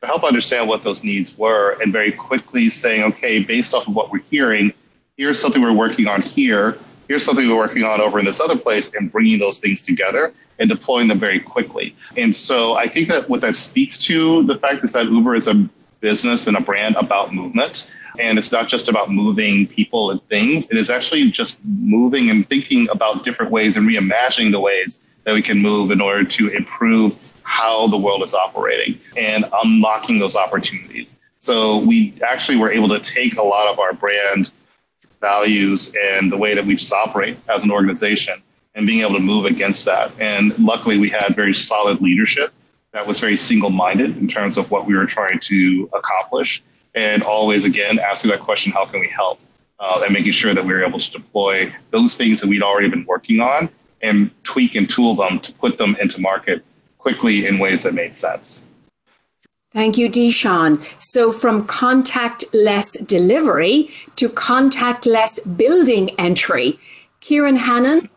to 0.00 0.08
help 0.08 0.24
understand 0.24 0.68
what 0.68 0.82
those 0.82 1.04
needs 1.04 1.38
were 1.38 1.78
and 1.80 1.92
very 1.92 2.10
quickly 2.10 2.68
saying, 2.68 3.04
okay, 3.04 3.40
based 3.40 3.72
off 3.72 3.86
of 3.86 3.94
what 3.94 4.10
we're 4.10 4.18
hearing, 4.18 4.72
here's 5.16 5.38
something 5.38 5.62
we're 5.62 5.72
working 5.72 6.08
on 6.08 6.20
here, 6.20 6.76
here's 7.08 7.24
something 7.24 7.48
we're 7.48 7.56
working 7.56 7.84
on 7.84 8.00
over 8.00 8.18
in 8.18 8.24
this 8.24 8.40
other 8.40 8.56
place, 8.56 8.92
and 8.94 9.10
bringing 9.10 9.38
those 9.38 9.58
things 9.58 9.82
together 9.82 10.32
and 10.58 10.68
deploying 10.68 11.08
them 11.08 11.18
very 11.18 11.40
quickly. 11.40 11.94
And 12.16 12.34
so 12.34 12.74
I 12.74 12.88
think 12.88 13.08
that 13.08 13.28
what 13.28 13.40
that 13.40 13.56
speaks 13.56 14.02
to 14.04 14.44
the 14.44 14.56
fact 14.58 14.84
is 14.84 14.92
that 14.92 15.06
Uber 15.06 15.34
is 15.34 15.48
a 15.48 15.68
business 16.00 16.46
and 16.46 16.56
a 16.56 16.60
brand 16.60 16.96
about 16.96 17.34
movement. 17.34 17.90
And 18.18 18.38
it's 18.38 18.52
not 18.52 18.68
just 18.68 18.88
about 18.88 19.10
moving 19.10 19.66
people 19.66 20.10
and 20.10 20.22
things, 20.28 20.70
it 20.70 20.76
is 20.76 20.90
actually 20.90 21.30
just 21.30 21.64
moving 21.64 22.28
and 22.28 22.46
thinking 22.46 22.86
about 22.90 23.24
different 23.24 23.50
ways 23.50 23.78
and 23.78 23.88
reimagining 23.88 24.52
the 24.52 24.60
ways 24.60 25.08
that 25.24 25.32
we 25.32 25.40
can 25.40 25.58
move 25.58 25.90
in 25.90 26.00
order 26.00 26.22
to 26.22 26.48
improve 26.48 27.16
how 27.44 27.86
the 27.88 27.96
world 27.96 28.22
is 28.22 28.34
operating 28.34 29.00
and 29.16 29.46
unlocking 29.64 30.18
those 30.18 30.36
opportunities. 30.36 31.20
So 31.38 31.78
we 31.78 32.14
actually 32.26 32.58
were 32.58 32.70
able 32.70 32.88
to 32.90 33.00
take 33.00 33.36
a 33.36 33.42
lot 33.42 33.66
of 33.66 33.78
our 33.78 33.94
brand 33.94 34.50
values 35.22 35.96
and 36.02 36.30
the 36.30 36.36
way 36.36 36.54
that 36.54 36.66
we 36.66 36.76
just 36.76 36.92
operate 36.92 37.38
as 37.48 37.64
an 37.64 37.70
organization 37.70 38.42
and 38.74 38.86
being 38.86 39.00
able 39.00 39.14
to 39.14 39.20
move 39.20 39.46
against 39.46 39.86
that. 39.86 40.12
And 40.20 40.58
luckily, 40.58 40.98
we 40.98 41.08
had 41.08 41.34
very 41.34 41.54
solid 41.54 42.02
leadership 42.02 42.52
that 42.92 43.06
was 43.06 43.20
very 43.20 43.36
single 43.36 43.70
minded 43.70 44.18
in 44.18 44.28
terms 44.28 44.58
of 44.58 44.70
what 44.70 44.86
we 44.86 44.94
were 44.94 45.06
trying 45.06 45.40
to 45.40 45.88
accomplish. 45.94 46.62
And 46.94 47.22
always, 47.22 47.64
again, 47.64 47.98
asking 47.98 48.32
that 48.32 48.40
question 48.40 48.70
how 48.72 48.84
can 48.84 49.00
we 49.00 49.08
help? 49.08 49.40
Uh, 49.80 50.02
and 50.04 50.12
making 50.12 50.32
sure 50.32 50.54
that 50.54 50.64
we 50.64 50.72
were 50.72 50.84
able 50.84 51.00
to 51.00 51.10
deploy 51.10 51.74
those 51.90 52.16
things 52.16 52.40
that 52.40 52.48
we'd 52.48 52.62
already 52.62 52.88
been 52.88 53.04
working 53.06 53.40
on 53.40 53.68
and 54.02 54.30
tweak 54.44 54.74
and 54.74 54.88
tool 54.88 55.14
them 55.14 55.40
to 55.40 55.52
put 55.54 55.76
them 55.78 55.96
into 56.00 56.20
market 56.20 56.62
quickly 56.98 57.46
in 57.46 57.58
ways 57.58 57.82
that 57.82 57.94
made 57.94 58.14
sense. 58.14 58.68
Thank 59.72 59.96
you, 59.96 60.08
Deshawn. 60.10 60.82
So 60.98 61.32
from 61.32 61.66
contactless 61.66 63.06
delivery 63.06 63.90
to 64.16 64.28
contactless 64.28 65.56
building 65.56 66.10
entry. 66.18 66.78
Kieran 67.20 67.56
Hannon, 67.56 68.10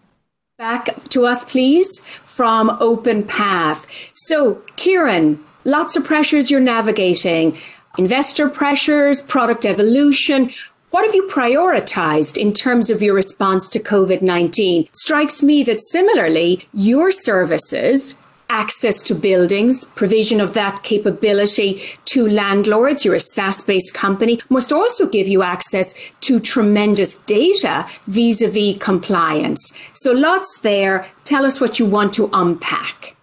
back 0.58 1.08
to 1.10 1.26
us, 1.26 1.44
please, 1.44 2.06
from 2.24 2.76
Open 2.82 3.24
Path. 3.24 3.88
So, 4.14 4.56
Kieran, 4.76 5.44
lots 5.64 5.96
of 5.96 6.04
pressures 6.04 6.52
you're 6.52 6.60
navigating 6.60 7.58
investor 7.98 8.50
pressures, 8.50 9.22
product 9.22 9.66
evolution. 9.66 10.52
What 10.90 11.06
have 11.06 11.16
you 11.16 11.28
prioritized 11.28 12.38
in 12.38 12.52
terms 12.52 12.90
of 12.90 13.02
your 13.02 13.14
response 13.14 13.70
to 13.70 13.80
COVID 13.80 14.22
19? 14.22 14.88
Strikes 14.94 15.42
me 15.42 15.64
that 15.64 15.82
similarly, 15.82 16.68
your 16.74 17.12
services 17.12 18.22
access 18.50 19.04
to 19.04 19.16
buildings, 19.16 19.86
provision 19.86 20.40
of 20.40 20.54
that 20.54 20.84
capability 20.84 21.82
to 22.06 22.28
landlords, 22.28 23.04
you're 23.04 23.16
a 23.16 23.20
SaaS 23.20 23.62
based 23.62 23.94
company, 23.94 24.40
must 24.50 24.72
also 24.72 25.08
give 25.08 25.28
you 25.28 25.44
access 25.44 25.96
to 26.22 26.40
tremendous 26.40 27.16
data 27.24 27.88
vis 28.08 28.42
a 28.42 28.48
vis 28.48 28.78
compliance. 28.80 29.78
So 29.94 30.12
lots 30.12 30.60
there. 30.60 31.08
Tell 31.24 31.46
us 31.46 31.60
what 31.60 31.80
you 31.80 31.86
want 31.86 32.14
to 32.14 32.30
unpack. 32.34 33.16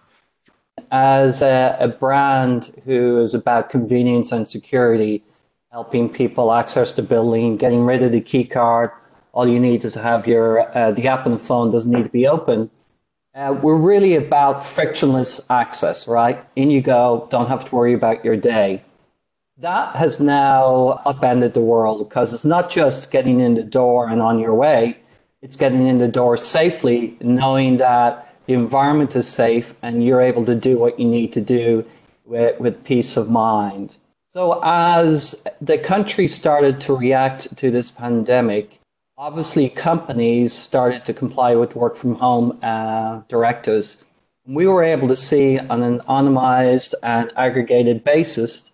As 0.91 1.41
a, 1.41 1.75
a 1.79 1.87
brand 1.87 2.71
who 2.85 3.19
is 3.21 3.33
about 3.33 3.69
convenience 3.69 4.31
and 4.31 4.47
security, 4.47 5.23
helping 5.71 6.07
people 6.07 6.51
access 6.51 6.93
the 6.93 7.01
building, 7.01 7.57
getting 7.57 7.83
rid 7.83 8.03
of 8.03 8.11
the 8.11 8.21
key 8.21 8.45
card, 8.45 8.91
all 9.31 9.47
you 9.47 9.59
need 9.59 9.83
is 9.83 9.93
to 9.93 9.99
have 9.99 10.27
your 10.27 10.75
uh, 10.77 10.91
the 10.91 11.07
app 11.07 11.25
on 11.25 11.31
the 11.31 11.39
phone 11.39 11.71
doesn't 11.71 11.91
need 11.91 12.03
to 12.03 12.09
be 12.09 12.27
open 12.27 12.69
uh, 13.35 13.57
we're 13.61 13.77
really 13.77 14.15
about 14.15 14.65
frictionless 14.65 15.41
access, 15.49 16.07
right? 16.07 16.43
In 16.55 16.69
you 16.69 16.81
go, 16.81 17.27
don't 17.31 17.47
have 17.47 17.65
to 17.65 17.75
worry 17.75 17.93
about 17.93 18.23
your 18.23 18.37
day. 18.37 18.83
That 19.57 19.95
has 19.95 20.19
now 20.19 21.01
upended 21.05 21.53
the 21.53 21.61
world 21.61 22.07
because 22.07 22.33
it's 22.33 22.45
not 22.45 22.69
just 22.69 23.11
getting 23.11 23.39
in 23.39 23.55
the 23.55 23.63
door 23.63 24.07
and 24.07 24.21
on 24.21 24.39
your 24.39 24.53
way, 24.53 24.97
it's 25.41 25.57
getting 25.57 25.87
in 25.87 25.97
the 25.97 26.07
door 26.07 26.37
safely, 26.37 27.17
knowing 27.21 27.77
that 27.77 28.35
the 28.45 28.53
environment 28.53 29.15
is 29.15 29.27
safe 29.27 29.73
and 29.81 30.03
you're 30.03 30.21
able 30.21 30.45
to 30.45 30.55
do 30.55 30.77
what 30.77 30.99
you 30.99 31.05
need 31.05 31.33
to 31.33 31.41
do 31.41 31.85
with, 32.25 32.59
with 32.59 32.83
peace 32.83 33.17
of 33.17 33.29
mind. 33.29 33.97
So, 34.31 34.59
as 34.63 35.43
the 35.61 35.77
country 35.77 36.27
started 36.27 36.81
to 36.81 36.95
react 36.95 37.55
to 37.57 37.69
this 37.69 37.91
pandemic, 37.91 38.79
obviously 39.17 39.69
companies 39.69 40.53
started 40.53 41.05
to 41.05 41.13
comply 41.13 41.55
with 41.55 41.75
work 41.75 41.95
from 41.95 42.15
home 42.15 42.59
uh, 42.63 43.21
directives. 43.27 43.97
We 44.45 44.67
were 44.67 44.83
able 44.83 45.07
to 45.07 45.15
see 45.15 45.59
on 45.59 45.83
an 45.83 45.99
anonymized 45.99 46.93
and 47.01 47.31
aggregated 47.37 48.03
basis 48.03 48.71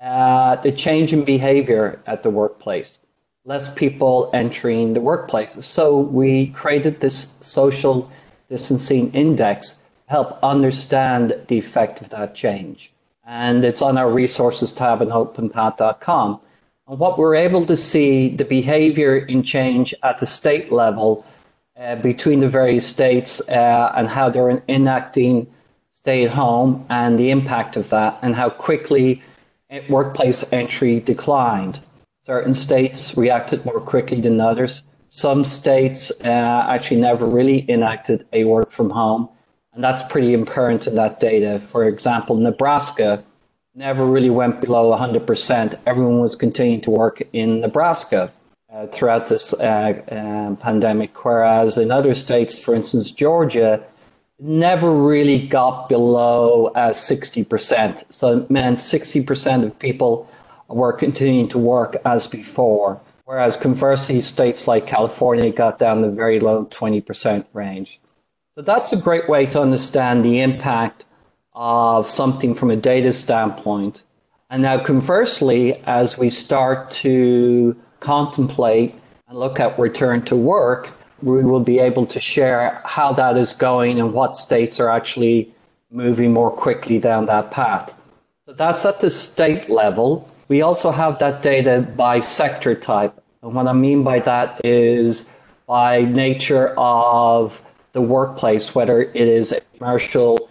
uh, 0.00 0.56
the 0.56 0.72
change 0.72 1.12
in 1.12 1.24
behavior 1.24 2.00
at 2.06 2.22
the 2.22 2.30
workplace, 2.30 2.98
less 3.44 3.72
people 3.74 4.30
entering 4.32 4.94
the 4.94 5.00
workplace. 5.00 5.64
So 5.64 5.98
we 5.98 6.48
created 6.48 7.00
this 7.00 7.34
social 7.40 8.10
distancing 8.48 9.12
index 9.12 9.70
to 9.70 9.78
help 10.08 10.38
understand 10.42 11.34
the 11.48 11.58
effect 11.58 12.00
of 12.00 12.10
that 12.10 12.34
change. 12.34 12.92
And 13.24 13.64
it's 13.64 13.82
on 13.82 13.98
our 13.98 14.10
resources 14.10 14.72
tab 14.72 15.00
on 15.02 15.08
openpath.com. 15.08 16.40
What 16.86 17.18
we're 17.18 17.34
able 17.34 17.66
to 17.66 17.76
see 17.76 18.28
the 18.28 18.44
behavior 18.44 19.16
in 19.16 19.42
change 19.42 19.92
at 20.04 20.20
the 20.20 20.26
state 20.26 20.70
level 20.70 21.26
uh, 21.76 21.96
between 21.96 22.38
the 22.38 22.48
various 22.48 22.86
states 22.86 23.40
uh, 23.48 23.92
and 23.96 24.08
how 24.08 24.30
they're 24.30 24.62
enacting 24.68 25.52
stay 25.94 26.24
at 26.24 26.30
home 26.30 26.86
and 26.88 27.18
the 27.18 27.32
impact 27.32 27.76
of 27.76 27.88
that 27.90 28.16
and 28.22 28.36
how 28.36 28.48
quickly 28.48 29.20
workplace 29.88 30.44
entry 30.52 31.00
declined. 31.00 31.80
Certain 32.22 32.54
states 32.54 33.16
reacted 33.16 33.64
more 33.64 33.80
quickly 33.80 34.20
than 34.20 34.40
others. 34.40 34.84
Some 35.08 35.44
states 35.44 36.12
uh, 36.24 36.66
actually 36.68 37.00
never 37.00 37.26
really 37.26 37.68
enacted 37.68 38.24
a 38.32 38.44
work 38.44 38.70
from 38.70 38.90
home, 38.90 39.28
and 39.72 39.82
that's 39.82 40.04
pretty 40.04 40.34
apparent 40.34 40.86
in 40.86 40.94
that 40.94 41.18
data. 41.18 41.58
For 41.58 41.88
example, 41.88 42.36
Nebraska 42.36 43.24
never 43.76 44.06
really 44.06 44.30
went 44.30 44.60
below 44.62 44.96
100%. 44.96 45.78
Everyone 45.86 46.20
was 46.20 46.34
continuing 46.34 46.80
to 46.80 46.90
work 46.90 47.22
in 47.34 47.60
Nebraska 47.60 48.32
uh, 48.72 48.86
throughout 48.86 49.28
this 49.28 49.52
uh, 49.52 49.60
uh, 49.60 50.56
pandemic, 50.56 51.24
whereas 51.24 51.76
in 51.76 51.90
other 51.90 52.14
states, 52.14 52.58
for 52.58 52.74
instance, 52.74 53.10
Georgia, 53.10 53.84
never 54.40 54.92
really 54.92 55.46
got 55.46 55.90
below 55.90 56.72
60%. 56.74 57.72
Uh, 57.72 58.02
so 58.08 58.38
it 58.38 58.50
meant 58.50 58.78
60% 58.78 59.64
of 59.64 59.78
people 59.78 60.28
were 60.68 60.92
continuing 60.94 61.48
to 61.48 61.58
work 61.58 61.96
as 62.04 62.26
before. 62.26 62.98
Whereas 63.24 63.56
conversely, 63.56 64.20
states 64.22 64.66
like 64.66 64.86
California 64.86 65.50
got 65.50 65.78
down 65.78 66.00
the 66.00 66.10
very 66.10 66.40
low 66.40 66.64
20% 66.66 67.44
range. 67.52 68.00
So 68.54 68.62
that's 68.62 68.92
a 68.92 68.96
great 68.96 69.28
way 69.28 69.44
to 69.46 69.60
understand 69.60 70.24
the 70.24 70.40
impact 70.40 71.04
of 71.56 72.08
something 72.08 72.54
from 72.54 72.70
a 72.70 72.76
data 72.76 73.12
standpoint. 73.12 74.02
And 74.50 74.62
now, 74.62 74.78
conversely, 74.78 75.74
as 75.84 76.16
we 76.16 76.30
start 76.30 76.90
to 77.02 77.74
contemplate 77.98 78.94
and 79.26 79.38
look 79.38 79.58
at 79.58 79.76
return 79.78 80.22
to 80.26 80.36
work, 80.36 80.90
we 81.22 81.42
will 81.42 81.60
be 81.60 81.78
able 81.78 82.06
to 82.06 82.20
share 82.20 82.80
how 82.84 83.12
that 83.14 83.36
is 83.36 83.54
going 83.54 83.98
and 83.98 84.12
what 84.12 84.36
states 84.36 84.78
are 84.78 84.90
actually 84.90 85.52
moving 85.90 86.32
more 86.32 86.50
quickly 86.50 86.98
down 86.98 87.26
that 87.26 87.50
path. 87.50 87.94
So 88.44 88.52
that's 88.52 88.84
at 88.84 89.00
the 89.00 89.10
state 89.10 89.68
level. 89.68 90.30
We 90.48 90.62
also 90.62 90.92
have 90.92 91.18
that 91.20 91.42
data 91.42 91.88
by 91.96 92.20
sector 92.20 92.74
type. 92.74 93.20
And 93.42 93.54
what 93.54 93.66
I 93.66 93.72
mean 93.72 94.04
by 94.04 94.20
that 94.20 94.60
is 94.64 95.24
by 95.66 96.02
nature 96.02 96.68
of 96.76 97.62
the 97.92 98.02
workplace, 98.02 98.74
whether 98.74 99.00
it 99.00 99.16
is 99.16 99.52
a 99.52 99.60
commercial 99.78 100.48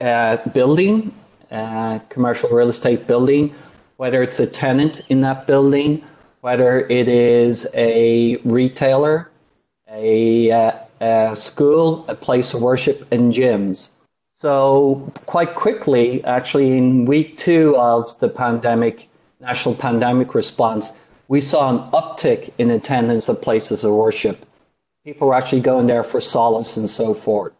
uh, 0.00 0.36
building, 0.52 1.14
uh, 1.50 2.00
commercial 2.08 2.50
real 2.50 2.68
estate 2.68 3.06
building, 3.06 3.54
whether 3.96 4.22
it's 4.22 4.40
a 4.40 4.46
tenant 4.46 5.02
in 5.08 5.20
that 5.22 5.46
building, 5.46 6.02
whether 6.40 6.80
it 6.88 7.08
is 7.08 7.66
a 7.74 8.36
retailer, 8.44 9.30
a, 9.88 10.50
uh, 10.50 10.72
a 11.00 11.36
school, 11.36 12.04
a 12.08 12.14
place 12.14 12.54
of 12.54 12.60
worship, 12.60 13.06
and 13.12 13.32
gyms. 13.32 13.90
So, 14.34 15.12
quite 15.26 15.54
quickly, 15.54 16.22
actually, 16.24 16.76
in 16.76 17.06
week 17.06 17.38
two 17.38 17.76
of 17.76 18.18
the 18.18 18.28
pandemic, 18.28 19.08
national 19.40 19.74
pandemic 19.76 20.34
response, 20.34 20.92
we 21.28 21.40
saw 21.40 21.70
an 21.70 21.90
uptick 21.92 22.52
in 22.58 22.70
attendance 22.70 23.28
at 23.28 23.40
places 23.40 23.84
of 23.84 23.92
worship. 23.92 24.44
People 25.04 25.28
were 25.28 25.34
actually 25.34 25.62
going 25.62 25.86
there 25.86 26.02
for 26.02 26.20
solace 26.20 26.76
and 26.76 26.90
so 26.90 27.14
forth. 27.14 27.52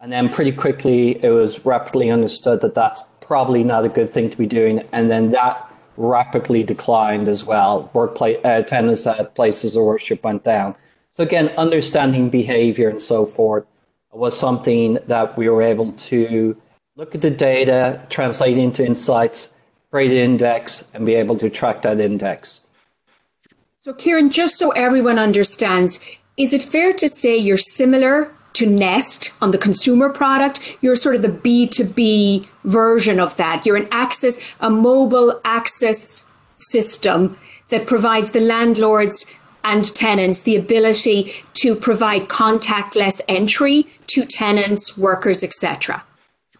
And 0.00 0.12
then 0.12 0.28
pretty 0.28 0.52
quickly, 0.52 1.22
it 1.24 1.30
was 1.30 1.64
rapidly 1.64 2.10
understood 2.10 2.60
that 2.60 2.74
that's 2.74 3.02
probably 3.20 3.64
not 3.64 3.84
a 3.84 3.88
good 3.88 4.10
thing 4.10 4.30
to 4.30 4.36
be 4.36 4.46
doing. 4.46 4.82
And 4.92 5.10
then 5.10 5.30
that 5.30 5.68
rapidly 5.96 6.62
declined 6.62 7.28
as 7.28 7.44
well. 7.44 7.90
Workplace 7.92 8.38
uh, 8.44 8.62
attendance 8.64 9.06
at 9.06 9.34
places 9.34 9.76
of 9.76 9.82
worship 9.82 10.22
went 10.22 10.44
down. 10.44 10.76
So 11.12 11.24
again, 11.24 11.48
understanding 11.58 12.30
behavior 12.30 12.88
and 12.88 13.02
so 13.02 13.26
forth 13.26 13.66
was 14.12 14.38
something 14.38 14.98
that 15.08 15.36
we 15.36 15.48
were 15.48 15.62
able 15.62 15.92
to 15.92 16.56
look 16.96 17.14
at 17.14 17.22
the 17.22 17.30
data, 17.30 18.00
translate 18.08 18.56
into 18.56 18.84
insights, 18.84 19.54
create 19.90 20.12
an 20.12 20.32
index, 20.32 20.88
and 20.94 21.04
be 21.04 21.14
able 21.14 21.36
to 21.38 21.50
track 21.50 21.82
that 21.82 22.00
index. 22.00 22.62
So, 23.80 23.92
Kieran, 23.92 24.30
just 24.30 24.58
so 24.58 24.70
everyone 24.70 25.18
understands, 25.18 26.04
is 26.36 26.52
it 26.52 26.62
fair 26.62 26.92
to 26.92 27.08
say 27.08 27.36
you're 27.36 27.56
similar 27.56 28.32
to 28.58 28.66
Nest 28.66 29.30
on 29.40 29.50
the 29.50 29.58
consumer 29.58 30.08
product? 30.08 30.60
You're 30.80 30.96
sort 30.96 31.14
of 31.14 31.22
the 31.22 31.28
B2B 31.28 32.46
version 32.64 33.20
of 33.20 33.36
that. 33.36 33.64
You're 33.64 33.76
an 33.76 33.88
access, 33.90 34.38
a 34.60 34.70
mobile 34.70 35.40
access 35.44 36.30
system 36.58 37.38
that 37.68 37.86
provides 37.86 38.30
the 38.30 38.40
landlords 38.40 39.26
and 39.64 39.94
tenants 39.94 40.40
the 40.40 40.56
ability 40.56 41.32
to 41.52 41.74
provide 41.74 42.28
contactless 42.28 43.20
entry 43.28 43.86
to 44.06 44.24
tenants, 44.24 44.96
workers, 44.96 45.42
etc. 45.42 46.02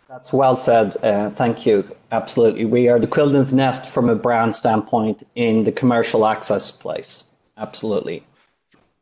That's 0.08 0.32
well 0.32 0.56
said. 0.56 0.96
Uh, 1.02 1.30
thank 1.30 1.66
you. 1.66 1.94
Absolutely. 2.12 2.64
We 2.64 2.88
are 2.88 2.98
the 2.98 3.06
equivalent 3.06 3.48
of 3.48 3.52
Nest 3.52 3.86
from 3.86 4.08
a 4.08 4.14
brand 4.14 4.54
standpoint 4.54 5.26
in 5.34 5.64
the 5.64 5.72
commercial 5.72 6.26
access 6.26 6.70
place. 6.70 7.24
Absolutely. 7.56 8.24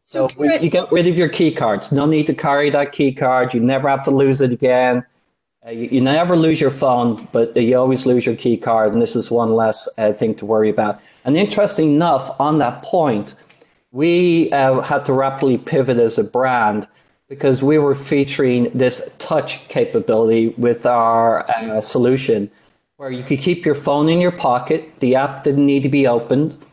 So 0.07 0.29
you 0.39 0.71
get 0.71 0.91
rid 0.93 1.09
of 1.09 1.19
your 1.19 1.29
key 1.29 1.51
cards. 1.51 1.91
No 1.91 2.07
need 2.07 2.29
to 2.29 2.35
carry 2.35 2.71
that 2.71 2.93
key 2.93 3.13
card. 3.13 3.53
You 3.53 3.59
never 3.59 3.89
have 3.89 4.05
to 4.05 4.13
lose 4.13 4.41
it 4.41 4.53
again. 4.53 5.05
Uh, 5.67 5.71
you, 5.71 5.89
you, 5.91 6.01
never 6.01 6.37
lose 6.37 6.61
your 6.61 6.71
phone, 6.71 7.27
but 7.33 7.57
you 7.57 7.77
always 7.77 8.07
lose 8.07 8.25
your 8.25 8.37
key 8.37 8.57
card. 8.57 8.93
And 8.93 9.03
this 9.03 9.17
is 9.17 9.33
one 9.33 9.51
less 9.51 9.89
uh, 9.99 10.13
thing 10.13 10.37
to 10.37 10.47
worry 10.47 10.71
about. 10.71 11.03
And 11.25 11.37
interesting 11.37 11.91
enough, 11.91 12.41
on 12.41 12.59
that 12.59 12.85
point, 12.85 13.35
we 13.91 14.53
uh, 14.53 14.81
had 14.83 15.05
to 15.07 15.13
rapidly 15.13 15.59
pivot 15.59 15.97
as 15.97 16.19
a 16.19 16.25
brand 16.25 16.87
because 17.29 17.61
we 17.61 17.77
were 17.77 17.97
featuring 17.97 18.71
this 18.73 19.11
touch 19.19 19.67
capability 19.69 20.51
with 20.51 20.87
our 20.87 21.51
uh, 21.51 21.81
solution 21.81 22.49
where 22.97 23.11
you 23.11 23.25
could 23.25 23.41
keep 23.41 23.67
your 23.67 23.75
phone 23.75 24.09
in 24.09 24.21
your 24.21 24.31
pocket. 24.31 24.89
The 25.01 25.17
app 25.17 25.43
didn't 25.43 25.67
need 25.67 25.83
to 25.83 25.89
be 25.89 26.07
opened. 26.07 26.65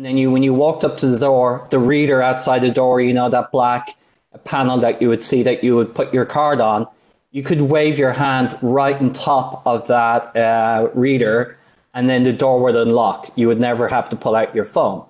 And 0.00 0.06
then 0.06 0.16
you, 0.16 0.30
when 0.30 0.42
you 0.42 0.54
walked 0.54 0.82
up 0.82 0.96
to 1.00 1.06
the 1.06 1.18
door, 1.18 1.68
the 1.68 1.78
reader 1.78 2.22
outside 2.22 2.60
the 2.60 2.70
door, 2.70 3.02
you 3.02 3.12
know, 3.12 3.28
that 3.28 3.52
black 3.52 3.98
panel 4.44 4.78
that 4.78 5.02
you 5.02 5.10
would 5.10 5.22
see 5.22 5.42
that 5.42 5.62
you 5.62 5.76
would 5.76 5.94
put 5.94 6.14
your 6.14 6.24
card 6.24 6.58
on, 6.58 6.86
you 7.32 7.42
could 7.42 7.60
wave 7.60 7.98
your 7.98 8.14
hand 8.14 8.56
right 8.62 8.96
on 8.96 9.12
top 9.12 9.60
of 9.66 9.86
that 9.88 10.34
uh, 10.34 10.88
reader, 10.94 11.58
and 11.92 12.08
then 12.08 12.22
the 12.22 12.32
door 12.32 12.62
would 12.62 12.76
unlock. 12.76 13.30
You 13.34 13.46
would 13.48 13.60
never 13.60 13.88
have 13.88 14.08
to 14.08 14.16
pull 14.16 14.34
out 14.34 14.54
your 14.54 14.64
phone. 14.64 15.04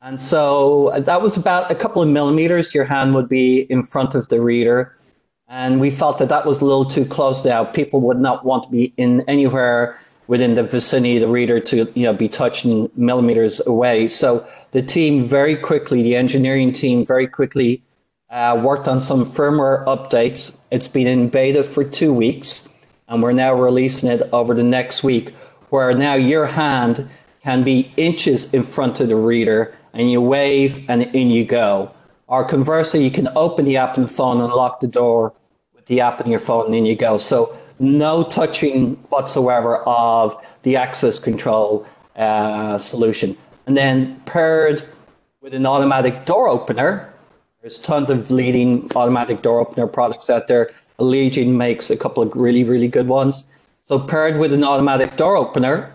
And 0.00 0.18
so 0.18 0.86
uh, 0.86 1.00
that 1.00 1.20
was 1.20 1.36
about 1.36 1.70
a 1.70 1.74
couple 1.74 2.00
of 2.00 2.08
millimeters. 2.08 2.74
Your 2.74 2.86
hand 2.86 3.14
would 3.14 3.28
be 3.28 3.66
in 3.68 3.82
front 3.82 4.14
of 4.14 4.28
the 4.28 4.40
reader. 4.40 4.96
And 5.48 5.82
we 5.82 5.90
felt 5.90 6.16
that 6.16 6.30
that 6.30 6.46
was 6.46 6.62
a 6.62 6.64
little 6.64 6.86
too 6.86 7.04
close 7.04 7.44
now. 7.44 7.64
People 7.64 8.00
would 8.00 8.18
not 8.18 8.46
want 8.46 8.64
to 8.64 8.70
be 8.70 8.94
in 8.96 9.20
anywhere 9.28 10.00
within 10.30 10.54
the 10.54 10.62
vicinity 10.62 11.16
of 11.16 11.22
the 11.22 11.26
reader 11.26 11.58
to 11.58 11.90
you 11.96 12.04
know 12.04 12.12
be 12.12 12.28
touching 12.28 12.88
millimeters 12.94 13.60
away. 13.66 14.06
So 14.06 14.46
the 14.70 14.80
team 14.80 15.26
very 15.26 15.56
quickly, 15.56 16.04
the 16.04 16.14
engineering 16.14 16.72
team 16.72 17.04
very 17.04 17.26
quickly 17.26 17.82
uh, 18.30 18.60
worked 18.62 18.86
on 18.86 19.00
some 19.00 19.24
firmware 19.24 19.84
updates. 19.86 20.56
It's 20.70 20.86
been 20.86 21.08
in 21.08 21.30
beta 21.30 21.64
for 21.64 21.82
two 21.82 22.14
weeks, 22.14 22.68
and 23.08 23.24
we're 23.24 23.32
now 23.32 23.52
releasing 23.52 24.08
it 24.08 24.22
over 24.32 24.54
the 24.54 24.62
next 24.62 25.02
week, 25.02 25.34
where 25.70 25.92
now 25.94 26.14
your 26.14 26.46
hand 26.46 27.10
can 27.42 27.64
be 27.64 27.92
inches 27.96 28.54
in 28.54 28.62
front 28.62 29.00
of 29.00 29.08
the 29.08 29.16
reader 29.16 29.76
and 29.92 30.12
you 30.12 30.20
wave 30.20 30.88
and 30.88 31.02
in 31.12 31.30
you 31.30 31.44
go. 31.44 31.92
Or 32.28 32.44
conversely, 32.44 33.02
you 33.02 33.10
can 33.10 33.26
open 33.34 33.64
the 33.64 33.78
app 33.78 33.98
on 33.98 34.04
the 34.04 34.08
phone 34.08 34.40
and 34.40 34.52
lock 34.52 34.78
the 34.78 34.86
door 34.86 35.34
with 35.74 35.86
the 35.86 36.00
app 36.02 36.20
on 36.20 36.30
your 36.30 36.38
phone 36.38 36.66
and 36.66 36.74
in 36.76 36.86
you 36.86 36.94
go. 36.94 37.18
So 37.18 37.58
no 37.80 38.22
touching 38.22 38.94
whatsoever 39.08 39.78
of 39.78 40.36
the 40.62 40.76
access 40.76 41.18
control 41.18 41.86
uh, 42.14 42.78
solution. 42.78 43.36
And 43.66 43.76
then 43.76 44.20
paired 44.26 44.84
with 45.40 45.54
an 45.54 45.66
automatic 45.66 46.26
door 46.26 46.48
opener, 46.48 47.12
there's 47.62 47.78
tons 47.78 48.10
of 48.10 48.30
leading 48.30 48.90
automatic 48.94 49.42
door 49.42 49.60
opener 49.60 49.86
products 49.86 50.30
out 50.30 50.48
there. 50.48 50.68
Allegion 50.98 51.56
makes 51.56 51.90
a 51.90 51.96
couple 51.96 52.22
of 52.22 52.34
really, 52.34 52.64
really 52.64 52.88
good 52.88 53.08
ones. 53.08 53.44
So 53.82 53.98
paired 53.98 54.38
with 54.38 54.52
an 54.52 54.62
automatic 54.62 55.16
door 55.16 55.36
opener, 55.36 55.92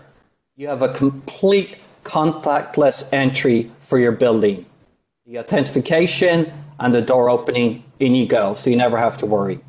you 0.56 0.68
have 0.68 0.82
a 0.82 0.92
complete 0.92 1.76
contactless 2.04 3.08
entry 3.12 3.70
for 3.80 3.98
your 3.98 4.12
building. 4.12 4.66
The 5.26 5.38
authentication 5.38 6.52
and 6.78 6.94
the 6.94 7.02
door 7.02 7.30
opening, 7.30 7.84
in 8.00 8.14
you 8.14 8.26
go. 8.26 8.54
So 8.54 8.70
you 8.70 8.76
never 8.76 8.98
have 8.98 9.18
to 9.18 9.26
worry. 9.26 9.60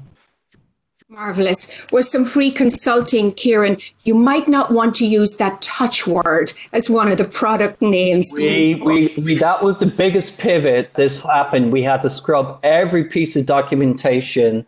Marvelous. 1.09 1.71
With 1.89 2.05
some 2.05 2.25
free 2.25 2.51
consulting, 2.51 3.31
Kieran, 3.31 3.77
you 4.03 4.13
might 4.13 4.49
not 4.49 4.71
want 4.71 4.93
to 4.95 5.07
use 5.07 5.37
that 5.37 5.61
touch 5.61 6.05
word 6.05 6.51
as 6.73 6.89
one 6.89 7.07
of 7.07 7.17
the 7.17 7.23
product 7.23 7.81
names. 7.81 8.29
We, 8.33 8.75
we, 8.75 9.13
we, 9.17 9.35
that 9.35 9.63
was 9.63 9.77
the 9.77 9.85
biggest 9.85 10.37
pivot. 10.37 10.93
This 10.95 11.23
happened. 11.23 11.71
We 11.71 11.83
had 11.83 12.01
to 12.01 12.09
scrub 12.09 12.59
every 12.61 13.05
piece 13.05 13.37
of 13.37 13.45
documentation 13.45 14.65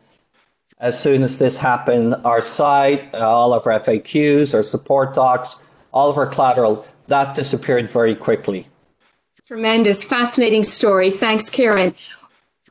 as 0.80 0.98
soon 0.98 1.24
as 1.24 1.40
this 1.40 1.58
happened. 1.58 2.16
Our 2.24 2.40
site, 2.40 3.14
uh, 3.14 3.18
all 3.18 3.54
of 3.54 3.68
our 3.68 3.78
FAQs, 3.78 4.54
our 4.54 4.64
support 4.64 5.16
docs, 5.16 5.60
all 5.92 6.10
of 6.10 6.18
our 6.18 6.28
collateral, 6.28 6.88
that 7.08 7.36
disappeared 7.36 7.90
very 7.90 8.16
quickly. 8.16 8.66
Tremendous, 9.46 10.06
fascinating 10.06 10.64
story. 10.64 11.12
Thanks, 11.12 11.50
Kieran. 11.50 11.96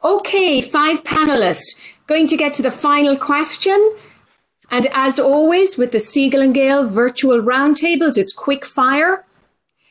Okay, 0.02 0.62
five 0.62 1.02
panelists. 1.02 1.78
Going 2.08 2.26
to 2.28 2.38
get 2.38 2.54
to 2.54 2.62
the 2.62 2.70
final 2.70 3.18
question. 3.18 3.94
And 4.70 4.86
as 4.92 5.18
always, 5.18 5.76
with 5.76 5.92
the 5.92 5.98
Siegel 5.98 6.40
and 6.40 6.54
Gale 6.54 6.88
virtual 6.88 7.40
roundtables, 7.42 8.16
it's 8.16 8.32
quick 8.32 8.64
fire. 8.64 9.26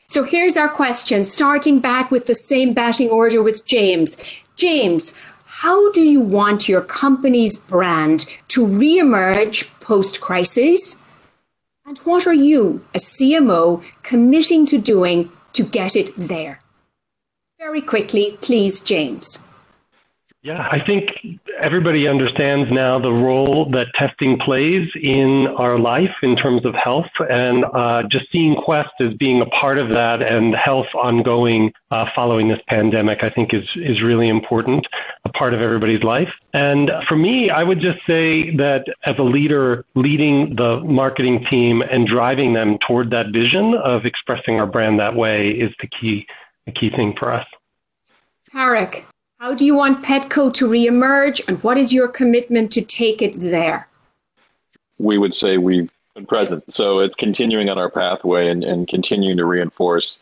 So 0.08 0.24
here's 0.24 0.56
our 0.56 0.68
question, 0.68 1.24
starting 1.24 1.78
back 1.78 2.10
with 2.10 2.26
the 2.26 2.34
same 2.34 2.74
batting 2.74 3.08
order 3.08 3.40
with 3.40 3.64
James. 3.64 4.20
James, 4.56 5.16
how 5.44 5.92
do 5.92 6.02
you 6.02 6.20
want 6.20 6.68
your 6.68 6.80
company's 6.80 7.56
brand 7.56 8.26
to 8.48 8.66
reemerge 8.66 9.70
post 9.80 10.20
crisis? 10.20 11.00
And 11.86 11.98
what 11.98 12.26
are 12.26 12.34
you, 12.34 12.84
a 12.94 12.98
CMO, 12.98 13.84
committing 14.02 14.66
to 14.66 14.78
doing 14.78 15.30
to 15.52 15.62
get 15.62 15.94
it 15.94 16.10
there? 16.16 16.62
Very 17.58 17.80
quickly, 17.80 18.38
please, 18.40 18.80
James. 18.80 19.47
Yeah, 20.42 20.68
I 20.70 20.78
think 20.78 21.10
everybody 21.60 22.06
understands 22.06 22.70
now 22.70 23.00
the 23.00 23.10
role 23.10 23.68
that 23.72 23.88
testing 23.96 24.38
plays 24.38 24.88
in 24.94 25.48
our 25.58 25.76
life 25.76 26.14
in 26.22 26.36
terms 26.36 26.64
of 26.64 26.74
health, 26.76 27.10
and 27.28 27.64
uh, 27.74 28.04
just 28.08 28.26
seeing 28.30 28.54
Quest 28.54 28.92
as 29.00 29.14
being 29.14 29.42
a 29.42 29.46
part 29.46 29.78
of 29.78 29.92
that 29.94 30.22
and 30.22 30.54
health 30.54 30.86
ongoing 30.94 31.72
uh, 31.90 32.06
following 32.14 32.46
this 32.46 32.60
pandemic, 32.68 33.24
I 33.24 33.30
think 33.30 33.52
is 33.52 33.64
is 33.74 34.00
really 34.00 34.28
important, 34.28 34.86
a 35.24 35.28
part 35.30 35.54
of 35.54 35.60
everybody's 35.60 36.04
life. 36.04 36.30
And 36.54 36.92
for 37.08 37.16
me, 37.16 37.50
I 37.50 37.64
would 37.64 37.80
just 37.80 37.98
say 38.06 38.54
that 38.58 38.84
as 39.04 39.16
a 39.18 39.24
leader, 39.24 39.84
leading 39.96 40.54
the 40.54 40.80
marketing 40.84 41.46
team 41.50 41.82
and 41.82 42.06
driving 42.06 42.52
them 42.52 42.78
toward 42.86 43.10
that 43.10 43.32
vision 43.32 43.74
of 43.74 44.06
expressing 44.06 44.60
our 44.60 44.66
brand 44.66 45.00
that 45.00 45.16
way 45.16 45.48
is 45.48 45.72
the 45.80 45.88
key 45.88 46.26
a 46.68 46.70
key 46.70 46.90
thing 46.90 47.14
for 47.18 47.32
us. 47.32 47.46
Tariq, 48.54 49.04
how 49.38 49.54
do 49.54 49.64
you 49.64 49.74
want 49.74 50.04
Petco 50.04 50.52
to 50.54 50.68
reemerge 50.68 51.40
and 51.46 51.62
what 51.62 51.78
is 51.78 51.92
your 51.92 52.08
commitment 52.08 52.72
to 52.72 52.82
take 52.82 53.22
it 53.22 53.34
there? 53.34 53.88
We 54.98 55.16
would 55.16 55.34
say 55.34 55.58
we've 55.58 55.90
been 56.14 56.26
present. 56.26 56.72
So 56.72 56.98
it's 56.98 57.14
continuing 57.14 57.68
on 57.68 57.78
our 57.78 57.88
pathway 57.88 58.48
and, 58.48 58.64
and 58.64 58.88
continuing 58.88 59.36
to 59.36 59.44
reinforce 59.44 60.18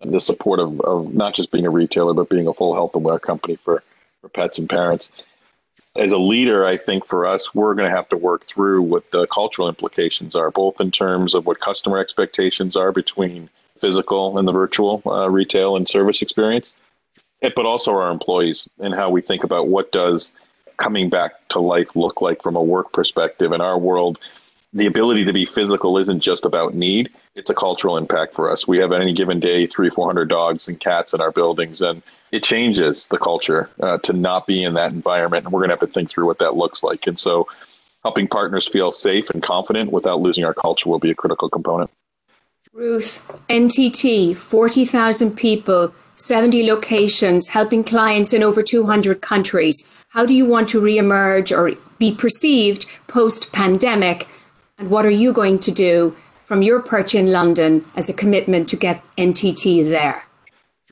the 0.00 0.20
support 0.20 0.58
of, 0.58 0.80
of 0.80 1.14
not 1.14 1.34
just 1.34 1.50
being 1.50 1.66
a 1.66 1.70
retailer, 1.70 2.14
but 2.14 2.30
being 2.30 2.46
a 2.46 2.54
full 2.54 2.74
health 2.74 2.94
and 2.94 3.04
wear 3.04 3.18
company 3.18 3.56
for, 3.56 3.82
for 4.22 4.30
pets 4.30 4.58
and 4.58 4.70
parents. 4.70 5.10
As 5.96 6.12
a 6.12 6.18
leader, 6.18 6.66
I 6.66 6.78
think 6.78 7.06
for 7.06 7.26
us, 7.26 7.54
we're 7.54 7.74
going 7.74 7.88
to 7.88 7.96
have 7.96 8.08
to 8.08 8.16
work 8.16 8.46
through 8.46 8.82
what 8.82 9.10
the 9.10 9.26
cultural 9.26 9.68
implications 9.68 10.34
are, 10.34 10.50
both 10.50 10.80
in 10.80 10.90
terms 10.90 11.34
of 11.34 11.46
what 11.46 11.60
customer 11.60 11.98
expectations 11.98 12.74
are 12.74 12.90
between 12.90 13.48
physical 13.78 14.38
and 14.38 14.48
the 14.48 14.52
virtual 14.52 15.02
uh, 15.06 15.30
retail 15.30 15.76
and 15.76 15.88
service 15.88 16.20
experience, 16.20 16.72
but 17.54 17.66
also 17.66 17.92
our 17.92 18.10
employees 18.10 18.68
and 18.78 18.94
how 18.94 19.10
we 19.10 19.22
think 19.22 19.44
about 19.44 19.68
what 19.68 19.92
does 19.92 20.32
coming 20.76 21.08
back 21.08 21.32
to 21.48 21.60
life 21.60 21.94
look 21.94 22.20
like 22.20 22.42
from 22.42 22.56
a 22.56 22.62
work 22.62 22.92
perspective. 22.92 23.52
In 23.52 23.60
our 23.60 23.78
world, 23.78 24.18
the 24.72 24.86
ability 24.86 25.24
to 25.24 25.32
be 25.32 25.44
physical 25.44 25.98
isn't 25.98 26.20
just 26.20 26.44
about 26.44 26.74
need; 26.74 27.10
it's 27.34 27.50
a 27.50 27.54
cultural 27.54 27.96
impact 27.96 28.34
for 28.34 28.50
us. 28.50 28.66
We 28.66 28.78
have 28.78 28.92
any 28.92 29.12
given 29.12 29.40
day 29.40 29.66
three, 29.66 29.90
four 29.90 30.06
hundred 30.06 30.28
dogs 30.28 30.68
and 30.68 30.78
cats 30.78 31.14
in 31.14 31.20
our 31.20 31.30
buildings, 31.30 31.80
and 31.80 32.02
it 32.32 32.42
changes 32.42 33.08
the 33.08 33.18
culture 33.18 33.70
uh, 33.80 33.98
to 33.98 34.12
not 34.12 34.46
be 34.46 34.64
in 34.64 34.74
that 34.74 34.92
environment. 34.92 35.44
And 35.44 35.52
we're 35.52 35.60
going 35.60 35.70
to 35.70 35.76
have 35.76 35.80
to 35.80 35.86
think 35.86 36.10
through 36.10 36.26
what 36.26 36.38
that 36.40 36.56
looks 36.56 36.82
like. 36.82 37.06
And 37.06 37.18
so, 37.18 37.46
helping 38.02 38.26
partners 38.26 38.66
feel 38.66 38.90
safe 38.90 39.30
and 39.30 39.42
confident 39.42 39.92
without 39.92 40.20
losing 40.20 40.44
our 40.44 40.54
culture 40.54 40.88
will 40.88 40.98
be 40.98 41.10
a 41.10 41.14
critical 41.14 41.48
component. 41.48 41.90
Ruth, 42.72 43.24
NTT, 43.48 44.36
40,000 44.36 45.36
people, 45.36 45.94
70 46.16 46.64
locations, 46.66 47.48
helping 47.48 47.84
clients 47.84 48.32
in 48.32 48.42
over 48.42 48.62
200 48.62 49.20
countries. 49.20 49.92
How 50.08 50.24
do 50.24 50.34
you 50.34 50.46
want 50.46 50.68
to 50.70 50.80
re-emerge 50.80 51.52
or 51.52 51.72
be 51.98 52.14
perceived 52.14 52.86
post-pandemic? 53.06 54.28
And 54.78 54.90
what 54.90 55.04
are 55.06 55.10
you 55.10 55.32
going 55.32 55.58
to 55.60 55.70
do 55.70 56.16
from 56.44 56.62
your 56.62 56.80
perch 56.80 57.14
in 57.14 57.32
London 57.32 57.84
as 57.96 58.08
a 58.08 58.12
commitment 58.12 58.68
to 58.68 58.76
get 58.76 59.02
NTT 59.16 59.88
there? 59.88 60.24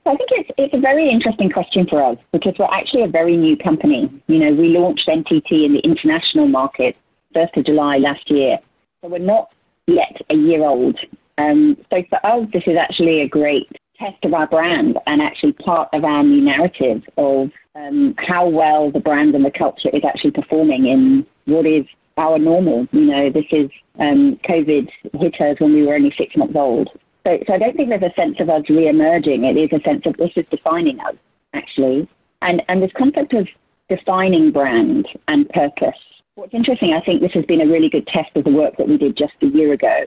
I 0.05 0.17
think 0.17 0.31
it's, 0.33 0.51
it's 0.59 0.75
a 0.75 0.81
very 0.81 1.09
interesting 1.09 1.51
question 1.51 1.87
for 1.87 2.03
us 2.03 2.19
because 2.33 2.55
we're 2.59 2.67
actually 2.73 3.03
a 3.03 3.09
very 3.09 3.37
new 3.37 3.57
company. 3.57 4.11
You 4.27 4.39
know, 4.39 4.53
we 4.53 4.69
launched 4.69 5.07
NTT 5.07 5.65
in 5.65 5.75
the 5.75 5.81
international 5.81 6.49
market 6.49 6.97
1st 7.37 7.59
of 7.59 7.67
July 7.67 7.99
last 7.99 8.29
year. 8.29 8.59
So 9.03 9.09
we're 9.09 9.19
not 9.19 9.53
yet 9.87 10.21
a 10.31 10.35
year 10.35 10.63
old. 10.63 10.99
Um, 11.39 11.77
so 11.91 12.03
for 12.11 12.25
us, 12.27 12.49
this 12.53 12.65
is 12.67 12.77
actually 12.77 13.21
a 13.21 13.29
great 13.29 13.69
test 14.03 14.25
of 14.25 14.35
our 14.35 14.47
brand 14.47 14.99
and 15.07 15.23
actually 15.23 15.53
part 15.53 15.89
of 15.93 16.05
our 16.05 16.23
new 16.23 16.41
narrative 16.41 17.03
of 17.17 17.51
um, 17.75 18.15
how 18.19 18.49
well 18.49 18.91
the 18.91 19.01
brand 19.01 19.35
and 19.35 19.45
the 19.45 19.51
culture 19.51 19.91
is 19.93 20.03
actually 20.05 20.31
performing 20.33 20.87
in 20.87 21.27
what 21.47 21.67
is 21.67 21.85
our 22.17 22.39
normal. 22.39 22.87
You 22.93 23.07
know, 23.07 23.31
this 23.31 23.47
is 23.51 23.71
um, 23.99 24.39
COVID 24.49 24.89
hit 25.15 25.41
us 25.41 25.61
when 25.61 25.75
we 25.75 25.87
were 25.87 25.95
only 25.95 26.13
six 26.17 26.37
months 26.37 26.55
old. 26.57 26.89
So, 27.25 27.39
so 27.47 27.55
I 27.55 27.59
don't 27.59 27.77
think 27.77 27.89
there's 27.89 28.03
a 28.03 28.15
sense 28.15 28.37
of 28.41 28.51
us 28.51 28.69
re-emerging. 28.69 29.45
It 29.45 29.57
is 29.57 29.71
a 29.73 29.83
sense 29.83 30.03
of 30.07 30.17
this 30.17 30.33
is 30.37 30.45
defining 30.51 30.99
us, 31.01 31.15
actually. 31.55 32.09
And, 32.43 32.63
and 32.69 32.83
this 32.83 32.91
concept 32.97 33.33
of 33.35 33.47
defining 33.89 34.51
brand 34.51 35.07
and 35.29 35.49
purpose. 35.51 35.99
What's 36.35 36.55
interesting, 36.55 36.93
I 36.95 37.01
think 37.01 37.21
this 37.21 37.33
has 37.33 37.45
been 37.45 37.61
a 37.61 37.67
really 37.67 37.89
good 37.89 38.07
test 38.07 38.31
of 38.35 38.45
the 38.45 38.51
work 38.51 38.77
that 38.79 38.89
we 38.89 38.97
did 38.99 39.17
just 39.17 39.35
a 39.43 39.47
year 39.47 39.73
ago. 39.73 40.07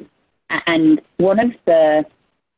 And 0.67 1.01
one 1.17 1.39
of 1.39 1.51
the 1.65 2.05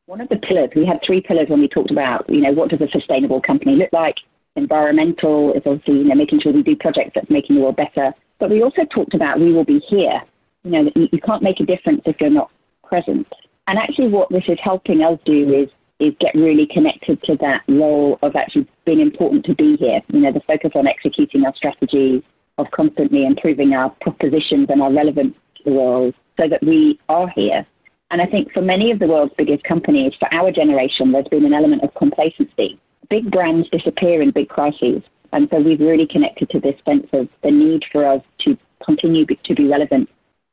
one 0.08 0.22
of 0.22 0.30
the 0.30 0.38
pillars, 0.38 0.70
we 0.74 0.86
had 0.86 1.00
three 1.06 1.22
pillars 1.22 1.50
when 1.50 1.60
we 1.60 1.68
talked 1.68 1.92
about, 1.92 2.28
you 2.30 2.40
know, 2.40 2.52
what 2.52 2.70
does 2.70 2.80
a 2.80 2.90
sustainable 2.90 3.42
company 3.42 3.76
look 3.76 3.92
like? 3.92 4.16
Environmental 4.56 5.52
is 5.54 5.62
obviously, 5.66 5.96
you 5.96 6.06
know, 6.06 6.16
making 6.16 6.40
sure 6.40 6.54
we 6.54 6.64
do 6.64 6.78
projects 6.78 7.12
that's 7.14 7.30
making 7.30 7.58
the 7.58 7.62
world 7.62 7.76
better. 7.76 8.14
But 8.40 8.50
we 8.50 8.64
also 8.64 8.86
talked 8.86 9.14
about 9.14 9.40
we 9.40 9.52
will 9.52 9.66
be 9.66 9.80
here. 9.80 10.22
You 10.64 10.72
know, 10.72 10.92
you, 10.96 11.20
can't 11.20 11.44
make 11.44 11.60
a 11.60 11.66
difference 11.66 12.02
if 12.06 12.22
you're 12.22 12.30
not 12.30 12.50
present. 12.84 13.28
And 13.68 13.78
actually, 13.78 14.08
what 14.08 14.30
this 14.30 14.46
is 14.48 14.58
helping 14.64 15.04
us 15.04 15.20
do 15.26 15.54
is 15.54 15.70
is 16.00 16.14
get 16.20 16.34
really 16.36 16.68
connected 16.68 17.22
to 17.24 17.36
that 17.38 17.64
role 17.68 18.20
of 18.22 18.36
actually 18.36 18.68
being 18.86 19.00
important 19.00 19.44
to 19.46 19.56
be 19.56 19.76
here. 19.78 20.00
You 20.10 20.22
know, 20.22 20.32
the 20.32 20.42
focus 20.42 20.72
on 20.76 20.88
executing 20.88 21.44
our 21.46 21.56
strategy, 21.56 22.24
of 22.58 22.70
constantly 22.72 23.26
improving 23.26 23.74
our 23.74 23.90
propositions 24.02 24.68
and 24.70 24.82
our 24.82 24.94
relevance 24.94 25.36
to 25.58 25.64
the 25.66 25.72
world, 25.72 26.14
so 26.40 26.48
that 26.48 26.64
we 26.64 27.00
are 27.10 27.28
here. 27.30 27.66
And 28.10 28.22
I 28.22 28.26
think 28.26 28.54
for 28.54 28.62
many 28.62 28.92
of 28.92 29.00
the 29.00 29.08
world's 29.08 29.34
biggest 29.38 29.64
companies, 29.64 30.14
for 30.18 30.34
our 30.34 30.52
generation, 30.52 31.12
there's 31.12 31.28
been 31.28 31.46
an 31.46 31.54
element 31.54 31.84
of 31.84 31.94
complacency. 31.96 32.80
Big 33.10 33.30
brands 33.32 33.70
disappear 33.70 34.22
in 34.22 34.32
big 34.32 34.50
crises. 34.50 35.04
And 35.34 35.50
so 35.52 35.60
we've 35.60 35.80
really 35.80 36.08
connected 36.08 36.50
to 36.52 36.60
this 36.60 36.80
sense 36.86 37.08
of 37.14 37.28
the 37.44 37.52
need 37.52 37.84
for 37.92 38.06
us 38.06 38.22
to 38.40 38.58
continue 38.86 39.26
to 39.26 39.56
be 39.56 39.68
relevant 39.68 40.10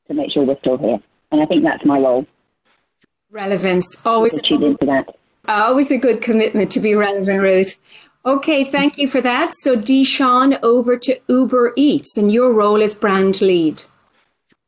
to 0.08 0.14
make 0.14 0.32
sure 0.32 0.44
we're 0.44 0.58
still 0.58 0.78
here. 0.78 1.00
And 1.30 1.40
I 1.40 1.46
think 1.46 1.62
that's 1.62 1.84
my 1.84 1.98
role. 1.98 2.26
Relevance, 3.30 4.04
always 4.04 4.38
into 4.38 4.76
that. 4.82 5.16
Always 5.46 5.90
a 5.90 5.98
good 5.98 6.22
commitment 6.22 6.70
to 6.72 6.80
be 6.80 6.94
relevant, 6.94 7.42
Ruth. 7.42 7.78
Okay, 8.26 8.64
thank 8.64 8.96
you 8.96 9.06
for 9.06 9.20
that. 9.20 9.52
So, 9.52 9.76
Deshawn, 9.76 10.58
over 10.62 10.96
to 10.96 11.20
Uber 11.28 11.74
Eats, 11.76 12.16
and 12.16 12.32
your 12.32 12.52
role 12.52 12.80
as 12.82 12.94
brand 12.94 13.42
lead. 13.42 13.84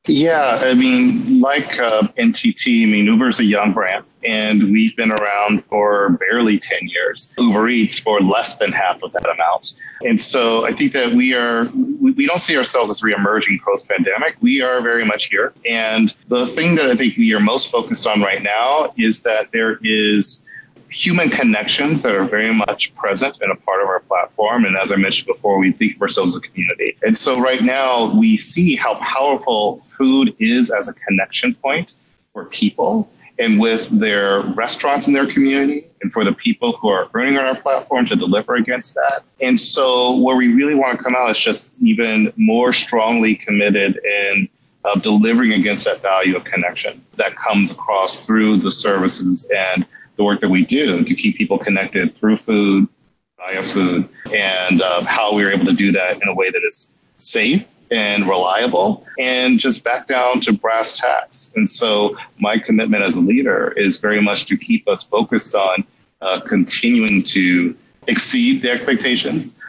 Yeah, 0.08 0.60
I 0.62 0.74
mean, 0.74 1.40
like 1.40 1.78
uh, 1.80 2.08
NTT, 2.16 2.84
I 2.84 2.86
mean, 2.86 3.06
Uber 3.06 3.28
is 3.28 3.40
a 3.40 3.44
young 3.44 3.72
brand, 3.72 4.04
and 4.24 4.70
we've 4.70 4.94
been 4.96 5.10
around 5.10 5.64
for 5.64 6.10
barely 6.10 6.58
10 6.60 6.88
years. 6.88 7.34
Uber 7.38 7.68
Eats 7.68 7.98
for 7.98 8.20
less 8.20 8.56
than 8.56 8.70
half 8.70 9.02
of 9.02 9.12
that 9.12 9.28
amount. 9.28 9.74
And 10.02 10.22
so 10.22 10.64
I 10.64 10.72
think 10.72 10.92
that 10.92 11.12
we 11.12 11.34
are, 11.34 11.64
we, 12.00 12.12
we 12.12 12.26
don't 12.26 12.38
see 12.38 12.56
ourselves 12.56 12.90
as 12.90 13.02
re-emerging 13.02 13.60
post-pandemic. 13.64 14.36
We 14.40 14.60
are 14.60 14.80
very 14.80 15.04
much 15.04 15.26
here. 15.26 15.52
And 15.68 16.14
the 16.28 16.48
thing 16.54 16.76
that 16.76 16.88
I 16.88 16.96
think 16.96 17.16
we 17.16 17.32
are 17.34 17.40
most 17.40 17.72
focused 17.72 18.06
on 18.06 18.22
right 18.22 18.42
now 18.42 18.92
is 18.96 19.22
that 19.24 19.50
there 19.50 19.80
is 19.82 20.48
human 20.96 21.28
connections 21.28 22.00
that 22.00 22.14
are 22.14 22.24
very 22.24 22.54
much 22.54 22.94
present 22.94 23.36
and 23.42 23.52
a 23.52 23.54
part 23.54 23.82
of 23.82 23.88
our 23.88 24.00
platform. 24.00 24.64
And 24.64 24.78
as 24.78 24.92
I 24.92 24.96
mentioned 24.96 25.26
before, 25.26 25.58
we 25.58 25.70
think 25.70 25.96
of 25.96 26.00
ourselves 26.00 26.34
as 26.34 26.42
a 26.42 26.48
community. 26.48 26.96
And 27.02 27.16
so 27.18 27.38
right 27.38 27.62
now 27.62 28.18
we 28.18 28.38
see 28.38 28.76
how 28.76 28.94
powerful 28.94 29.82
food 29.82 30.34
is 30.38 30.70
as 30.70 30.88
a 30.88 30.94
connection 30.94 31.54
point 31.54 31.92
for 32.32 32.46
people 32.46 33.10
and 33.38 33.60
with 33.60 33.90
their 33.90 34.40
restaurants 34.54 35.06
in 35.06 35.12
their 35.12 35.26
community 35.26 35.86
and 36.00 36.10
for 36.10 36.24
the 36.24 36.32
people 36.32 36.72
who 36.72 36.88
are 36.88 37.10
earning 37.12 37.36
on 37.36 37.44
our 37.44 37.60
platform 37.60 38.06
to 38.06 38.16
deliver 38.16 38.54
against 38.54 38.94
that. 38.94 39.22
And 39.42 39.60
so 39.60 40.16
where 40.16 40.36
we 40.36 40.54
really 40.54 40.74
want 40.74 40.96
to 40.96 41.04
come 41.04 41.14
out 41.14 41.30
is 41.30 41.38
just 41.38 41.78
even 41.82 42.32
more 42.36 42.72
strongly 42.72 43.34
committed 43.34 44.00
in 44.02 44.48
uh, 44.86 44.98
delivering 45.00 45.52
against 45.52 45.84
that 45.84 46.00
value 46.00 46.36
of 46.36 46.44
connection 46.44 47.04
that 47.16 47.36
comes 47.36 47.70
across 47.70 48.24
through 48.24 48.56
the 48.56 48.70
services 48.70 49.50
and 49.54 49.84
the 50.16 50.24
work 50.24 50.40
that 50.40 50.48
we 50.48 50.64
do 50.64 51.04
to 51.04 51.14
keep 51.14 51.36
people 51.36 51.58
connected 51.58 52.14
through 52.16 52.36
food, 52.36 52.88
via 53.36 53.62
food, 53.62 54.08
and 54.34 54.82
uh, 54.82 55.04
how 55.04 55.34
we 55.34 55.44
are 55.44 55.50
able 55.50 55.66
to 55.66 55.72
do 55.72 55.92
that 55.92 56.20
in 56.20 56.28
a 56.28 56.34
way 56.34 56.50
that 56.50 56.62
is 56.66 56.98
safe 57.18 57.66
and 57.90 58.28
reliable 58.28 59.06
and 59.18 59.60
just 59.60 59.84
back 59.84 60.08
down 60.08 60.40
to 60.40 60.52
brass 60.52 60.98
tacks. 60.98 61.52
And 61.56 61.68
so 61.68 62.16
my 62.38 62.58
commitment 62.58 63.04
as 63.04 63.16
a 63.16 63.20
leader 63.20 63.72
is 63.76 64.00
very 64.00 64.20
much 64.20 64.46
to 64.46 64.56
keep 64.56 64.88
us 64.88 65.06
focused 65.06 65.54
on 65.54 65.84
uh, 66.20 66.40
continuing 66.40 67.22
to 67.22 67.76
exceed 68.08 68.62
the 68.62 68.70
expectations 68.70 69.60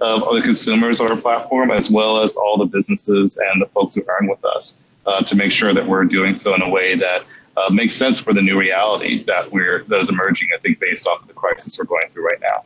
of 0.00 0.20
the 0.34 0.42
consumers 0.42 1.00
of 1.00 1.10
our 1.10 1.16
platform, 1.16 1.70
as 1.70 1.90
well 1.90 2.22
as 2.22 2.36
all 2.36 2.56
the 2.56 2.64
businesses 2.64 3.40
and 3.50 3.60
the 3.60 3.66
folks 3.66 3.96
who 3.96 4.02
earn 4.08 4.28
with 4.28 4.42
us, 4.44 4.84
uh, 5.06 5.22
to 5.22 5.36
make 5.36 5.50
sure 5.50 5.74
that 5.74 5.86
we're 5.86 6.04
doing 6.04 6.34
so 6.34 6.54
in 6.54 6.62
a 6.62 6.68
way 6.68 6.94
that 6.94 7.24
uh, 7.58 7.70
makes 7.70 7.94
sense 7.94 8.18
for 8.20 8.32
the 8.32 8.42
new 8.42 8.58
reality 8.58 9.24
that 9.24 9.50
we're 9.50 9.84
that 9.84 10.00
is 10.00 10.10
emerging. 10.10 10.48
I 10.54 10.58
think 10.58 10.80
based 10.80 11.06
off 11.06 11.22
of 11.22 11.28
the 11.28 11.34
crisis 11.34 11.78
we're 11.78 11.86
going 11.86 12.08
through 12.12 12.26
right 12.26 12.40
now. 12.40 12.64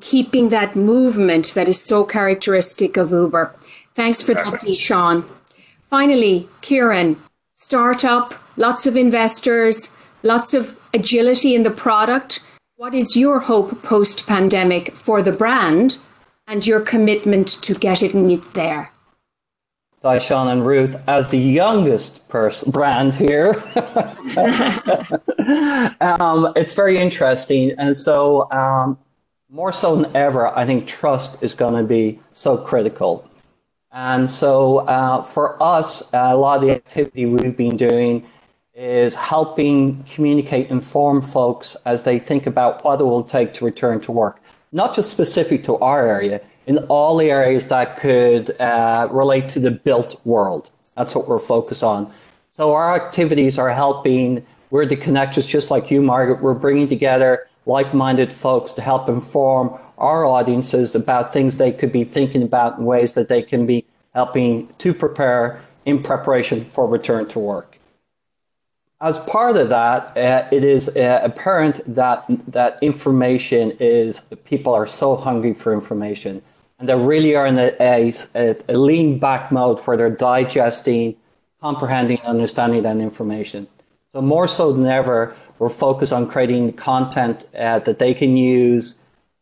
Keeping 0.00 0.48
that 0.48 0.74
movement 0.76 1.52
that 1.54 1.68
is 1.68 1.80
so 1.80 2.04
characteristic 2.04 2.96
of 2.96 3.10
Uber. 3.10 3.54
Thanks 3.94 4.22
for 4.22 4.32
exactly. 4.32 4.70
that, 4.70 4.76
Sean. 4.76 5.28
Finally, 5.90 6.48
Kieran, 6.62 7.22
startup, 7.54 8.34
lots 8.56 8.86
of 8.86 8.96
investors, 8.96 9.94
lots 10.22 10.54
of 10.54 10.76
agility 10.92 11.54
in 11.54 11.62
the 11.62 11.70
product. 11.70 12.40
What 12.76 12.94
is 12.94 13.16
your 13.16 13.40
hope 13.40 13.82
post 13.82 14.26
pandemic 14.26 14.96
for 14.96 15.22
the 15.22 15.32
brand 15.32 15.98
and 16.46 16.66
your 16.66 16.80
commitment 16.80 17.48
to 17.62 17.74
getting 17.74 18.30
it 18.30 18.54
there? 18.54 18.90
Deshawn 20.04 20.52
and 20.52 20.66
Ruth 20.66 20.96
as 21.08 21.30
the 21.30 21.38
youngest 21.38 22.28
person 22.28 22.70
brand 22.70 23.14
here. 23.14 23.54
um, 26.02 26.52
it's 26.54 26.74
very 26.74 26.98
interesting, 26.98 27.72
and 27.78 27.96
so 27.96 28.50
um, 28.52 28.98
more 29.48 29.72
so 29.72 29.96
than 29.96 30.14
ever, 30.14 30.48
I 30.48 30.66
think 30.66 30.86
trust 30.86 31.42
is 31.42 31.54
going 31.54 31.74
to 31.74 31.84
be 31.84 32.20
so 32.34 32.58
critical. 32.58 33.26
And 33.92 34.28
so 34.28 34.80
uh, 34.80 35.22
for 35.22 35.62
us, 35.62 36.02
a 36.12 36.36
lot 36.36 36.56
of 36.56 36.62
the 36.66 36.72
activity 36.72 37.24
we've 37.24 37.56
been 37.56 37.78
doing 37.78 38.26
is 38.74 39.14
helping 39.14 40.04
communicate, 40.04 40.68
inform 40.68 41.22
folks 41.22 41.78
as 41.86 42.02
they 42.02 42.18
think 42.18 42.46
about 42.46 42.84
what 42.84 43.00
it 43.00 43.04
will 43.04 43.24
take 43.24 43.54
to 43.54 43.64
return 43.64 44.02
to 44.02 44.12
work, 44.12 44.42
not 44.70 44.94
just 44.94 45.10
specific 45.10 45.64
to 45.64 45.76
our 45.76 46.06
area 46.06 46.42
in 46.66 46.78
all 46.88 47.16
the 47.16 47.30
areas 47.30 47.68
that 47.68 47.96
could 47.96 48.58
uh, 48.60 49.08
relate 49.10 49.48
to 49.50 49.60
the 49.60 49.70
built 49.70 50.20
world. 50.24 50.70
That's 50.96 51.14
what 51.14 51.28
we're 51.28 51.38
focused 51.38 51.82
on. 51.82 52.12
So 52.56 52.72
our 52.72 52.94
activities 52.94 53.58
are 53.58 53.70
helping. 53.70 54.46
We're 54.70 54.86
the 54.86 54.96
connectors, 54.96 55.46
just 55.46 55.70
like 55.70 55.90
you, 55.90 56.00
Margaret. 56.00 56.40
We're 56.40 56.54
bringing 56.54 56.88
together 56.88 57.48
like-minded 57.66 58.32
folks 58.32 58.72
to 58.74 58.82
help 58.82 59.08
inform 59.08 59.78
our 59.98 60.24
audiences 60.24 60.94
about 60.94 61.32
things 61.32 61.58
they 61.58 61.72
could 61.72 61.92
be 61.92 62.04
thinking 62.04 62.42
about 62.42 62.78
in 62.78 62.84
ways 62.84 63.14
that 63.14 63.28
they 63.28 63.42
can 63.42 63.66
be 63.66 63.84
helping 64.12 64.68
to 64.78 64.94
prepare 64.94 65.64
in 65.84 66.02
preparation 66.02 66.64
for 66.64 66.86
return 66.86 67.26
to 67.28 67.38
work. 67.38 67.78
As 69.00 69.18
part 69.18 69.56
of 69.56 69.68
that, 69.68 70.16
uh, 70.16 70.48
it 70.50 70.64
is 70.64 70.88
uh, 70.88 71.20
apparent 71.22 71.80
that 71.92 72.24
that 72.48 72.78
information 72.80 73.72
is 73.80 74.22
people 74.44 74.72
are 74.72 74.86
so 74.86 75.16
hungry 75.16 75.52
for 75.52 75.74
information 75.74 76.42
and 76.78 76.88
they 76.88 76.94
really 76.94 77.34
are 77.36 77.46
in 77.46 77.58
a, 77.58 77.72
a, 77.80 78.56
a 78.68 78.76
lean 78.76 79.18
back 79.18 79.52
mode 79.52 79.78
where 79.80 79.96
they're 79.96 80.10
digesting, 80.10 81.16
comprehending, 81.60 82.20
understanding 82.22 82.82
that 82.82 82.96
information. 82.96 83.66
So 84.12 84.20
more 84.20 84.48
so 84.48 84.72
than 84.72 84.86
ever, 84.86 85.34
we're 85.58 85.68
focused 85.68 86.12
on 86.12 86.28
creating 86.28 86.72
content 86.74 87.46
uh, 87.56 87.78
that 87.80 87.98
they 87.98 88.14
can 88.14 88.36
use 88.36 88.96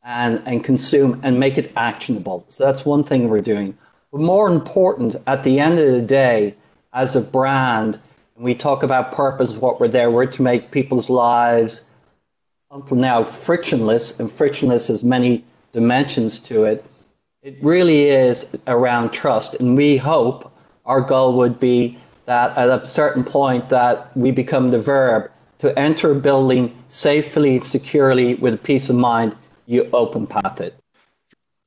and, 0.05 0.43
and 0.47 0.63
consume 0.65 1.21
and 1.23 1.41
make 1.41 1.57
it 1.59 1.73
actionable. 1.77 2.45
So 2.49 2.65
that's 2.65 2.85
one 2.85 3.05
thing 3.05 3.29
we're 3.29 3.41
doing. 3.41 3.79
But 4.11 4.21
more 4.21 4.49
important, 4.49 5.17
at 5.27 5.43
the 5.43 5.59
end 5.59 5.79
of 5.79 5.91
the 5.93 6.03
day, 6.03 6.55
as 6.93 7.17
a 7.17 7.21
brand, 7.21 7.99
We 8.43 8.55
talk 8.55 8.83
about 8.83 9.13
purpose, 9.13 9.53
what 9.53 9.79
we're 9.79 9.89
there, 9.89 10.11
we're 10.11 10.27
to 10.27 10.43
make 10.43 10.71
people's 10.71 11.09
lives 11.09 11.87
until 12.71 12.97
now 12.97 13.23
frictionless, 13.23 14.19
and 14.19 14.31
frictionless 14.31 14.89
has 14.89 15.05
many 15.05 15.45
dimensions 15.73 16.41
to 16.41 16.65
it. 16.65 16.85
It 17.43 17.59
really 17.61 18.09
is 18.09 18.57
around 18.69 19.11
trust, 19.11 19.57
and 19.57 19.77
we 19.77 19.97
hope 19.97 20.57
our 20.87 21.01
goal 21.01 21.37
would 21.39 21.59
be 21.59 21.99
that 22.27 22.57
at 22.57 22.69
a 22.69 22.87
certain 22.87 23.25
point 23.25 23.69
that 23.69 24.17
we 24.17 24.31
become 24.31 24.71
the 24.71 24.79
verb 24.79 25.29
to 25.59 25.77
enter 25.77 26.13
a 26.13 26.15
building 26.15 26.73
safely 26.87 27.57
and 27.57 27.65
securely 27.65 28.37
with 28.37 28.63
peace 28.63 28.89
of 28.89 28.95
mind, 28.95 29.35
you 29.67 29.91
open 29.93 30.29
path 30.29 30.61
it. 30.61 30.79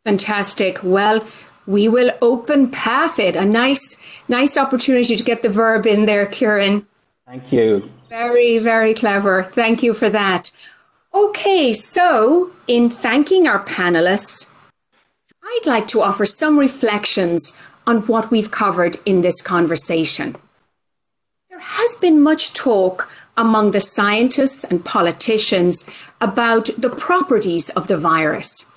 Fantastic. 0.05 0.79
Well, 0.81 1.27
we 1.67 1.89
will 1.89 2.11
open 2.21 2.71
path 2.71 3.19
it. 3.19 3.35
A 3.35 3.43
nice, 3.43 4.01
nice 4.29 4.55
opportunity 4.55 5.17
to 5.17 5.23
get 5.23 5.41
the 5.41 5.49
verb 5.49 5.85
in 5.85 6.05
there, 6.05 6.25
Kieran. 6.25 6.87
Thank 7.27 7.51
you. 7.51 7.91
Very, 8.07 8.59
very 8.59 8.93
clever. 8.93 9.43
Thank 9.51 9.83
you 9.83 9.93
for 9.93 10.09
that. 10.09 10.51
Okay, 11.13 11.73
so 11.73 12.51
in 12.65 12.89
thanking 12.89 13.45
our 13.45 13.65
panelists, 13.65 14.54
I'd 15.47 15.67
like 15.67 15.87
to 15.89 16.01
offer 16.01 16.25
some 16.25 16.57
reflections 16.57 17.59
on 17.85 18.07
what 18.07 18.31
we've 18.31 18.49
covered 18.49 18.97
in 19.05 19.21
this 19.21 19.43
conversation. 19.43 20.35
There 21.49 21.59
has 21.59 21.95
been 21.95 22.19
much 22.21 22.53
talk 22.53 23.09
among 23.37 23.71
the 23.71 23.79
scientists 23.79 24.63
and 24.63 24.83
politicians 24.83 25.87
about 26.19 26.69
the 26.77 26.89
properties 26.89 27.69
of 27.71 27.87
the 27.87 27.97
virus. 27.97 28.71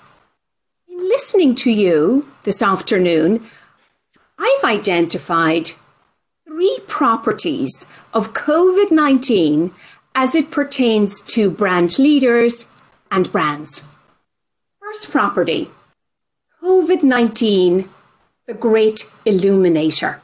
In 0.87 0.99
listening 0.99 1.55
to 1.55 1.71
you 1.71 2.27
this 2.43 2.61
afternoon, 2.61 3.49
I've 4.37 4.63
identified 4.63 5.71
three 6.45 6.79
properties 6.87 7.87
of 8.13 8.33
COVID 8.33 8.91
19 8.91 9.73
as 10.13 10.35
it 10.35 10.51
pertains 10.51 11.21
to 11.21 11.49
brand 11.49 11.97
leaders 11.97 12.71
and 13.09 13.31
brands. 13.31 13.87
First 14.79 15.09
property 15.09 15.71
COVID 16.61 17.03
19, 17.03 17.87
the 18.45 18.53
great 18.53 19.09
illuminator. 19.23 20.21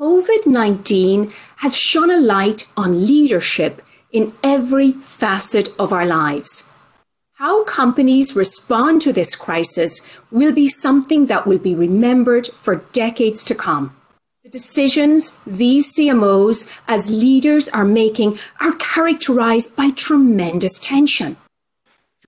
COVID 0.00 0.46
19 0.46 1.30
has 1.56 1.76
shone 1.76 2.10
a 2.10 2.16
light 2.16 2.72
on 2.74 3.06
leadership 3.06 3.82
in 4.10 4.32
every 4.42 4.92
facet 4.92 5.68
of 5.78 5.92
our 5.92 6.06
lives. 6.06 6.72
How 7.34 7.64
companies 7.64 8.34
respond 8.34 9.02
to 9.02 9.12
this 9.12 9.36
crisis 9.36 10.00
will 10.30 10.52
be 10.52 10.68
something 10.68 11.26
that 11.26 11.46
will 11.46 11.58
be 11.58 11.74
remembered 11.74 12.46
for 12.46 12.76
decades 12.92 13.44
to 13.44 13.54
come. 13.54 13.94
The 14.42 14.48
decisions 14.48 15.36
these 15.46 15.94
CMOs 15.94 16.70
as 16.88 17.10
leaders 17.10 17.68
are 17.68 17.84
making 17.84 18.38
are 18.58 18.72
characterized 18.76 19.76
by 19.76 19.90
tremendous 19.90 20.78
tension. 20.78 21.36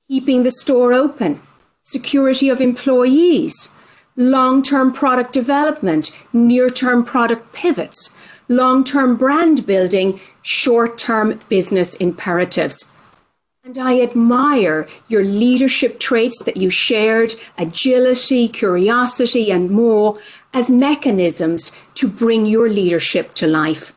Keeping 0.08 0.42
the 0.42 0.50
store 0.50 0.92
open, 0.92 1.40
security 1.86 2.48
of 2.48 2.60
employees, 2.60 3.72
long 4.16 4.60
term 4.60 4.92
product 4.92 5.32
development, 5.32 6.10
near 6.32 6.68
term 6.68 7.04
product 7.04 7.52
pivots, 7.52 8.16
long 8.48 8.82
term 8.82 9.16
brand 9.16 9.64
building, 9.64 10.20
short 10.42 10.98
term 10.98 11.38
business 11.48 11.94
imperatives. 11.94 12.92
And 13.64 13.78
I 13.78 14.00
admire 14.00 14.88
your 15.08 15.24
leadership 15.24 15.98
traits 15.98 16.42
that 16.44 16.56
you 16.56 16.70
shared 16.70 17.34
agility, 17.58 18.48
curiosity, 18.48 19.50
and 19.50 19.70
more 19.70 20.18
as 20.52 20.70
mechanisms 20.70 21.72
to 21.94 22.08
bring 22.08 22.46
your 22.46 22.68
leadership 22.68 23.34
to 23.34 23.46
life. 23.46 23.92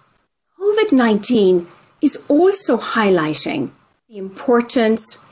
COVID 0.59 0.91
19 0.91 1.67
is 2.01 2.23
also 2.27 2.77
highlighting 2.77 3.71
the 4.07 4.17
importance 4.17 5.25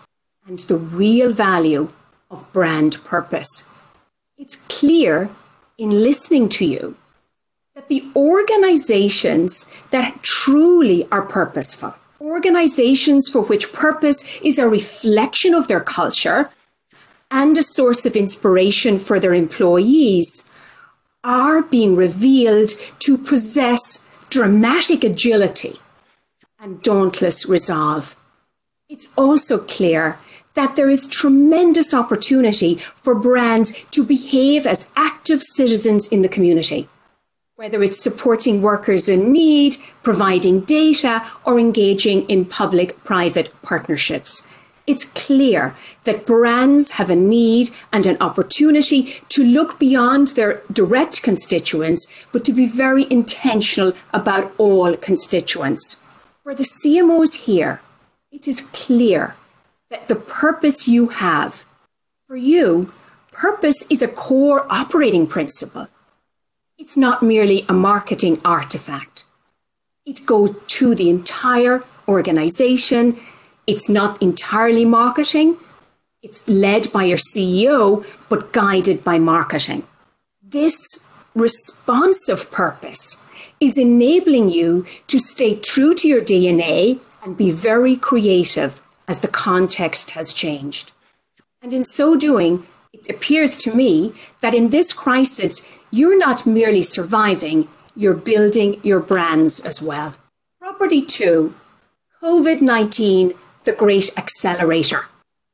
and 0.47 0.59
the 0.59 0.77
real 0.77 1.31
value 1.31 1.91
of 2.29 2.51
brand 2.53 3.03
purpose. 3.03 3.69
It's 4.37 4.55
clear 4.55 5.29
in 5.77 5.89
listening 5.89 6.49
to 6.49 6.65
you 6.65 6.97
that 7.75 7.87
the 7.87 8.03
organizations 8.15 9.71
that 9.91 10.23
truly 10.23 11.07
are 11.11 11.21
purposeful, 11.21 11.95
organizations 12.19 13.29
for 13.29 13.41
which 13.41 13.71
purpose 13.71 14.27
is 14.41 14.57
a 14.57 14.67
reflection 14.67 15.53
of 15.53 15.67
their 15.67 15.79
culture 15.79 16.49
and 17.29 17.57
a 17.57 17.63
source 17.63 18.05
of 18.05 18.15
inspiration 18.15 18.97
for 18.97 19.19
their 19.19 19.33
employees, 19.33 20.51
are 21.23 21.61
being 21.61 21.95
revealed 21.95 22.71
to 22.99 23.17
possess 23.17 24.09
dramatic 24.29 25.03
agility 25.03 25.79
and 26.59 26.81
dauntless 26.81 27.45
resolve. 27.45 28.15
It's 28.89 29.13
also 29.17 29.57
clear 29.59 30.17
that 30.57 30.75
there 30.75 30.89
is 30.89 31.05
tremendous 31.05 31.93
opportunity 31.93 32.75
for 32.95 33.13
brands 33.13 33.85
to 33.91 34.03
behave 34.03 34.65
as 34.65 34.91
active 34.95 35.43
citizens 35.43 36.07
in 36.07 36.23
the 36.23 36.27
community, 36.27 36.89
whether 37.57 37.83
it's 37.83 38.01
supporting 38.01 38.63
workers 38.63 39.07
in 39.07 39.31
need, 39.31 39.77
providing 40.01 40.61
data, 40.61 41.23
or 41.45 41.59
engaging 41.59 42.27
in 42.27 42.43
public 42.43 43.03
private 43.03 43.53
partnerships. 43.61 44.49
It's 44.87 45.05
clear 45.05 45.75
that 46.05 46.25
brands 46.25 46.91
have 46.91 47.11
a 47.11 47.15
need 47.15 47.69
and 47.93 48.07
an 48.07 48.17
opportunity 48.19 49.21
to 49.29 49.43
look 49.43 49.77
beyond 49.77 50.29
their 50.29 50.63
direct 50.73 51.21
constituents, 51.21 52.07
but 52.31 52.43
to 52.45 52.51
be 52.51 52.65
very 52.65 53.05
intentional 53.11 53.93
about 54.11 54.51
all 54.57 54.97
constituents. 54.97 56.03
For 56.41 56.55
the 56.55 56.63
CMOs 56.63 57.45
here, 57.45 57.79
it 58.31 58.47
is 58.47 58.61
clear 58.61 59.35
that 59.89 60.07
the 60.07 60.15
purpose 60.15 60.87
you 60.87 61.09
have, 61.09 61.65
for 62.27 62.35
you, 62.35 62.91
purpose 63.31 63.85
is 63.89 64.01
a 64.01 64.07
core 64.07 64.65
operating 64.69 65.27
principle. 65.27 65.87
It's 66.77 66.97
not 66.97 67.23
merely 67.23 67.65
a 67.67 67.73
marketing 67.73 68.39
artifact. 68.43 69.23
It 70.05 70.25
goes 70.25 70.55
to 70.67 70.95
the 70.95 71.09
entire 71.09 71.83
organization. 72.07 73.19
It's 73.65 73.89
not 73.89 74.21
entirely 74.21 74.85
marketing. 74.85 75.57
It's 76.21 76.47
led 76.47 76.91
by 76.91 77.05
your 77.05 77.17
CEO, 77.17 78.05
but 78.29 78.51
guided 78.51 79.03
by 79.03 79.19
marketing. 79.19 79.83
This 80.41 80.77
responsive 81.35 82.51
purpose 82.51 83.23
is 83.59 83.77
enabling 83.77 84.49
you 84.49 84.85
to 85.07 85.19
stay 85.19 85.55
true 85.55 85.93
to 85.95 86.07
your 86.07 86.21
DNA 86.21 86.99
and 87.23 87.37
be 87.37 87.51
very 87.51 87.95
creative 87.95 88.81
as 89.07 89.19
the 89.19 89.27
context 89.27 90.11
has 90.11 90.33
changed. 90.33 90.91
And 91.61 91.73
in 91.73 91.83
so 91.83 92.15
doing, 92.15 92.65
it 92.93 93.09
appears 93.09 93.57
to 93.57 93.73
me 93.73 94.13
that 94.41 94.53
in 94.53 94.69
this 94.69 94.93
crisis, 94.93 95.71
you're 95.91 96.17
not 96.17 96.45
merely 96.45 96.81
surviving, 96.81 97.67
you're 97.95 98.13
building 98.13 98.79
your 98.83 98.99
brands 98.99 99.59
as 99.59 99.81
well. 99.81 100.15
Property 100.59 101.01
two 101.01 101.55
COVID 102.21 102.61
19, 102.61 103.33
the 103.63 103.73
great 103.73 104.11
accelerator. 104.17 105.05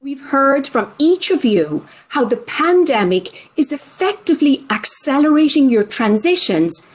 We've 0.01 0.27
heard 0.27 0.67
from 0.67 0.93
each 0.97 1.31
of 1.31 1.45
you 1.45 1.87
how 2.09 2.25
the 2.25 2.37
pandemic 2.37 3.49
is 3.55 3.71
effectively 3.71 4.65
accelerating 4.69 5.69
your 5.69 5.83
transitions 5.83 6.89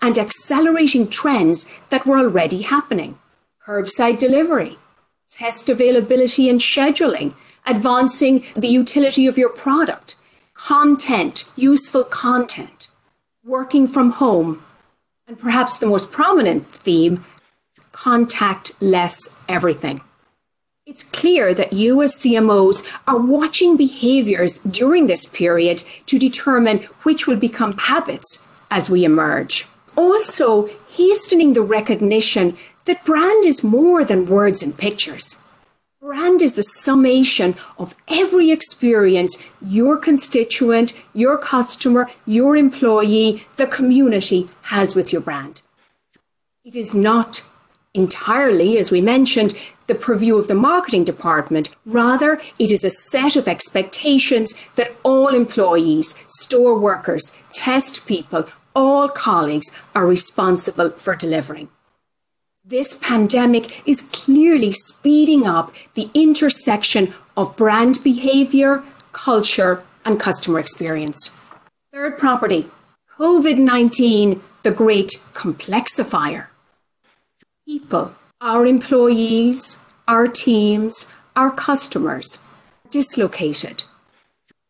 and 0.00 0.16
accelerating 0.16 1.08
trends 1.08 1.66
that 1.88 2.06
were 2.06 2.18
already 2.18 2.62
happening. 2.62 3.18
Curbside 3.66 4.18
delivery, 4.18 4.78
test 5.38 5.68
availability 5.68 6.48
and 6.48 6.60
scheduling, 6.60 7.34
advancing 7.66 8.44
the 8.54 8.68
utility 8.68 9.26
of 9.26 9.36
your 9.36 9.50
product, 9.50 10.16
content, 10.54 11.50
useful 11.56 12.04
content, 12.04 12.88
working 13.44 13.86
from 13.86 14.12
home, 14.12 14.62
and 15.28 15.38
perhaps 15.38 15.76
the 15.76 15.86
most 15.86 16.10
prominent 16.10 16.66
theme, 16.70 17.24
contact 17.92 18.72
less 18.80 19.36
everything. 19.48 20.00
It's 20.86 21.02
clear 21.02 21.52
that 21.52 21.72
you 21.72 22.00
as 22.00 22.14
CMOs 22.14 22.86
are 23.06 23.18
watching 23.18 23.76
behaviors 23.76 24.60
during 24.60 25.06
this 25.06 25.26
period 25.26 25.82
to 26.06 26.18
determine 26.18 26.78
which 27.02 27.26
will 27.26 27.36
become 27.36 27.72
habits 27.72 28.46
as 28.70 28.88
we 28.88 29.04
emerge. 29.04 29.66
Also, 29.96 30.70
hastening 30.88 31.52
the 31.52 31.62
recognition 31.62 32.56
that 32.86 33.04
brand 33.04 33.44
is 33.44 33.62
more 33.62 34.04
than 34.04 34.26
words 34.26 34.62
and 34.62 34.76
pictures. 34.76 35.40
Brand 36.00 36.40
is 36.40 36.54
the 36.54 36.62
summation 36.62 37.56
of 37.78 37.96
every 38.06 38.50
experience 38.50 39.42
your 39.60 39.96
constituent, 39.96 40.92
your 41.12 41.36
customer, 41.36 42.08
your 42.24 42.56
employee, 42.56 43.44
the 43.56 43.66
community 43.66 44.48
has 44.62 44.94
with 44.94 45.12
your 45.12 45.20
brand. 45.20 45.62
It 46.64 46.76
is 46.76 46.94
not 46.94 47.42
entirely, 47.92 48.78
as 48.78 48.90
we 48.90 49.00
mentioned, 49.00 49.54
the 49.88 49.94
purview 49.94 50.36
of 50.36 50.48
the 50.48 50.54
marketing 50.54 51.04
department. 51.04 51.70
Rather, 51.84 52.40
it 52.58 52.70
is 52.70 52.84
a 52.84 52.90
set 52.90 53.34
of 53.34 53.48
expectations 53.48 54.54
that 54.76 54.96
all 55.02 55.28
employees, 55.28 56.14
store 56.28 56.78
workers, 56.78 57.36
test 57.52 58.06
people, 58.06 58.46
all 58.74 59.08
colleagues 59.08 59.72
are 59.94 60.06
responsible 60.06 60.90
for 60.90 61.16
delivering. 61.16 61.68
This 62.68 62.94
pandemic 62.94 63.86
is 63.86 64.02
clearly 64.02 64.72
speeding 64.72 65.46
up 65.46 65.72
the 65.94 66.10
intersection 66.14 67.14
of 67.36 67.54
brand 67.54 68.02
behavior, 68.02 68.82
culture, 69.12 69.84
and 70.04 70.18
customer 70.18 70.58
experience. 70.58 71.28
Third 71.92 72.18
property 72.18 72.68
COVID 73.20 73.58
19, 73.58 74.42
the 74.64 74.72
great 74.72 75.12
complexifier. 75.32 76.48
People, 77.64 78.16
our 78.40 78.66
employees, 78.66 79.78
our 80.08 80.26
teams, 80.26 81.06
our 81.36 81.52
customers, 81.52 82.40
are 82.84 82.90
dislocated. 82.90 83.84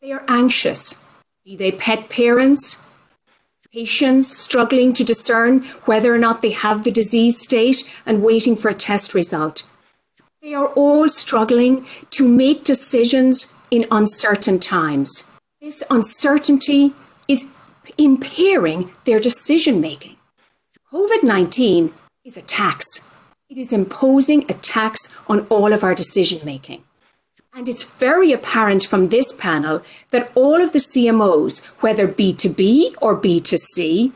They 0.03 0.12
are 0.12 0.24
anxious, 0.28 1.03
be 1.47 1.57
they 1.57 1.72
pet 1.72 2.11
parents, 2.11 2.84
patients 3.73 4.37
struggling 4.37 4.93
to 4.93 5.05
discern 5.05 5.62
whether 5.85 6.14
or 6.14 6.19
not 6.19 6.43
they 6.43 6.51
have 6.51 6.85
the 6.85 6.91
disease 6.91 7.41
state 7.41 7.89
and 8.05 8.23
waiting 8.23 8.57
for 8.57 8.69
a 8.69 8.75
test 8.75 9.14
result. 9.14 9.69
They 10.43 10.55
are 10.55 10.69
all 10.69 11.09
struggling 11.09 11.87
to 12.11 12.29
make 12.29 12.64
decisions 12.64 13.55
in 13.71 13.87
uncertain 13.91 14.61
times. 14.61 15.33
This 15.61 15.83
uncertainty 15.91 16.95
is 17.27 17.51
impairing 17.99 18.93
their 19.05 19.19
decision 19.19 19.81
making. 19.81 20.17
COVID 20.93 21.23
19 21.25 21.93
is 22.25 22.37
a 22.37 22.43
tax. 22.43 23.11
It 23.49 23.59
is 23.59 23.73
imposing 23.73 24.51
a 24.51 24.55
tax 24.55 25.14
on 25.29 25.47
all 25.49 25.73
of 25.73 25.83
our 25.83 25.95
decision 25.95 26.41
making. 26.45 26.83
And 27.57 27.71
it's 27.71 27.85
very 27.85 28.33
apparent 28.33 28.85
from 28.85 29.09
this 29.09 29.33
panel 29.33 29.81
that 30.11 30.31
all 30.35 30.61
of 30.61 30.73
the 30.75 30.79
CMOs, 30.79 31.65
whether 31.81 32.07
B2B 32.07 32.97
or 33.01 33.19
B2C, 33.19 34.13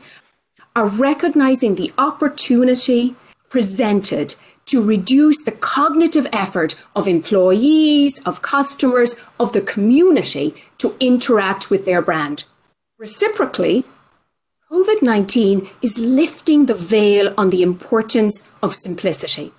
are 0.75 0.85
recognizing 0.85 1.73
the 1.73 1.91
opportunity 1.97 3.15
presented 3.49 4.35
to 4.67 4.83
reduce 4.83 5.43
the 5.43 5.51
cognitive 5.51 6.27
effort 6.31 6.75
of 6.95 7.07
employees, 7.07 8.21
of 8.27 8.43
customers, 8.43 9.15
of 9.39 9.53
the 9.53 9.61
community 9.61 10.53
to 10.77 10.95
interact 10.99 11.71
with 11.71 11.83
their 11.85 12.03
brand. 12.03 12.43
Reciprocally, 12.99 13.85
COVID 14.71 15.01
19 15.01 15.67
is 15.81 15.97
lifting 15.97 16.67
the 16.67 16.75
veil 16.75 17.33
on 17.39 17.49
the 17.49 17.63
importance 17.63 18.51
of 18.61 18.75
simplicity. 18.75 19.51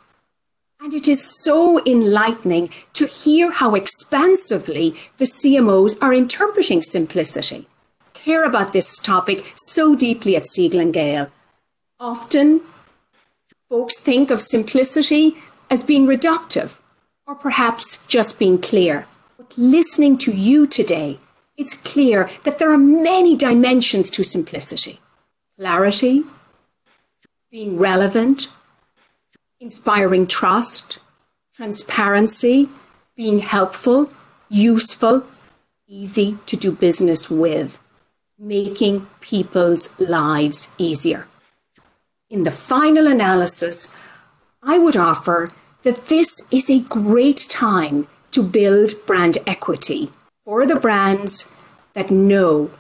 And 0.83 0.95
it 0.95 1.07
is 1.07 1.25
so 1.45 1.81
enlightening 1.87 2.69
to 2.95 3.07
hear 3.07 3.53
how 3.53 3.77
expansively 3.77 4.97
the 5.19 5.27
CMOs 5.27 5.97
are 6.03 6.13
interpreting 6.13 6.83
simplicity. 6.83 7.69
Care 8.15 8.43
about 8.43 8.73
this 8.73 8.99
topic 8.99 9.53
so 9.55 9.95
deeply 9.95 10.35
at 10.35 10.49
Siegel 10.49 10.81
and 10.81 10.93
Gale. 10.93 11.31
Often, 12.01 12.63
folks 13.69 13.97
think 13.97 14.33
of 14.33 14.43
simplicity 14.43 15.37
as 15.71 15.85
being 15.85 16.05
reductive 16.05 16.81
or 17.29 17.37
perhaps 17.37 18.05
just 18.07 18.41
being 18.41 18.59
clear. 18.59 19.07
But 19.37 19.57
listening 19.57 20.19
to 20.19 20.33
you 20.33 20.67
today, 20.67 21.21
it's 21.57 21.81
clear 21.81 22.29
that 22.43 22.59
there 22.59 22.73
are 22.73 22.79
many 22.79 23.37
dimensions 23.37 24.11
to 24.11 24.25
simplicity 24.25 24.99
clarity, 25.57 26.25
being 27.53 27.79
relevant, 27.79 28.49
inspiring 29.63 30.27
trust, 30.27 30.99
transparency, 31.55 32.69
being 33.17 33.39
helpful, 33.39 34.11
useful, 34.49 35.25
easy 35.87 36.37
to 36.47 36.57
do 36.57 36.73
business 36.73 37.31
with, 37.31 37.79
making 38.37 39.07
people's 39.21 39.89
lives 40.01 40.67
easier. 40.79 41.29
In 42.29 42.43
the 42.43 42.51
final 42.51 43.07
analysis, 43.07 43.97
I 44.65 44.79
would 44.79 44.97
offer 44.97 45.53
that 45.83 46.09
this 46.09 46.43
is 46.51 46.69
a 46.69 46.81
great 46.81 47.47
time 47.49 48.09
to 48.33 48.43
build 48.43 48.95
brand 49.07 49.39
equity 49.47 50.11
for 50.45 50.67
the 50.67 50.75
brands 50.75 51.55
that 51.93 52.11
know 52.11 52.73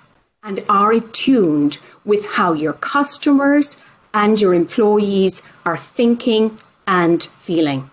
and 0.42 0.64
are 0.68 0.90
attuned 0.90 1.78
with 2.04 2.26
how 2.32 2.52
your 2.52 2.72
customers 2.72 3.80
and 4.12 4.40
your 4.40 4.52
employees 4.52 5.42
are 5.64 5.76
thinking 5.76 6.58
and 6.86 7.22
feeling. 7.22 7.90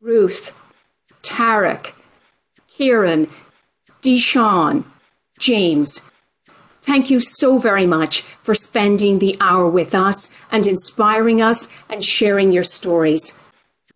Ruth, 0.00 0.58
Tariq, 1.22 1.92
Kieran, 2.68 3.28
Deshawn, 4.02 4.84
James, 5.38 6.10
thank 6.80 7.10
you 7.10 7.20
so 7.20 7.58
very 7.58 7.86
much 7.86 8.22
for 8.42 8.54
spending 8.54 9.18
the 9.18 9.36
hour 9.40 9.68
with 9.68 9.94
us 9.94 10.34
and 10.50 10.66
inspiring 10.66 11.40
us 11.40 11.68
and 11.88 12.04
sharing 12.04 12.52
your 12.52 12.64
stories. 12.64 13.40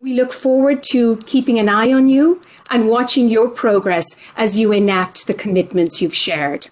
We 0.00 0.14
look 0.14 0.32
forward 0.32 0.82
to 0.90 1.16
keeping 1.26 1.58
an 1.58 1.68
eye 1.68 1.92
on 1.92 2.08
you 2.08 2.42
and 2.70 2.88
watching 2.88 3.28
your 3.28 3.48
progress 3.48 4.06
as 4.36 4.58
you 4.58 4.72
enact 4.72 5.26
the 5.26 5.34
commitments 5.34 6.00
you've 6.00 6.14
shared 6.14 6.68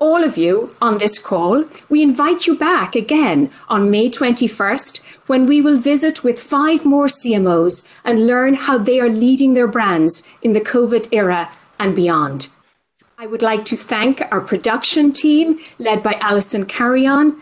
all 0.00 0.24
of 0.24 0.38
you 0.38 0.74
on 0.80 0.98
this 0.98 1.18
call, 1.18 1.64
we 1.90 2.02
invite 2.02 2.46
you 2.46 2.56
back 2.56 2.96
again 2.96 3.50
on 3.68 3.90
May 3.90 4.08
21st 4.08 5.00
when 5.26 5.46
we 5.46 5.60
will 5.60 5.76
visit 5.76 6.24
with 6.24 6.40
five 6.40 6.84
more 6.84 7.06
CMOs 7.06 7.86
and 8.02 8.26
learn 8.26 8.54
how 8.54 8.78
they 8.78 8.98
are 8.98 9.10
leading 9.10 9.52
their 9.52 9.68
brands 9.68 10.26
in 10.42 10.54
the 10.54 10.60
COVID 10.60 11.08
era 11.12 11.52
and 11.78 11.94
beyond. 11.94 12.48
I 13.18 13.26
would 13.26 13.42
like 13.42 13.66
to 13.66 13.76
thank 13.76 14.22
our 14.32 14.40
production 14.40 15.12
team 15.12 15.60
led 15.78 16.02
by 16.02 16.14
Alison 16.20 16.64
Carrion 16.64 17.36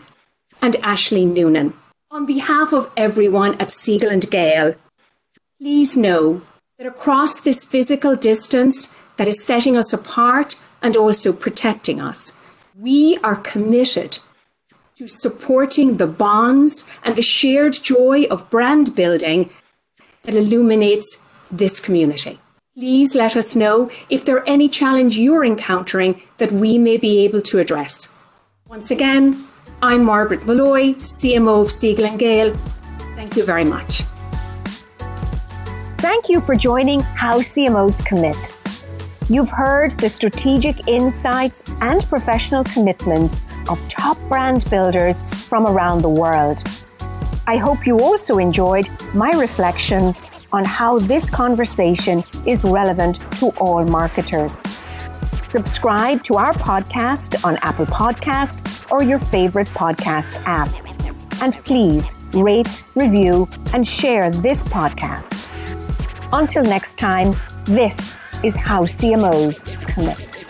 and 0.61 0.75
Ashley 0.83 1.23
Noonan. 1.23 1.73
On 2.11 2.25
behalf 2.25 2.73
of 2.73 2.91
everyone 2.97 3.55
at 3.61 3.71
Siegel 3.71 4.09
and 4.09 4.29
Gale, 4.29 4.75
please 5.57 5.95
know 5.95 6.41
that 6.77 6.87
across 6.87 7.39
this 7.39 7.63
physical 7.63 8.17
distance 8.17 8.97
that 9.15 9.27
is 9.27 9.43
setting 9.43 9.77
us 9.77 9.93
apart 9.93 10.55
and 10.81 10.97
also 10.97 11.31
protecting 11.31 12.01
us, 12.01 12.38
we 12.79 13.17
are 13.23 13.35
committed 13.35 14.19
to 14.95 15.05
supporting 15.05 15.97
the 15.97 16.07
bonds 16.07 16.89
and 17.03 17.15
the 17.17 17.21
shared 17.21 17.73
joy 17.73 18.23
of 18.31 18.49
brand 18.49 18.95
building 18.95 19.49
that 20.23 20.33
illuminates 20.33 21.27
this 21.51 21.77
community. 21.79 22.39
Please 22.77 23.15
let 23.15 23.35
us 23.35 23.53
know 23.53 23.91
if 24.09 24.23
there 24.23 24.37
are 24.37 24.47
any 24.47 24.69
challenge 24.69 25.17
you're 25.17 25.43
encountering 25.43 26.21
that 26.37 26.53
we 26.53 26.77
may 26.77 26.95
be 26.95 27.19
able 27.19 27.41
to 27.41 27.59
address. 27.59 28.15
Once 28.65 28.91
again, 28.91 29.45
I'm 29.81 30.05
Margaret 30.05 30.45
Molloy, 30.45 30.93
CMO 30.93 31.63
of 31.63 31.71
Siegel 31.71 32.15
Gale. 32.15 32.53
Thank 33.17 33.35
you 33.35 33.43
very 33.43 33.65
much. 33.65 34.03
Thank 35.97 36.29
you 36.29 36.39
for 36.39 36.55
joining 36.55 37.01
How 37.01 37.39
CMOs 37.39 38.05
Commit. 38.05 38.58
You've 39.31 39.51
heard 39.51 39.91
the 39.91 40.09
strategic 40.09 40.87
insights 40.87 41.63
and 41.81 42.03
professional 42.09 42.63
commitments 42.63 43.43
of 43.69 43.79
top 43.87 44.17
brand 44.27 44.67
builders 44.71 45.21
from 45.47 45.67
around 45.67 46.01
the 46.01 46.09
world. 46.09 46.63
I 47.45 47.57
hope 47.57 47.85
you 47.85 47.99
also 47.99 48.39
enjoyed 48.39 48.89
my 49.13 49.29
reflections 49.29 50.23
on 50.51 50.65
how 50.65 50.97
this 50.97 51.29
conversation 51.29 52.23
is 52.47 52.63
relevant 52.63 53.17
to 53.33 53.49
all 53.59 53.85
marketers. 53.85 54.63
Subscribe 55.43 56.23
to 56.23 56.37
our 56.37 56.53
podcast 56.53 57.45
on 57.45 57.57
Apple 57.61 57.85
Podcast 57.85 58.91
or 58.91 59.03
your 59.03 59.19
favorite 59.19 59.67
podcast 59.67 60.41
app. 60.47 60.69
And 61.43 61.53
please 61.65 62.15
rate, 62.33 62.83
review, 62.95 63.47
and 63.75 63.85
share 63.85 64.31
this 64.31 64.63
podcast. 64.63 65.47
Until 66.33 66.63
next 66.63 66.97
time, 66.97 67.33
this 67.65 68.17
is 68.43 68.55
how 68.55 68.83
CMOs 68.83 69.65
commit. 69.93 70.48